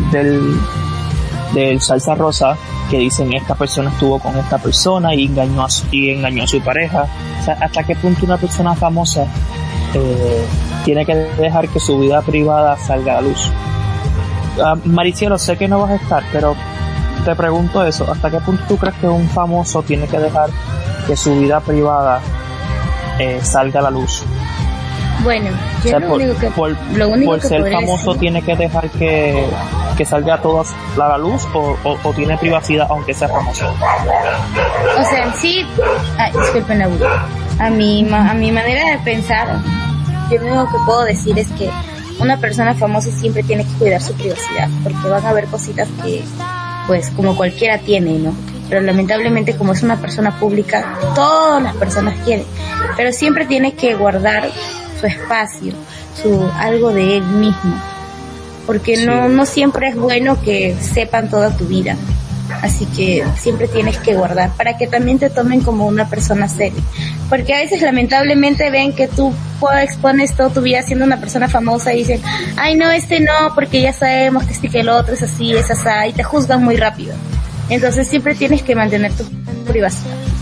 del, 1.54 1.82
salsa 1.82 2.16
rosa 2.16 2.58
que 2.90 2.98
dicen 2.98 3.34
esta 3.34 3.56
persona 3.56 3.90
estuvo 3.90 4.20
con 4.20 4.38
esta 4.38 4.58
persona 4.58 5.14
y 5.14 5.26
engañó 5.26 5.64
a 5.64 5.70
su, 5.70 5.86
y 5.92 6.10
engañó 6.12 6.44
a 6.44 6.48
su 6.48 6.60
pareja. 6.62 7.08
O 7.40 7.44
sea, 7.44 7.58
hasta 7.60 7.84
qué 7.84 7.96
punto 7.96 8.26
una 8.26 8.38
persona 8.38 8.76
famosa 8.76 9.26
eh, 9.94 10.46
tiene 10.84 11.06
que 11.06 11.16
dejar 11.16 11.70
que 11.70 11.80
su 11.80 12.00
vida 12.00 12.22
privada 12.22 12.78
salga 12.78 13.18
a 13.18 13.22
la 13.22 13.28
luz. 13.30 13.52
Uh, 14.58 14.88
Maricielo, 14.88 15.38
sé 15.38 15.58
que 15.58 15.68
no 15.68 15.80
vas 15.80 15.92
a 15.92 15.96
estar, 15.96 16.24
pero 16.32 16.56
te 17.26 17.36
pregunto 17.36 17.84
eso, 17.84 18.10
¿hasta 18.10 18.30
qué 18.30 18.40
punto 18.40 18.64
tú 18.68 18.78
crees 18.78 18.96
que 18.98 19.08
un 19.08 19.28
famoso 19.30 19.84
tiene 19.84 20.08
que 20.08 20.20
dejar 20.20 20.50
que 21.08 21.16
su 21.16 21.38
vida 21.40 21.60
privada 21.60 22.22
eh, 23.20 23.40
salga 23.44 23.80
a 23.80 23.84
la 23.84 23.90
luz? 23.90 24.24
Bueno, 25.26 25.50
yo 25.84 26.00
lo, 26.00 26.14
único 26.14 26.40
que, 26.40 26.52
lo 26.94 27.10
único 27.10 27.32
por 27.32 27.42
ser 27.42 27.72
famoso 27.72 28.14
tiene 28.14 28.44
que 28.44 28.56
dejar 28.56 28.88
que, 28.92 29.44
que 29.98 30.06
salga 30.06 30.36
a 30.36 30.98
la 30.98 31.18
luz 31.18 31.42
o, 31.52 31.76
o, 31.84 32.14
tiene 32.14 32.38
privacidad 32.38 32.86
aunque 32.92 33.12
sea 33.12 33.28
famoso. 33.28 33.66
O 35.00 35.04
sea, 35.04 35.34
sí, 35.34 35.66
ay, 36.20 36.32
disculpen 36.32 36.78
la 36.78 36.90
a 37.58 37.70
mi, 37.72 38.08
a 38.14 38.34
mi 38.36 38.52
manera 38.52 38.92
de 38.92 39.00
pensar, 39.00 39.48
yo 40.30 40.38
lo 40.42 40.46
único 40.46 40.66
que 40.66 40.86
puedo 40.86 41.04
decir 41.06 41.40
es 41.40 41.48
que 41.54 41.72
una 42.20 42.38
persona 42.38 42.76
famosa 42.76 43.10
siempre 43.10 43.42
tiene 43.42 43.66
que 43.66 43.74
cuidar 43.80 44.04
su 44.04 44.14
privacidad, 44.14 44.70
porque 44.84 45.10
van 45.10 45.26
a 45.26 45.30
haber 45.30 45.46
cositas 45.46 45.88
que, 46.04 46.24
pues, 46.86 47.10
como 47.10 47.36
cualquiera 47.36 47.80
tiene, 47.80 48.20
¿no? 48.20 48.32
Pero 48.70 48.82
lamentablemente 48.82 49.56
como 49.56 49.74
es 49.74 49.82
una 49.82 49.98
persona 49.98 50.40
pública, 50.40 51.00
todas 51.16 51.64
las 51.64 51.76
personas 51.78 52.16
quieren, 52.24 52.46
pero 52.96 53.12
siempre 53.12 53.46
tiene 53.46 53.74
que 53.74 53.96
guardar 53.96 54.50
su 55.00 55.08
espacio, 55.08 55.74
su 56.22 56.50
algo 56.56 56.92
de 56.92 57.18
él 57.18 57.24
mismo, 57.24 57.82
porque 58.66 59.06
no, 59.06 59.30
no 59.30 59.46
siempre 59.46 59.90
es 59.90 59.96
bueno 59.96 60.42
que 60.42 60.76
sepan 60.80 61.30
toda 61.30 61.56
tu 61.56 61.66
vida. 61.66 61.96
Así 62.62 62.86
que 62.86 63.26
siempre 63.38 63.68
tienes 63.68 63.98
que 63.98 64.14
guardar 64.14 64.52
para 64.56 64.78
que 64.78 64.88
también 64.88 65.18
te 65.18 65.30
tomen 65.30 65.62
como 65.62 65.88
una 65.88 66.10
persona 66.10 66.48
seria. 66.48 66.82
Porque 67.30 67.54
a 67.54 67.58
veces 67.58 67.82
lamentablemente 67.82 68.70
ven 68.70 68.94
que 68.94 69.08
tú 69.08 69.34
expones 69.82 70.36
toda 70.36 70.50
tu 70.50 70.62
vida 70.62 70.84
siendo 70.84 71.06
una 71.06 71.20
persona 71.20 71.48
famosa 71.48 71.94
y 71.94 72.00
dicen, 72.00 72.22
ay 72.58 72.76
no, 72.76 72.92
este 72.92 73.20
no, 73.20 73.54
porque 73.56 73.82
ya 73.82 73.94
sabemos 73.94 74.44
que 74.46 74.54
este 74.54 74.70
que 74.70 74.82
el 74.82 74.90
otro 74.90 75.16
es 75.16 75.24
así, 75.24 75.56
es 75.56 75.72
así, 75.72 76.10
y 76.10 76.14
te 76.14 76.24
juzgan 76.24 76.64
muy 76.64 76.78
rápido. 76.78 77.16
Entonces 77.70 78.08
siempre 78.08 78.36
tienes 78.36 78.62
que 78.62 78.76
mantener 78.76 79.12
tu 79.14 79.24
privacidad. 79.66 80.35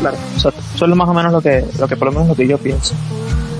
Claro, 0.00 0.16
eso, 0.34 0.48
es 0.48 0.88
más 0.88 1.08
o 1.08 1.14
menos 1.14 1.32
lo 1.32 1.40
que, 1.40 1.64
lo 1.78 1.86
que 1.86 1.96
por 1.96 2.06
lo 2.06 2.12
menos 2.12 2.28
lo 2.28 2.34
que 2.34 2.46
yo 2.46 2.58
pienso. 2.58 2.94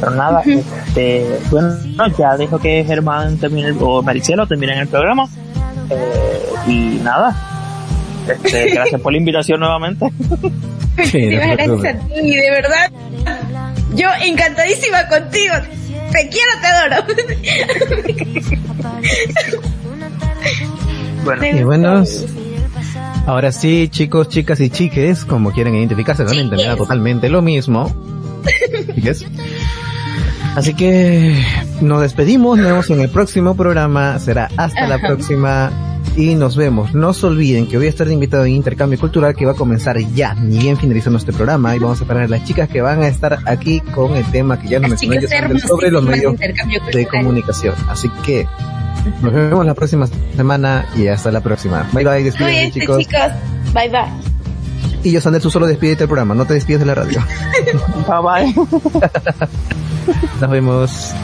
Pero 0.01 0.13
nada, 0.13 0.43
este, 0.47 1.39
bueno, 1.51 1.77
ya 2.19 2.37
dejo 2.37 2.59
que 2.59 2.83
Germán 2.85 3.37
termine, 3.37 3.75
o 3.79 4.03
Maricelo 4.03 4.47
terminen 4.47 4.79
el 4.79 4.89
programa. 4.89 5.29
Eh, 5.91 6.53
y 6.67 7.01
nada, 7.03 7.37
este, 8.27 8.71
gracias 8.75 9.01
por 9.01 9.13
la 9.13 9.19
invitación 9.19 9.61
nuevamente. 9.61 10.11
Sí, 11.05 11.27
gracias 11.27 11.85
a 11.85 11.99
ti, 12.09 12.37
de 12.37 12.51
verdad. 12.51 12.91
Yo 13.95 14.09
encantadísima 14.23 15.07
contigo. 15.09 15.55
Te 16.13 16.29
quiero, 16.29 16.53
te 16.61 16.67
adoro. 16.67 17.05
bueno, 21.25 21.47
y 21.47 21.63
buenos. 21.63 22.27
Ahora 23.27 23.53
sí, 23.53 23.89
chicos, 23.91 24.29
chicas 24.29 24.61
y 24.61 24.71
chiques, 24.71 25.25
como 25.25 25.53
quieren 25.53 25.75
identificarse, 25.75 26.25
van 26.25 26.37
a 26.37 26.41
entender 26.41 26.77
totalmente 26.77 27.29
lo 27.29 27.43
mismo. 27.43 27.93
¿Chiques? 28.95 29.27
Así 30.57 30.75
que 30.75 31.45
nos 31.81 32.01
despedimos, 32.01 32.59
nos 32.59 32.67
vemos 32.67 32.91
en 32.91 33.01
el 33.01 33.09
próximo 33.09 33.57
programa, 33.57 34.19
será 34.19 34.49
hasta 34.57 34.89
la 34.89 34.99
próxima 34.99 35.71
y 36.17 36.35
nos 36.35 36.57
vemos. 36.57 36.93
No 36.95 37.13
se 37.13 37.27
olviden 37.27 37.67
que 37.67 37.77
voy 37.77 37.87
a 37.87 37.91
estar 37.91 38.09
invitado 38.09 38.45
en 38.45 38.53
Intercambio 38.53 38.99
Cultural 38.99 39.35
que 39.37 39.47
va 39.47 39.53
a 39.53 39.55
comenzar 39.55 39.99
ya, 40.15 40.35
ni 40.35 40.59
bien 40.59 40.77
finalizando 40.77 41.19
este 41.19 41.33
programa 41.33 41.77
y 41.77 41.79
vamos 41.79 42.01
a 42.03 42.05
parar 42.05 42.25
a 42.25 42.29
las 42.29 42.45
chicas 42.45 42.69
que 42.69 42.81
van 42.81 43.03
a 43.03 43.09
estar 43.09 43.39
aquí 43.47 43.81
con 43.81 44.17
el 44.17 44.25
tema 44.33 44.59
que 44.59 44.69
ya 44.69 44.81
nos 44.81 44.91
mencioné 44.91 45.21
sobre 45.61 45.91
los 45.91 46.03
medios 46.03 46.35
de 46.93 47.07
comunicación. 47.07 47.75
Así 47.89 48.09
que 48.25 48.49
nos 49.23 49.33
vemos 49.33 49.67
la 49.67 49.75
próxima 49.75 50.07
semana 50.37 50.87
y 50.97 51.09
hasta 51.09 51.31
la 51.31 51.41
próxima. 51.41 51.89
Bye 51.93 52.05
bye, 52.05 52.23
despídense 52.23 52.73
chicos. 52.73 52.99
chicos. 52.99 53.33
Bye 53.73 53.89
bye. 53.89 54.31
Y 55.03 55.13
yo, 55.13 55.21
Sander, 55.21 55.41
tú 55.41 55.51
solo 55.51 55.67
despídete 55.67 56.01
del 56.01 56.09
programa, 56.09 56.35
no 56.35 56.45
te 56.47 56.55
despides 56.55 56.81
de 56.81 56.87
la 56.87 56.95
radio. 56.95 57.25
bye 58.07 58.53
bye. 58.53 58.55
Nos 60.41 60.51
vemos. 60.51 61.15